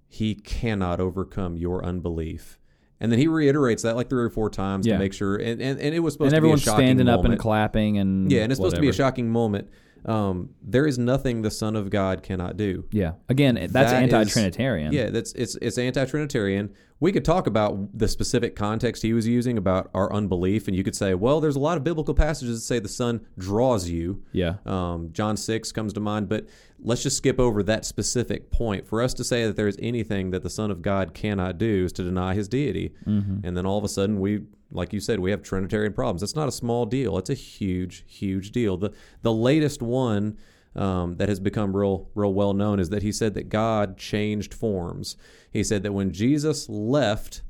He 0.09 0.35
cannot 0.35 0.98
overcome 0.98 1.57
your 1.59 1.85
unbelief. 1.85 2.59
And 3.00 3.12
then 3.12 3.18
he 3.18 3.29
reiterates 3.29 3.83
that 3.83 3.96
like 3.96 4.09
three 4.09 4.24
or 4.24 4.31
four 4.31 4.48
times 4.48 4.87
Yeah. 4.87 4.94
to 4.94 4.98
make 4.98 5.12
sure 5.12 5.37
and, 5.37 5.61
and, 5.61 5.79
and 5.79 5.94
it 5.94 5.98
was 6.00 6.14
supposed 6.14 6.33
And 6.35 6.42
to 6.42 6.48
be 6.48 6.55
a 6.55 6.57
shocking 6.57 6.87
standing 6.87 7.09
up 7.09 7.18
moment. 7.18 7.35
and 7.35 7.40
clapping 7.40 7.98
and 7.98 8.33
Yeah, 8.33 8.44
and 8.44 8.50
it's 8.50 8.59
supposed 8.59 8.76
to 8.76 8.81
be 8.81 8.88
a 8.88 8.94
shocking 8.94 9.29
moment. 9.31 9.68
Um, 10.07 10.50
there 10.62 10.87
is 10.87 10.98
nothing 10.98 11.42
the 11.42 11.50
Son 11.50 11.76
of 11.76 11.90
God 11.90 12.22
cannot 12.22 12.57
do. 12.57 12.85
Yeah. 12.92 13.12
Again, 13.29 13.57
that's 13.57 13.72
That 13.72 13.87
is- 14.05 14.14
anti-Trinitarian. 14.14 14.92
Yeah, 14.94 15.11
that's 15.11 15.33
it's 15.35 15.57
it's 15.61 15.76
anti-Trinitarian. 15.76 16.70
We 16.98 17.12
could 17.12 17.26
talk 17.26 17.46
about 17.46 17.98
the 17.98 18.09
specific 18.09 18.56
context 18.56 19.02
he 19.02 19.12
was 19.12 19.26
using 19.28 19.59
about 19.59 19.90
our 19.92 20.11
unbelief, 20.12 20.66
and 20.66 20.74
you 20.74 20.82
could 20.82 20.96
say, 20.96 21.12
well, 21.12 21.40
there's 21.42 21.56
a 21.56 21.61
lot 21.61 21.76
of 21.76 21.85
biblical 21.85 22.14
passages 22.14 22.59
that 22.59 22.64
say 22.64 22.78
the 22.78 22.88
Son 22.88 23.20
draws 23.37 23.88
you. 23.90 24.22
Yeah. 24.32 24.54
Um, 24.64 25.11
John 25.12 25.37
six 25.37 25.72
comes 25.72 25.92
to 25.92 26.00
mind, 26.00 26.30
but 26.30 26.46
let's 26.78 27.02
just 27.02 27.18
skip 27.18 27.38
over 27.38 27.62
that 27.64 27.85
specific 27.85 28.50
point. 28.50 28.87
For 28.88 29.02
us 29.02 29.12
to 29.14 29.24
say 29.24 29.46
that 29.46 29.56
there 29.56 29.68
is 29.68 29.76
anything 29.78 30.30
that 30.30 30.42
the 30.42 30.48
Son 30.48 30.70
of 30.70 30.80
God 30.80 31.12
cannot 31.12 31.59
do 31.59 31.85
is 31.85 31.92
to 31.94 32.02
deny 32.02 32.32
His 32.35 32.48
deity, 32.48 32.94
Mm-hmm. 33.06 33.46
and 33.46 33.54
then 33.56 33.66
all 33.66 33.76
of 33.76 33.85
a 33.85 33.88
sudden 33.88 34.18
we, 34.18 34.44
like 34.72 34.94
you 34.94 35.00
said, 35.00 35.20
we 35.20 35.30
have 35.32 35.42
Trinitarian 35.42 35.92
problems. 35.92 36.22
That's 36.22 36.35
not 36.35 36.48
a 36.48 36.52
small 36.52 36.87
deal. 36.87 37.18
It's 37.18 37.28
a 37.30 37.35
huge, 37.35 38.04
huge 38.06 38.52
deal. 38.52 38.78
the 38.78 38.92
The 39.20 39.35
latest 39.35 39.82
one 39.82 40.38
um, 40.76 41.16
that 41.16 41.28
has 41.28 41.40
become 41.40 41.76
real, 41.76 42.08
real 42.14 42.32
well 42.34 42.52
known 42.54 42.78
is 42.80 42.90
that 42.90 43.02
he 43.02 43.10
said 43.12 43.34
that 43.34 43.48
God 43.48 43.96
changed 43.96 44.52
forms. 44.54 45.16
He 45.50 45.64
said 45.64 45.82
that 45.82 45.92
when 45.92 46.12
Jesus 46.12 46.68
left, 46.68 47.42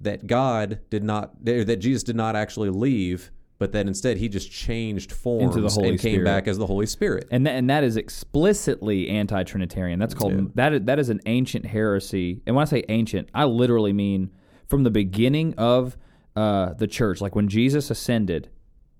that 0.00 0.26
God 0.26 0.80
did 0.90 1.04
not, 1.04 1.44
that 1.44 1.76
Jesus 1.78 2.02
did 2.02 2.16
not 2.16 2.34
actually 2.34 2.70
leave, 2.70 3.30
but 3.58 3.70
that 3.72 3.86
instead 3.86 4.16
he 4.16 4.28
just 4.28 4.50
changed 4.50 5.12
forms 5.12 5.54
Into 5.54 5.60
the 5.60 5.68
Holy 5.72 5.90
and 5.90 6.00
came 6.00 6.14
Spirit. 6.14 6.24
back 6.24 6.48
as 6.48 6.58
the 6.58 6.66
Holy 6.66 6.86
Spirit. 6.86 7.28
and 7.30 7.46
that, 7.46 7.52
and 7.52 7.70
that 7.70 7.84
is 7.84 7.96
explicitly 7.96 9.08
anti-Trinitarian. 9.08 10.00
That's 10.00 10.14
called 10.14 10.32
Yeah. 10.34 10.44
that. 10.56 10.72
Is, 10.72 10.80
that 10.86 10.98
is 10.98 11.08
an 11.10 11.20
ancient 11.26 11.66
heresy. 11.66 12.42
And 12.46 12.56
when 12.56 12.62
I 12.62 12.64
say 12.64 12.82
ancient, 12.88 13.28
I 13.34 13.44
literally 13.44 13.92
mean 13.92 14.30
from 14.66 14.82
the 14.82 14.90
beginning 14.90 15.54
of 15.58 15.96
uh, 16.34 16.72
the 16.72 16.86
church. 16.88 17.20
Like 17.20 17.36
when 17.36 17.46
Jesus 17.46 17.90
ascended, 17.90 18.48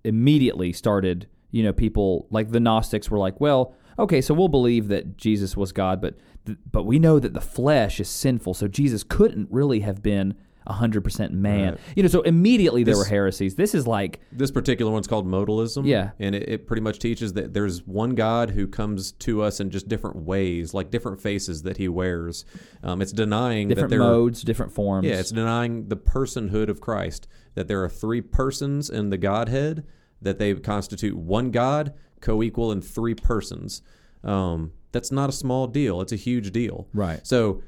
immediately 0.05 0.73
started. 0.73 1.27
You 1.53 1.63
know, 1.63 1.73
people 1.73 2.27
like 2.31 2.51
the 2.51 2.61
Gnostics 2.61 3.11
were 3.11 3.19
like, 3.19 3.41
well, 3.41 3.75
okay, 3.99 4.21
so 4.21 4.35
we'll 4.35 4.49
believe 4.49 4.89
that 4.89 5.17
Jesus 5.17 5.57
was 5.57 5.71
God, 5.71 6.01
but 6.01 6.19
th- 6.47 6.59
but 6.71 6.85
we 6.85 6.99
know 6.99 7.19
that 7.21 7.35
the 7.35 7.41
flesh 7.41 8.01
is 8.01 8.09
sinful, 8.09 8.55
so 8.55 8.67
Jesus 8.67 9.05
couldn't 9.05 9.49
really 9.51 9.81
have 9.81 10.03
been 10.03 10.35
hundred 10.67 11.03
percent 11.03 11.33
man. 11.33 11.73
Right. 11.73 11.81
You 11.97 12.03
know, 12.05 12.09
so 12.09 12.23
immediately 12.23 12.85
there 12.85 12.95
This- 12.95 13.05
were 13.05 13.11
heresies. 13.11 13.57
This 13.57 13.75
is 13.75 13.87
like 13.87 14.21
This 14.31 14.51
particular 14.51 14.93
one's 14.93 15.07
called 15.09 15.27
modalism. 15.27 15.85
Yeah. 15.87 16.11
And 16.19 16.35
it, 16.35 16.49
it 16.49 16.67
pretty 16.67 16.83
much 16.83 16.99
teaches 16.99 17.33
that 17.33 17.53
there's 17.53 17.85
one 17.87 18.15
God 18.15 18.51
who 18.51 18.67
comes 18.69 19.13
to 19.13 19.43
us 19.43 19.61
in 19.61 19.71
just 19.71 19.89
different 19.89 20.17
ways, 20.19 20.73
like 20.73 20.91
different 20.91 21.21
faces 21.21 21.63
that 21.63 21.79
he 21.79 21.89
wears. 21.89 22.45
Um, 22.83 23.03
it's 23.03 23.13
denying 23.13 23.69
different 23.69 23.91
that 23.91 23.97
there 23.97 24.05
modes, 24.05 24.43
different 24.43 24.73
forms. 24.73 25.07
Yeah, 25.07 25.17
it's 25.19 25.33
denying 25.33 25.89
the 25.89 25.97
personhood 25.97 26.69
of 26.69 26.81
Christ, 26.81 27.27
that 27.55 27.67
there 27.67 27.83
are 27.83 27.89
three 27.89 28.21
persons 28.21 28.89
in 28.89 29.11
the 29.11 29.19
Godhead, 29.19 29.85
that 30.23 30.39
they 30.39 30.55
constitute 30.55 31.17
one 31.17 31.51
God, 31.51 31.95
co 32.21 32.43
equal 32.43 32.73
in 32.73 32.81
three 32.81 33.15
persons. 33.15 33.83
Um, 34.25 34.73
that's 34.93 35.11
not 35.11 35.29
a 35.29 35.33
small 35.33 35.67
deal. 35.67 36.01
It's 36.01 36.13
a 36.13 36.17
huge 36.17 36.53
deal. 36.53 36.89
Right. 36.93 37.27
So, 37.27 37.63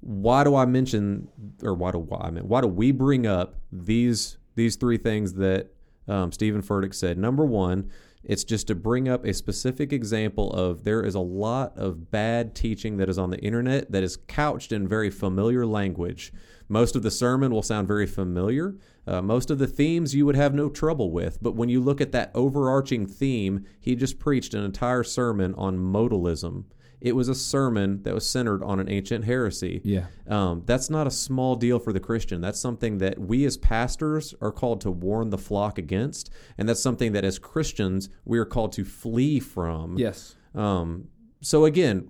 why 0.00 0.44
do 0.44 0.54
I 0.54 0.66
mention, 0.66 1.28
or 1.62 1.74
why 1.74 1.90
do 1.90 1.98
why, 1.98 2.20
I 2.24 2.30
mean, 2.30 2.46
why 2.46 2.60
do 2.60 2.68
we 2.68 2.92
bring 2.92 3.26
up 3.26 3.56
these 3.72 4.38
these 4.54 4.76
three 4.76 4.98
things 4.98 5.34
that 5.34 5.72
um, 6.06 6.32
Stephen 6.32 6.62
Furtick 6.62 6.94
said? 6.94 7.18
Number 7.18 7.44
one, 7.44 7.90
it's 8.22 8.44
just 8.44 8.66
to 8.66 8.74
bring 8.74 9.08
up 9.08 9.24
a 9.24 9.32
specific 9.32 9.92
example 9.92 10.52
of 10.52 10.84
there 10.84 11.02
is 11.02 11.14
a 11.14 11.20
lot 11.20 11.76
of 11.78 12.10
bad 12.10 12.54
teaching 12.54 12.96
that 12.96 13.08
is 13.08 13.18
on 13.18 13.30
the 13.30 13.38
internet 13.38 13.90
that 13.92 14.02
is 14.02 14.16
couched 14.26 14.72
in 14.72 14.88
very 14.88 15.10
familiar 15.10 15.64
language. 15.64 16.32
Most 16.68 16.96
of 16.96 17.02
the 17.02 17.10
sermon 17.10 17.52
will 17.52 17.62
sound 17.62 17.86
very 17.86 18.06
familiar. 18.06 18.76
Uh, 19.06 19.22
most 19.22 19.50
of 19.50 19.58
the 19.58 19.66
themes 19.66 20.14
you 20.14 20.26
would 20.26 20.36
have 20.36 20.54
no 20.54 20.68
trouble 20.68 21.10
with, 21.10 21.38
but 21.40 21.54
when 21.54 21.68
you 21.68 21.80
look 21.80 22.00
at 22.00 22.12
that 22.12 22.30
overarching 22.34 23.06
theme, 23.06 23.64
he 23.80 23.94
just 23.94 24.18
preached 24.18 24.52
an 24.54 24.64
entire 24.64 25.04
sermon 25.04 25.54
on 25.56 25.78
modalism. 25.78 26.64
It 27.00 27.14
was 27.14 27.28
a 27.28 27.34
sermon 27.34 28.02
that 28.02 28.14
was 28.14 28.28
centered 28.28 28.62
on 28.64 28.80
an 28.80 28.88
ancient 28.88 29.26
heresy. 29.26 29.80
Yeah. 29.84 30.06
Um, 30.28 30.62
that's 30.66 30.90
not 30.90 31.06
a 31.06 31.10
small 31.10 31.54
deal 31.54 31.78
for 31.78 31.92
the 31.92 32.00
Christian. 32.00 32.40
That's 32.40 32.58
something 32.58 32.98
that 32.98 33.18
we 33.18 33.44
as 33.44 33.56
pastors 33.56 34.34
are 34.40 34.50
called 34.50 34.80
to 34.80 34.90
warn 34.90 35.30
the 35.30 35.38
flock 35.38 35.78
against. 35.78 36.30
And 36.56 36.68
that's 36.68 36.80
something 36.80 37.12
that 37.12 37.24
as 37.24 37.38
Christians 37.38 38.08
we 38.24 38.38
are 38.38 38.44
called 38.44 38.72
to 38.72 38.84
flee 38.84 39.40
from. 39.40 39.98
Yes. 39.98 40.36
Um, 40.54 41.08
so 41.42 41.66
again, 41.66 42.08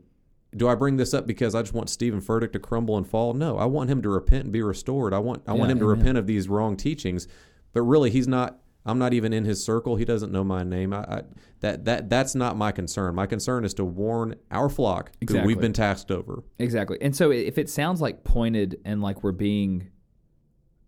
do 0.57 0.69
I 0.69 0.75
bring 0.75 0.97
this 0.97 1.13
up 1.13 1.27
because 1.27 1.55
I 1.55 1.63
just 1.63 1.75
want 1.75 1.91
Stephen 1.91 2.21
Furtick 2.21 2.53
to 2.53 2.59
crumble 2.59 2.97
and 2.97 3.07
fall? 3.07 3.35
No, 3.35 3.59
I 3.59 3.67
want 3.67 3.91
him 3.91 4.01
to 4.03 4.09
repent 4.09 4.45
and 4.45 4.53
be 4.53 4.63
restored. 4.63 5.13
I 5.13 5.19
want 5.19 5.43
I 5.47 5.53
want 5.53 5.69
Yeah, 5.69 5.73
him 5.73 5.79
to 5.81 5.87
repent 5.87 6.19
of 6.19 6.27
these 6.27 6.49
wrong 6.49 6.77
teachings. 6.77 7.29
But 7.73 7.83
really, 7.83 8.11
he's 8.11 8.27
not. 8.29 8.59
I'm 8.89 9.01
not 9.01 9.13
even 9.13 9.33
in 9.33 9.45
his 9.45 9.65
circle. 9.65 9.97
He 9.97 10.05
doesn't 10.05 10.31
know 10.31 10.45
my 10.45 10.63
name. 10.63 10.93
I, 10.93 10.99
I 11.01 11.23
that 11.61 11.85
that 11.87 12.09
that's 12.09 12.35
not 12.37 12.57
my 12.57 12.71
concern. 12.73 13.15
My 13.17 13.27
concern 13.27 13.65
is 13.65 13.75
to 13.75 13.85
warn 13.85 14.37
our 14.51 14.69
flock 14.69 15.11
who 15.11 15.17
Exactly. 15.23 15.47
we've 15.47 15.61
been 15.61 15.73
tasked 15.73 16.11
over. 16.13 16.45
Exactly. 16.61 16.97
And 17.01 17.15
so 17.15 17.33
if 17.33 17.59
it 17.59 17.69
sounds 17.69 18.01
like 18.01 18.23
pointed 18.23 18.79
and 18.85 19.03
like 19.03 19.25
we're 19.25 19.33
being, 19.33 19.89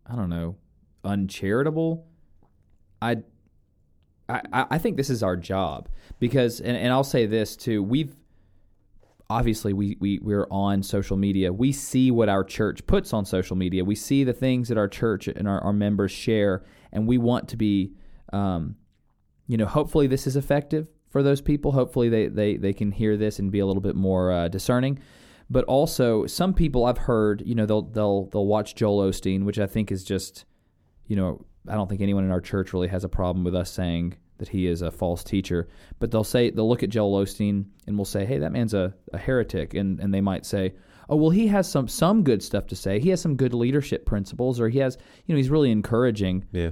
I 0.07 0.14
don't 0.14 0.31
know, 0.31 0.57
uncharitable, 1.04 2.07
I, 3.02 3.16
I, 4.29 4.42
I 4.52 4.79
think 4.79 4.96
this 4.96 5.10
is 5.10 5.23
our 5.23 5.37
job 5.37 5.88
because, 6.21 6.60
and, 6.60 6.77
and 6.77 6.92
I'll 6.92 7.02
say 7.04 7.27
this 7.27 7.56
too, 7.56 7.83
we've, 7.83 8.14
obviously 9.31 9.72
we, 9.72 9.96
we, 10.00 10.18
we're 10.20 10.46
on 10.50 10.83
social 10.83 11.16
media. 11.16 11.52
We 11.52 11.72
see 11.72 12.10
what 12.10 12.29
our 12.29 12.44
church 12.44 12.87
puts 12.87 13.12
on 13.12 13.24
social 13.24 13.56
media. 13.56 13.85
We 13.85 13.94
see 13.94 14.24
the 14.24 14.33
things 14.33 14.68
that 14.68 14.79
our 14.79 14.88
church 14.88 15.29
and 15.29 15.46
our, 15.46 15.60
our 15.60 15.72
members 15.72 16.12
share, 16.12 16.64
and 16.92 17.06
we 17.06 17.18
want 17.18 17.48
to 17.48 17.56
be, 17.56 17.92
um, 18.33 18.76
you 19.46 19.56
know, 19.56 19.66
hopefully 19.66 20.06
this 20.06 20.26
is 20.26 20.37
effective 20.37 20.88
for 21.10 21.22
those 21.22 21.40
people. 21.40 21.72
Hopefully 21.72 22.08
they, 22.08 22.29
they, 22.29 22.56
they 22.56 22.72
can 22.72 22.90
hear 22.90 23.16
this 23.16 23.38
and 23.38 23.52
be 23.52 23.58
a 23.58 23.66
little 23.66 23.83
bit 23.83 23.96
more 23.96 24.33
uh, 24.33 24.48
discerning. 24.48 24.98
But 25.50 25.64
also, 25.64 26.26
some 26.26 26.52
people 26.52 26.85
I've 26.85 26.98
heard, 26.98 27.42
you 27.46 27.54
know, 27.54 27.64
they'll 27.64 27.81
they'll 27.81 28.26
they'll 28.26 28.46
watch 28.46 28.74
Joel 28.74 29.08
Osteen, 29.08 29.44
which 29.44 29.58
I 29.58 29.66
think 29.66 29.90
is 29.90 30.04
just, 30.04 30.44
you 31.06 31.16
know, 31.16 31.42
I 31.66 31.74
don't 31.74 31.88
think 31.88 32.02
anyone 32.02 32.24
in 32.24 32.31
our 32.31 32.42
church 32.42 32.74
really 32.74 32.88
has 32.88 33.02
a 33.02 33.08
problem 33.08 33.44
with 33.44 33.54
us 33.54 33.70
saying 33.70 34.18
that 34.38 34.48
he 34.48 34.66
is 34.66 34.82
a 34.82 34.90
false 34.90 35.22
teacher. 35.22 35.68
But 35.98 36.10
they'll 36.10 36.24
say 36.24 36.50
they'll 36.50 36.68
look 36.68 36.82
at 36.82 36.90
Joel 36.90 37.22
Osteen 37.24 37.66
and 37.86 37.96
we'll 37.96 38.04
say, 38.04 38.24
"Hey, 38.24 38.38
that 38.38 38.52
man's 38.52 38.74
a, 38.74 38.94
a 39.12 39.18
heretic," 39.18 39.74
and 39.74 40.00
and 40.00 40.12
they 40.12 40.20
might 40.20 40.46
say, 40.46 40.74
"Oh, 41.08 41.16
well, 41.16 41.30
he 41.30 41.48
has 41.48 41.70
some 41.70 41.88
some 41.88 42.24
good 42.24 42.42
stuff 42.42 42.66
to 42.68 42.76
say. 42.76 43.00
He 43.00 43.10
has 43.10 43.20
some 43.20 43.36
good 43.36 43.54
leadership 43.54 44.06
principles, 44.06 44.60
or 44.60 44.68
he 44.68 44.78
has, 44.78 44.96
you 45.26 45.34
know, 45.34 45.36
he's 45.36 45.50
really 45.50 45.70
encouraging." 45.70 46.46
Yeah. 46.52 46.70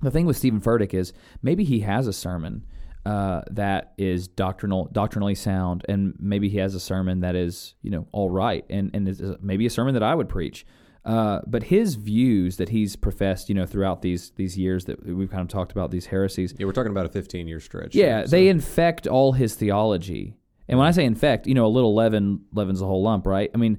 The 0.00 0.10
thing 0.10 0.26
with 0.26 0.36
Stephen 0.36 0.60
Furtick 0.60 0.94
is 0.94 1.12
maybe 1.42 1.62
he 1.62 1.80
has 1.80 2.08
a 2.08 2.12
sermon 2.12 2.66
uh, 3.04 3.42
that 3.50 3.94
is 3.98 4.28
doctrinal, 4.28 4.88
doctrinally 4.92 5.34
sound, 5.34 5.84
and 5.88 6.14
maybe 6.18 6.48
he 6.48 6.58
has 6.58 6.74
a 6.74 6.80
sermon 6.80 7.20
that 7.20 7.34
is, 7.34 7.74
you 7.82 7.90
know, 7.90 8.06
all 8.12 8.30
right, 8.30 8.64
and 8.70 8.90
and 8.94 9.08
is 9.08 9.22
maybe 9.40 9.66
a 9.66 9.70
sermon 9.70 9.94
that 9.94 10.02
I 10.02 10.14
would 10.14 10.28
preach. 10.28 10.66
Uh, 11.04 11.40
but 11.46 11.64
his 11.64 11.96
views 11.96 12.58
that 12.58 12.68
he's 12.68 12.94
professed, 12.94 13.48
you 13.48 13.54
know, 13.54 13.66
throughout 13.66 14.02
these 14.02 14.30
these 14.36 14.56
years 14.56 14.84
that 14.84 15.04
we've 15.04 15.30
kind 15.30 15.42
of 15.42 15.48
talked 15.48 15.72
about 15.72 15.90
these 15.90 16.06
heresies, 16.06 16.54
Yeah, 16.58 16.66
we're 16.66 16.72
talking 16.72 16.92
about 16.92 17.06
a 17.06 17.08
15 17.08 17.48
year 17.48 17.58
stretch. 17.60 17.94
yeah, 17.94 18.24
so- 18.24 18.30
they 18.30 18.48
infect 18.48 19.06
all 19.08 19.32
his 19.32 19.54
theology. 19.56 20.36
And 20.68 20.78
when 20.78 20.86
I 20.86 20.92
say 20.92 21.04
infect, 21.04 21.46
you 21.48 21.54
know, 21.54 21.66
a 21.66 21.68
little 21.68 21.94
leaven 21.94 22.42
leavens 22.52 22.80
a 22.80 22.86
whole 22.86 23.02
lump, 23.02 23.26
right? 23.26 23.50
I 23.52 23.58
mean, 23.58 23.78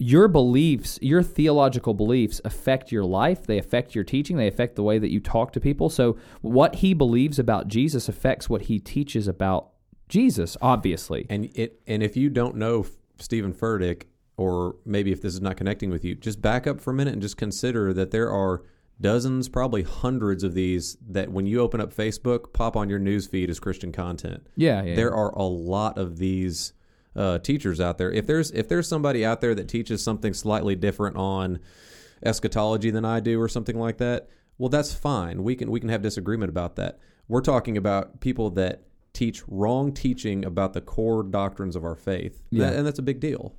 your 0.00 0.28
beliefs, 0.28 0.98
your 1.02 1.22
theological 1.22 1.94
beliefs 1.94 2.40
affect 2.44 2.92
your 2.92 3.02
life, 3.04 3.44
they 3.46 3.58
affect 3.58 3.94
your 3.94 4.04
teaching, 4.04 4.36
they 4.36 4.46
affect 4.46 4.76
the 4.76 4.82
way 4.82 4.98
that 4.98 5.10
you 5.10 5.18
talk 5.20 5.52
to 5.54 5.60
people. 5.60 5.88
So 5.88 6.16
what 6.42 6.76
he 6.76 6.92
believes 6.94 7.38
about 7.38 7.66
Jesus 7.68 8.08
affects 8.08 8.48
what 8.48 8.62
he 8.62 8.78
teaches 8.78 9.26
about 9.26 9.70
Jesus, 10.08 10.56
obviously. 10.62 11.26
And 11.30 11.46
it 11.54 11.80
and 11.86 12.02
if 12.02 12.14
you 12.16 12.28
don't 12.30 12.56
know 12.56 12.84
Stephen 13.18 13.52
Furtick, 13.54 14.02
or 14.38 14.76
maybe 14.86 15.12
if 15.12 15.20
this 15.20 15.34
is 15.34 15.40
not 15.42 15.56
connecting 15.58 15.90
with 15.90 16.04
you, 16.04 16.14
just 16.14 16.40
back 16.40 16.66
up 16.66 16.80
for 16.80 16.92
a 16.92 16.94
minute 16.94 17.12
and 17.12 17.20
just 17.20 17.36
consider 17.36 17.92
that 17.92 18.10
there 18.10 18.30
are 18.30 18.62
dozens, 19.00 19.48
probably 19.48 19.82
hundreds 19.82 20.42
of 20.42 20.54
these 20.54 20.96
that 21.08 21.30
when 21.30 21.44
you 21.46 21.60
open 21.60 21.80
up 21.80 21.92
Facebook, 21.94 22.52
pop 22.52 22.76
on 22.76 22.88
your 22.88 22.98
news 22.98 23.26
feed 23.26 23.50
as 23.50 23.60
Christian 23.60 23.92
content. 23.92 24.46
Yeah, 24.56 24.82
yeah. 24.82 24.94
There 24.96 25.12
are 25.14 25.30
a 25.34 25.42
lot 25.44 25.98
of 25.98 26.18
these 26.18 26.72
uh, 27.14 27.38
teachers 27.38 27.80
out 27.80 27.98
there. 27.98 28.10
If 28.12 28.26
there's 28.26 28.50
if 28.52 28.68
there's 28.68 28.88
somebody 28.88 29.24
out 29.24 29.40
there 29.40 29.54
that 29.54 29.68
teaches 29.68 30.02
something 30.02 30.32
slightly 30.32 30.74
different 30.76 31.16
on 31.16 31.58
eschatology 32.22 32.90
than 32.90 33.04
I 33.04 33.20
do 33.20 33.40
or 33.40 33.48
something 33.48 33.78
like 33.78 33.98
that, 33.98 34.28
well 34.56 34.68
that's 34.68 34.92
fine. 34.94 35.42
We 35.42 35.54
can 35.56 35.70
we 35.70 35.80
can 35.80 35.88
have 35.88 36.02
disagreement 36.02 36.48
about 36.50 36.76
that. 36.76 36.98
We're 37.28 37.40
talking 37.42 37.76
about 37.76 38.20
people 38.20 38.50
that 38.50 38.84
teach 39.12 39.42
wrong 39.48 39.92
teaching 39.92 40.44
about 40.44 40.72
the 40.74 40.80
core 40.80 41.22
doctrines 41.22 41.74
of 41.76 41.84
our 41.84 41.96
faith. 41.96 42.42
Yeah. 42.50 42.66
That- 42.70 42.76
and 42.76 42.86
that's 42.86 42.98
a 42.98 43.02
big 43.02 43.20
deal. 43.20 43.54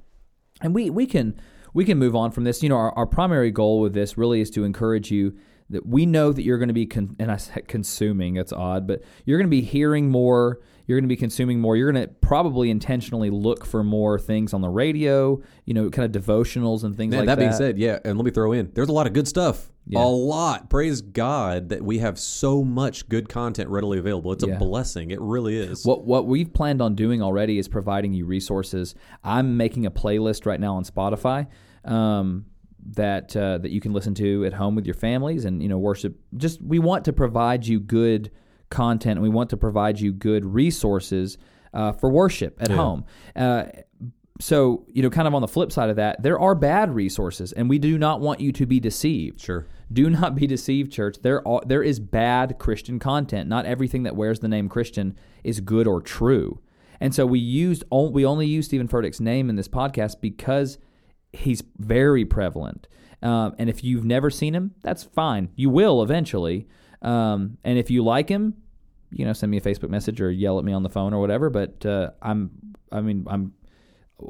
And 0.61 0.73
we 0.75 0.89
we 0.89 1.05
can 1.05 1.39
we 1.73 1.85
can 1.85 1.97
move 1.97 2.15
on 2.15 2.31
from 2.31 2.43
this. 2.43 2.63
You 2.63 2.69
know, 2.69 2.77
our, 2.77 2.91
our 2.97 3.05
primary 3.05 3.51
goal 3.51 3.79
with 3.79 3.93
this 3.93 4.17
really 4.17 4.41
is 4.41 4.49
to 4.51 4.63
encourage 4.63 5.11
you 5.11 5.37
that 5.69 5.85
we 5.85 6.05
know 6.05 6.31
that 6.33 6.43
you're 6.43 6.57
going 6.57 6.69
to 6.69 6.73
be 6.73 6.85
con- 6.85 7.15
and 7.19 7.31
I 7.31 7.37
said 7.37 7.67
consuming. 7.67 8.37
It's 8.37 8.51
odd, 8.51 8.87
but 8.87 9.01
you're 9.25 9.37
going 9.37 9.47
to 9.47 9.51
be 9.51 9.61
hearing 9.61 10.09
more. 10.09 10.59
You're 10.89 10.97
going 10.97 11.07
to 11.07 11.13
be 11.13 11.17
consuming 11.17 11.59
more. 11.59 11.75
You're 11.75 11.91
going 11.91 12.07
to 12.07 12.11
probably 12.15 12.71
intentionally 12.71 13.29
look 13.29 13.63
for 13.63 13.83
more 13.83 14.17
things 14.17 14.55
on 14.55 14.61
the 14.61 14.69
radio. 14.69 15.39
You 15.65 15.75
know, 15.75 15.87
kind 15.91 16.03
of 16.15 16.19
devotionals 16.19 16.83
and 16.83 16.97
things 16.97 17.11
Man, 17.11 17.19
like 17.19 17.27
that 17.27 17.35
that. 17.35 17.41
being 17.41 17.53
said, 17.53 17.77
yeah, 17.77 17.99
and 18.03 18.17
let 18.17 18.25
me 18.25 18.31
throw 18.31 18.53
in 18.53 18.71
there's 18.73 18.89
a 18.89 18.91
lot 18.91 19.05
of 19.05 19.13
good 19.13 19.27
stuff. 19.27 19.71
Yeah. 19.85 19.99
A 19.99 20.07
lot. 20.07 20.67
Praise 20.71 21.01
God 21.01 21.69
that 21.69 21.83
we 21.83 21.99
have 21.99 22.17
so 22.17 22.63
much 22.63 23.07
good 23.07 23.29
content 23.29 23.69
readily 23.69 23.99
available. 23.99 24.31
It's 24.31 24.43
Yeah. 24.43 24.55
a 24.55 24.57
blessing. 24.57 25.11
It 25.11 25.21
really 25.21 25.57
is. 25.57 25.85
What 25.85 26.05
what 26.05 26.25
we've 26.25 26.51
planned 26.51 26.81
on 26.81 26.95
doing 26.95 27.21
already 27.21 27.59
is 27.59 27.67
providing 27.67 28.11
you 28.11 28.25
resources. 28.25 28.95
I'm 29.23 29.57
making 29.57 29.85
a 29.85 29.91
playlist 29.91 30.47
right 30.47 30.59
now 30.59 30.73
on 30.75 30.85
Spotify 30.85 31.45
um, 31.85 32.45
that 32.93 33.37
uh, 33.37 33.59
that 33.59 33.69
you 33.69 33.79
can 33.79 33.93
listen 33.93 34.15
to 34.15 34.43
at 34.43 34.53
home 34.53 34.73
with 34.73 34.87
your 34.87 34.95
families 34.95 35.45
and 35.45 35.61
you 35.61 35.69
know 35.69 35.77
worship. 35.77 36.17
Just 36.35 36.59
we 36.63 36.79
want 36.79 37.05
to 37.05 37.13
provide 37.13 37.67
you 37.67 37.79
good 37.79 38.31
content 38.69 39.13
and 39.17 39.21
we 39.23 39.29
want 39.29 39.49
to 39.51 39.57
provide 39.57 39.99
you 39.99 40.11
good 40.13 40.45
resources 40.45 41.37
uh, 41.73 41.91
for 41.91 42.09
worship 42.09 42.57
at 42.61 42.69
Yeah. 42.69 42.75
home. 42.75 43.05
Uh, 43.35 43.63
so 44.39 44.85
you 44.87 45.01
know, 45.01 45.09
kind 45.09 45.27
of 45.27 45.33
on 45.35 45.41
the 45.41 45.47
flip 45.47 45.71
side 45.71 45.89
of 45.89 45.97
that, 45.97 46.23
there 46.23 46.39
are 46.39 46.55
bad 46.55 46.93
resources, 46.95 47.51
and 47.51 47.69
we 47.69 47.77
do 47.77 47.97
not 47.97 48.21
want 48.21 48.39
you 48.39 48.51
to 48.53 48.65
be 48.65 48.79
deceived. 48.79 49.41
Sure. 49.41 49.65
Do 49.91 50.09
not 50.09 50.35
be 50.35 50.47
deceived, 50.47 50.91
church. 50.93 51.17
There 51.21 51.45
are 51.47 51.61
there 51.65 51.83
is 51.83 51.99
bad 51.99 52.57
Christian 52.57 52.99
content. 52.99 53.49
Not 53.49 53.65
everything 53.65 54.03
that 54.03 54.15
wears 54.15 54.39
the 54.39 54.47
name 54.47 54.69
Christian 54.69 55.15
is 55.43 55.59
good 55.59 55.87
or 55.87 55.99
true. 56.01 56.59
And 57.01 57.13
so 57.13 57.25
we 57.25 57.39
used 57.39 57.83
we 57.91 58.25
only 58.25 58.45
use 58.47 58.65
Stephen 58.67 58.87
Furtick's 58.87 59.19
name 59.19 59.49
in 59.49 59.55
this 59.57 59.67
podcast 59.67 60.21
because 60.21 60.77
he's 61.33 61.61
very 61.77 62.23
prevalent. 62.23 62.87
Um, 63.21 63.55
and 63.59 63.69
if 63.69 63.83
you've 63.83 64.05
never 64.05 64.29
seen 64.29 64.55
him, 64.55 64.75
that's 64.83 65.03
fine. 65.03 65.49
You 65.55 65.69
will 65.69 66.01
eventually. 66.01 66.67
Um, 67.01 67.57
and 67.63 67.77
if 67.77 67.89
you 67.89 68.03
like 68.03 68.29
him, 68.29 68.55
you 69.11 69.25
know, 69.25 69.33
send 69.33 69.49
me 69.51 69.57
a 69.57 69.61
Facebook 69.61 69.89
message 69.89 70.21
or 70.21 70.29
yell 70.31 70.59
at 70.59 70.65
me 70.65 70.73
on 70.73 70.83
the 70.83 70.89
phone 70.89 71.13
or 71.13 71.19
whatever. 71.19 71.49
But 71.49 71.85
uh, 71.85 72.11
I'm, 72.21 72.51
I 72.91 73.01
mean, 73.01 73.25
I'm 73.29 73.53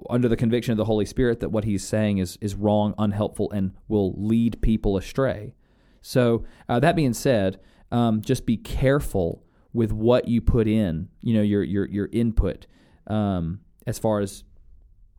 under 0.10 0.28
the 0.30 0.38
conviction 0.38 0.72
of 0.72 0.78
the 0.78 0.86
Holy 0.86 1.06
Spirit 1.06 1.40
that 1.40 1.50
what 1.50 1.64
he's 1.64 1.84
saying 1.86 2.20
is 2.20 2.38
is 2.42 2.56
wrong, 2.56 2.94
unhelpful, 2.98 3.52
and 3.52 3.74
will 3.88 4.14
lead 4.18 4.62
people 4.62 4.98
astray. 4.98 5.54
So 6.02 6.46
uh, 6.70 6.80
that 6.80 6.96
being 6.96 7.14
said, 7.14 7.60
um, 7.92 8.22
just 8.22 8.46
be 8.46 8.56
careful 8.56 9.44
with 9.74 9.92
what 9.92 10.28
you 10.28 10.42
put 10.42 10.68
in. 10.68 11.10
You 11.22 11.34
know, 11.34 11.42
your 11.42 11.64
your 11.64 11.86
your 11.88 12.08
input 12.12 12.68
um, 13.08 13.62
as 13.88 13.98
far 14.00 14.20
as 14.20 14.44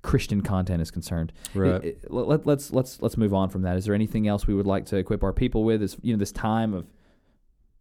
Christian 0.03 0.41
content 0.41 0.81
is 0.81 0.91
concerned. 0.91 1.33
Right. 1.55 1.85
It- 1.85 1.99
it- 2.05 2.11
let, 2.13 2.47
let's 2.47 2.73
let's 2.73 3.03
let's 3.03 3.17
move 3.19 3.35
on 3.35 3.51
from 3.51 3.63
that. 3.63 3.77
Is 3.77 3.85
there 3.85 3.95
anything 3.95 4.27
else 4.29 4.47
we 4.47 4.55
would 4.55 4.67
like 4.67 4.87
to 4.87 4.97
equip 4.97 5.23
our 5.23 5.33
people 5.33 5.65
with? 5.65 5.83
Is 5.83 5.97
you 6.01 6.15
know 6.15 6.19
this 6.19 6.33
time 6.33 6.73
of 6.73 6.87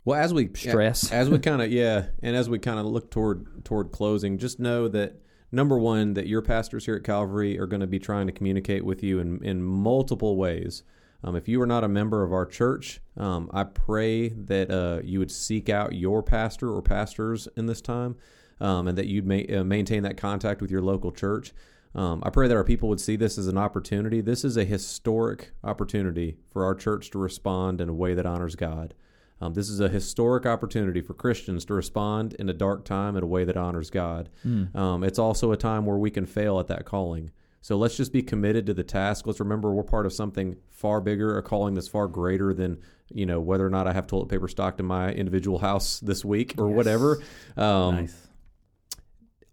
Well, 0.05 0.19
as 0.19 0.33
we 0.33 0.49
Stress. 0.53 1.11
as 1.11 1.29
we 1.29 1.39
kind 1.39 1.61
of 1.61 1.71
yeah, 1.71 2.07
and 2.21 2.35
as 2.35 2.49
we 2.49 2.59
kind 2.59 2.79
of 2.79 2.85
look 2.85 3.11
toward 3.11 3.65
toward 3.65 3.91
closing, 3.91 4.37
just 4.37 4.59
know 4.59 4.87
that 4.87 5.15
number 5.51 5.77
one, 5.77 6.13
that 6.13 6.27
your 6.27 6.41
pastors 6.41 6.85
here 6.85 6.95
at 6.95 7.03
Calvary 7.03 7.59
are 7.59 7.67
going 7.67 7.81
to 7.81 7.87
be 7.87 7.99
trying 7.99 8.27
to 8.27 8.33
communicate 8.33 8.85
with 8.85 9.03
you 9.03 9.19
in 9.19 9.43
in 9.43 9.61
multiple 9.61 10.37
ways. 10.37 10.83
Um, 11.23 11.35
if 11.35 11.49
you 11.49 11.61
are 11.61 11.67
not 11.67 11.83
a 11.83 11.89
member 11.89 12.23
of 12.23 12.31
our 12.31 12.45
church, 12.45 13.01
um, 13.17 13.49
I 13.53 13.65
pray 13.65 14.29
that 14.29 14.71
uh, 14.71 15.01
you 15.03 15.19
would 15.19 15.31
seek 15.31 15.67
out 15.67 15.93
your 15.93 16.23
pastor 16.23 16.73
or 16.73 16.81
pastors 16.81 17.47
in 17.57 17.65
this 17.65 17.81
time, 17.81 18.15
um, 18.61 18.87
and 18.87 18.97
that 18.97 19.07
you'd 19.07 19.25
ma- 19.25 19.59
uh, 19.59 19.63
maintain 19.65 20.03
that 20.03 20.15
contact 20.15 20.61
with 20.61 20.71
your 20.71 20.81
local 20.81 21.11
church. 21.11 21.53
Um, 21.93 22.21
I 22.23 22.29
pray 22.29 22.47
that 22.47 22.55
our 22.55 22.63
people 22.63 22.87
would 22.87 23.01
see 23.01 23.15
this 23.15 23.37
as 23.37 23.47
an 23.47 23.57
opportunity. 23.57 24.21
This 24.21 24.45
is 24.45 24.55
a 24.55 24.63
historic 24.63 25.51
opportunity 25.63 26.37
for 26.51 26.63
our 26.63 26.75
church 26.75 27.09
to 27.11 27.19
respond 27.19 27.81
in 27.81 27.89
a 27.89 27.93
way 27.93 28.13
that 28.13 28.25
honors 28.25 28.55
God. 28.55 28.93
Um, 29.41 29.53
this 29.53 29.69
is 29.69 29.79
a 29.79 29.87
historic 29.89 30.45
opportunity 30.45 31.01
for 31.01 31.13
Christians 31.13 31.63
to 31.65 31.73
respond 31.73 32.33
in 32.33 32.49
a 32.49 32.53
dark 32.53 32.83
time 32.83 33.15
in 33.15 33.23
a 33.23 33.27
way 33.27 33.45
that 33.45 33.55
honors 33.55 33.89
God. 33.89 34.29
Um, 34.75 35.03
it's 35.03 35.19
also 35.19 35.51
a 35.51 35.57
time 35.57 35.85
where 35.85 35.97
we 35.97 36.11
can 36.11 36.25
fail 36.25 36.59
at 36.59 36.67
that 36.67 36.85
calling. 36.85 37.31
So 37.61 37.77
let's 37.77 37.97
just 37.97 38.13
be 38.13 38.21
committed 38.21 38.65
to 38.67 38.73
the 38.73 38.83
task. 38.83 39.27
Let's 39.27 39.39
remember 39.39 39.71
we're 39.71 39.83
part 39.83 40.05
of 40.05 40.13
something 40.13 40.55
far 40.69 41.01
bigger, 41.01 41.37
a 41.37 41.43
calling 41.43 41.73
that's 41.73 41.87
far 41.89 42.07
greater 42.07 42.53
than 42.53 42.79
you 43.13 43.25
know 43.25 43.39
whether 43.39 43.65
or 43.65 43.69
not 43.69 43.87
I 43.87 43.93
have 43.93 44.07
toilet 44.07 44.29
paper 44.29 44.47
stocked 44.47 44.79
in 44.79 44.85
my 44.85 45.11
individual 45.11 45.59
house 45.59 45.99
this 45.99 46.23
week 46.23 46.55
or 46.57 46.67
whatever. 46.69 47.21
Um, 47.57 48.07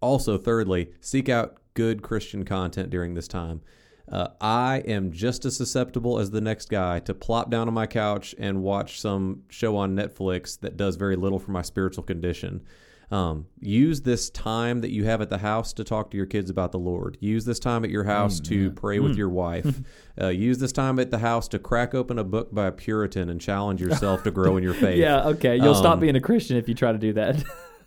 also, 0.01 0.37
thirdly, 0.37 0.91
seek 1.01 1.27
out 1.27 1.57
good 1.73 2.01
Christian 2.01 2.45
content 2.45 2.89
during 2.89 3.13
this 3.13 3.27
time. 3.27 3.61
Uh, 4.09 4.27
I 4.39 4.77
am 4.87 5.11
just 5.11 5.43
as 5.45 5.57
susceptible 5.57 6.17
as 6.19 6.31
the 6.31 6.39
next 6.41 6.69
guy 6.69 6.99
to 6.99 7.13
plop 7.13 7.49
down 7.49 7.67
on 7.67 7.73
my 7.73 7.87
couch 7.87 8.33
and 8.39 8.63
watch 8.63 9.01
some 9.01 9.43
show 9.49 9.75
on 9.75 9.95
Netflix 9.95 10.59
that 10.61 10.77
does 10.77 10.95
very 10.95 11.15
little 11.17 11.39
for 11.39 11.51
my 11.51 11.61
spiritual 11.61 12.03
condition. 12.03 12.61
Um, 13.09 13.45
use 13.61 14.01
this 14.01 14.29
time 14.29 14.81
that 14.81 14.91
you 14.91 15.05
have 15.05 15.21
at 15.21 15.29
the 15.29 15.37
house 15.37 15.71
to 15.73 15.85
talk 15.85 16.11
to 16.11 16.17
your 16.17 16.25
kids 16.25 16.49
about 16.49 16.73
the 16.73 16.79
Lord. 16.79 17.17
Use 17.21 17.45
this 17.45 17.57
time 17.59 17.85
at 17.85 17.89
your 17.89 18.03
house 18.03 18.41
to 18.41 18.69
pray 18.71 18.99
with 18.99 19.15
your 19.17 19.29
wife. 19.29 19.79
uh, 20.21 20.27
use 20.27 20.57
this 20.57 20.73
time 20.73 20.99
at 20.99 21.09
the 21.09 21.19
house 21.19 21.47
to 21.49 21.59
crack 21.59 21.95
open 21.95 22.19
a 22.19 22.25
book 22.25 22.53
by 22.53 22.67
a 22.67 22.71
Puritan 22.71 23.29
and 23.29 23.39
challenge 23.39 23.79
yourself 23.81 24.23
to 24.23 24.31
grow 24.31 24.57
in 24.57 24.63
your 24.63 24.73
faith. 24.85 24.99
yeah 24.99 25.23
okay 25.27 25.55
you'll 25.55 25.73
stop 25.75 25.93
Um, 25.95 25.99
being 26.01 26.17
a 26.17 26.21
Christian 26.21 26.57
if 26.57 26.67
you 26.67 26.75
try 26.75 26.91
to 26.91 26.97
do 26.97 27.13
that. 27.13 27.43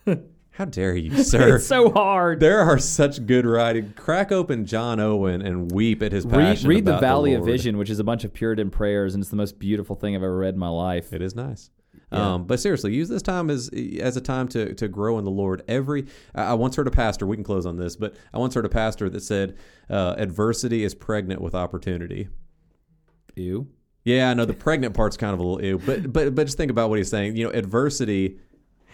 How 0.51 0.65
dare 0.65 0.95
you, 0.95 1.23
sir? 1.23 1.55
it's 1.55 1.65
so 1.67 1.91
hard. 1.91 2.39
There 2.39 2.59
are 2.59 2.77
such 2.77 3.25
good 3.25 3.45
writing. 3.45 3.93
Crack 3.95 4.31
open 4.31 4.65
John 4.65 4.99
Owen 4.99 5.41
and 5.41 5.71
weep 5.71 6.01
at 6.03 6.11
his 6.11 6.25
read, 6.25 6.33
passion. 6.33 6.69
read 6.69 6.85
the 6.85 6.91
about 6.91 7.01
Valley 7.01 7.33
of 7.33 7.41
Lord. 7.41 7.51
Vision, 7.51 7.77
which 7.77 7.89
is 7.89 7.99
a 7.99 8.03
bunch 8.03 8.23
of 8.23 8.33
Puritan 8.33 8.69
prayers, 8.69 9.13
and 9.13 9.21
it's 9.21 9.29
the 9.29 9.37
most 9.37 9.59
beautiful 9.59 9.95
thing 9.95 10.15
I've 10.15 10.23
ever 10.23 10.37
read 10.37 10.53
in 10.55 10.59
my 10.59 10.67
life. 10.69 11.13
It 11.13 11.21
is 11.21 11.35
nice. 11.35 11.69
Yeah. 12.11 12.33
Um, 12.33 12.43
but 12.45 12.59
seriously, 12.59 12.93
use 12.93 13.07
this 13.07 13.21
time 13.21 13.49
as 13.49 13.69
as 13.99 14.17
a 14.17 14.21
time 14.21 14.49
to 14.49 14.73
to 14.75 14.87
grow 14.89 15.17
in 15.17 15.23
the 15.23 15.31
Lord. 15.31 15.63
Every 15.69 16.07
I 16.35 16.43
I 16.43 16.53
once 16.55 16.75
heard 16.75 16.87
a 16.87 16.91
pastor. 16.91 17.25
We 17.25 17.37
can 17.37 17.43
close 17.45 17.65
on 17.65 17.77
this, 17.77 17.95
but 17.95 18.15
I 18.33 18.37
once 18.37 18.53
heard 18.53 18.65
a 18.65 18.69
pastor 18.69 19.09
that 19.09 19.21
said, 19.21 19.55
uh, 19.89 20.15
"Adversity 20.17 20.83
is 20.83 20.93
pregnant 20.93 21.41
with 21.41 21.55
opportunity." 21.55 22.27
Ew. 23.35 23.67
Yeah, 24.03 24.29
I 24.29 24.33
know 24.33 24.45
the 24.45 24.53
pregnant 24.53 24.93
part's 24.93 25.15
kind 25.15 25.33
of 25.33 25.39
a 25.39 25.43
little 25.43 25.63
ew, 25.63 25.77
but 25.85 26.11
but 26.11 26.35
but 26.35 26.45
just 26.45 26.57
think 26.57 26.71
about 26.71 26.89
what 26.89 26.97
he's 26.97 27.09
saying. 27.09 27.37
You 27.37 27.45
know, 27.45 27.51
adversity 27.53 28.39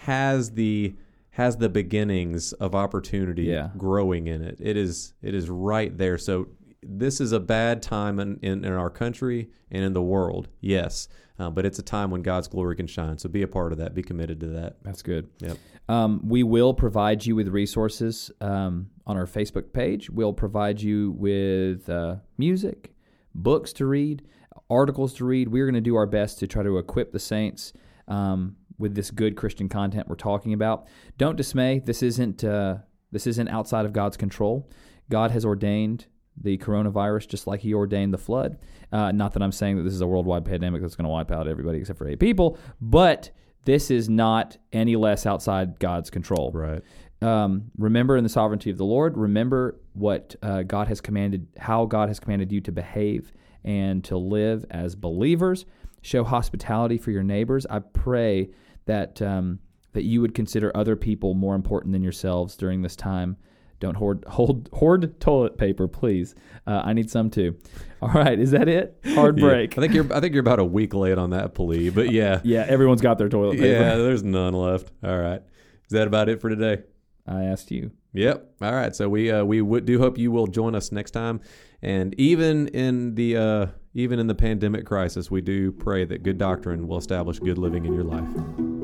has 0.04 0.52
the 0.52 0.96
has 1.38 1.56
the 1.58 1.70
beginnings 1.70 2.52
of 2.54 2.74
opportunity 2.74 3.44
Yeah. 3.44 3.70
growing 3.78 4.26
in 4.26 4.42
it. 4.42 4.58
It 4.60 4.76
is 4.76 5.14
it 5.22 5.36
is 5.36 5.52
right 5.52 5.96
there. 5.96 6.18
So 6.18 6.48
this 6.82 7.22
is 7.22 7.32
a 7.32 7.40
bad 7.40 7.84
time 7.84 8.20
in, 8.20 8.40
in, 8.42 8.66
in 8.66 8.74
our 8.74 8.90
country 8.90 9.50
and 9.70 9.84
in 9.84 9.94
the 9.94 10.02
world, 10.02 10.48
yes. 10.62 11.08
Uh, 11.40 11.52
but 11.52 11.64
it's 11.64 11.78
a 11.78 11.84
time 11.84 12.10
when 12.10 12.24
God's 12.24 12.48
glory 12.48 12.76
can 12.76 12.88
shine. 12.88 13.20
So 13.20 13.30
be 13.30 13.44
a 13.44 13.48
part 13.48 13.72
of 13.72 13.78
that. 13.78 13.94
Be 13.94 14.02
committed 14.02 14.40
to 14.40 14.48
that. 14.48 14.78
That's 14.84 15.04
good. 15.04 15.30
Yep. 15.40 15.58
Um, 15.88 16.22
we 16.28 16.42
will 16.42 16.74
provide 16.74 17.24
you 17.24 17.36
with 17.36 17.50
resources 17.50 18.32
um, 18.42 18.90
on 19.06 19.16
our 19.16 19.28
Facebook 19.28 19.72
page. 19.74 20.10
We'll 20.10 20.34
provide 20.34 20.82
you 20.82 21.12
with 21.12 21.88
uh, 21.88 22.16
music, 22.40 22.94
books 23.36 23.74
to 23.74 23.86
read, 23.86 24.24
articles 24.72 25.14
to 25.16 25.26
read. 25.26 25.50
We're 25.50 25.66
going 25.66 25.76
to 25.76 25.82
do 25.82 25.96
our 25.96 26.08
best 26.08 26.40
to 26.40 26.48
try 26.48 26.64
to 26.64 26.80
equip 26.80 27.12
the 27.12 27.20
saints 27.20 27.74
um, 28.08 28.56
with 28.78 28.96
this 28.96 29.12
good 29.12 29.36
Christian 29.36 29.70
content 29.70 30.08
we're 30.08 30.16
talking 30.16 30.54
about. 30.54 30.88
Don't 31.18 31.36
dismay. 31.36 31.80
This 31.80 32.04
isn't 32.04 32.44
uh, 32.44 32.78
this 33.12 33.28
isn't 33.28 33.48
outside 33.48 33.86
of 33.86 33.94
God's 33.94 34.18
control. 34.18 34.70
God 35.10 35.32
has 35.32 35.46
ordained 35.46 36.08
the 36.40 36.58
coronavirus 36.58 37.28
just 37.28 37.48
like 37.48 37.62
He 37.62 37.74
ordained 37.74 38.14
the 38.14 38.18
flood. 38.18 38.58
Uh, 38.92 39.12
not 39.12 39.34
that 39.34 39.42
I'm 39.42 39.52
saying 39.52 39.78
that 39.78 39.84
this 39.84 39.94
is 39.94 40.02
a 40.02 40.08
worldwide 40.08 40.46
pandemic 40.46 40.82
that's 40.82 40.96
going 40.96 41.06
to 41.06 41.10
wipe 41.10 41.32
out 41.32 41.48
everybody 41.48 41.80
except 41.80 41.98
for 41.98 42.08
eight 42.08 42.20
people, 42.20 42.58
but 42.80 43.32
this 43.66 43.92
is 43.92 44.08
not 44.08 44.58
any 44.72 44.96
less 44.96 45.26
outside 45.26 45.80
God's 45.80 46.10
control. 46.10 46.52
Right. 46.54 46.82
Um, 47.22 47.72
remember 47.78 48.16
in 48.16 48.24
the 48.24 48.30
sovereignty 48.30 48.70
of 48.70 48.78
the 48.78 48.86
Lord. 48.86 49.18
Remember 49.18 49.80
what 49.94 50.36
uh, 50.44 50.62
God 50.64 50.88
has 50.88 51.02
commanded, 51.02 51.48
how 51.58 51.86
God 51.86 52.10
has 52.10 52.20
commanded 52.20 52.52
you 52.52 52.62
to 52.62 52.72
behave 52.72 53.34
and 53.64 54.04
to 54.06 54.18
live 54.18 54.66
as 54.70 54.96
believers. 54.96 55.66
Show 56.02 56.24
hospitality 56.24 56.98
for 56.98 57.12
your 57.12 57.24
neighbors. 57.24 57.66
I 57.70 57.80
pray 57.80 58.52
that 58.88 59.22
um, 59.22 59.60
that 59.94 60.04
you 60.04 60.20
would 60.22 60.34
consider 60.36 60.76
other 60.76 60.96
people 60.96 61.34
more 61.34 61.56
important 61.56 61.94
than 61.94 62.02
yourselves 62.04 62.56
during 62.58 62.82
this 62.82 62.96
time. 62.96 63.38
Don't 63.80 63.96
hoard 63.96 64.26
hold 64.28 64.70
hoard 64.74 65.20
toilet 65.20 65.58
paper, 65.58 65.88
please. 65.88 66.34
Uh, 66.66 66.82
I 66.84 66.94
need 66.94 67.10
some 67.12 67.30
too. 67.30 67.56
All 68.02 68.10
right, 68.10 68.38
is 68.40 68.52
that 68.52 68.68
it? 68.68 69.00
Hard 69.16 69.38
Yeah. 69.38 69.46
break. 69.48 69.78
I 69.78 69.82
think 69.82 69.94
you're 69.94 70.12
I 70.14 70.20
think 70.20 70.34
you're 70.34 70.42
about 70.42 70.60
a 70.60 70.66
week 70.66 70.94
late 70.94 71.18
on 71.18 71.30
that 71.32 71.54
plea, 71.56 71.90
but 71.90 72.12
yeah. 72.12 72.42
Yeah, 72.44 72.66
everyone's 72.68 73.02
got 73.02 73.18
their 73.18 73.30
toilet 73.30 73.54
paper. 73.58 73.68
Yeah, 73.68 73.96
there's 73.96 74.24
none 74.24 74.54
left. 74.54 74.92
All 75.04 75.18
right. 75.18 75.42
Is 75.86 75.92
that 75.92 76.08
about 76.08 76.28
it 76.28 76.42
for 76.42 76.50
today? 76.50 76.84
I 77.28 77.44
asked 77.46 77.72
you. 77.72 77.92
Yep. 78.14 78.56
All 78.62 78.72
right. 78.74 78.96
So 78.96 79.10
we 79.10 79.32
uh, 79.32 79.44
we 79.46 79.62
would 79.62 79.86
do 79.86 80.00
hope 80.00 80.18
you 80.18 80.32
will 80.32 80.48
join 80.48 80.74
us 80.76 80.92
next 80.92 81.12
time, 81.12 81.40
and 81.82 82.14
even 82.20 82.68
in 82.70 83.16
the 83.16 83.38
uh, 83.38 83.66
even 83.94 84.18
in 84.20 84.28
the 84.28 84.36
pandemic 84.36 84.86
crisis, 84.86 85.30
we 85.32 85.42
do 85.42 85.72
pray 85.72 86.04
that 86.06 86.24
good 86.24 86.38
doctrine 86.38 86.88
will 86.88 86.98
establish 86.98 87.40
good 87.40 87.58
living 87.58 87.86
in 87.86 87.94
your 87.94 88.04
life. 88.06 88.77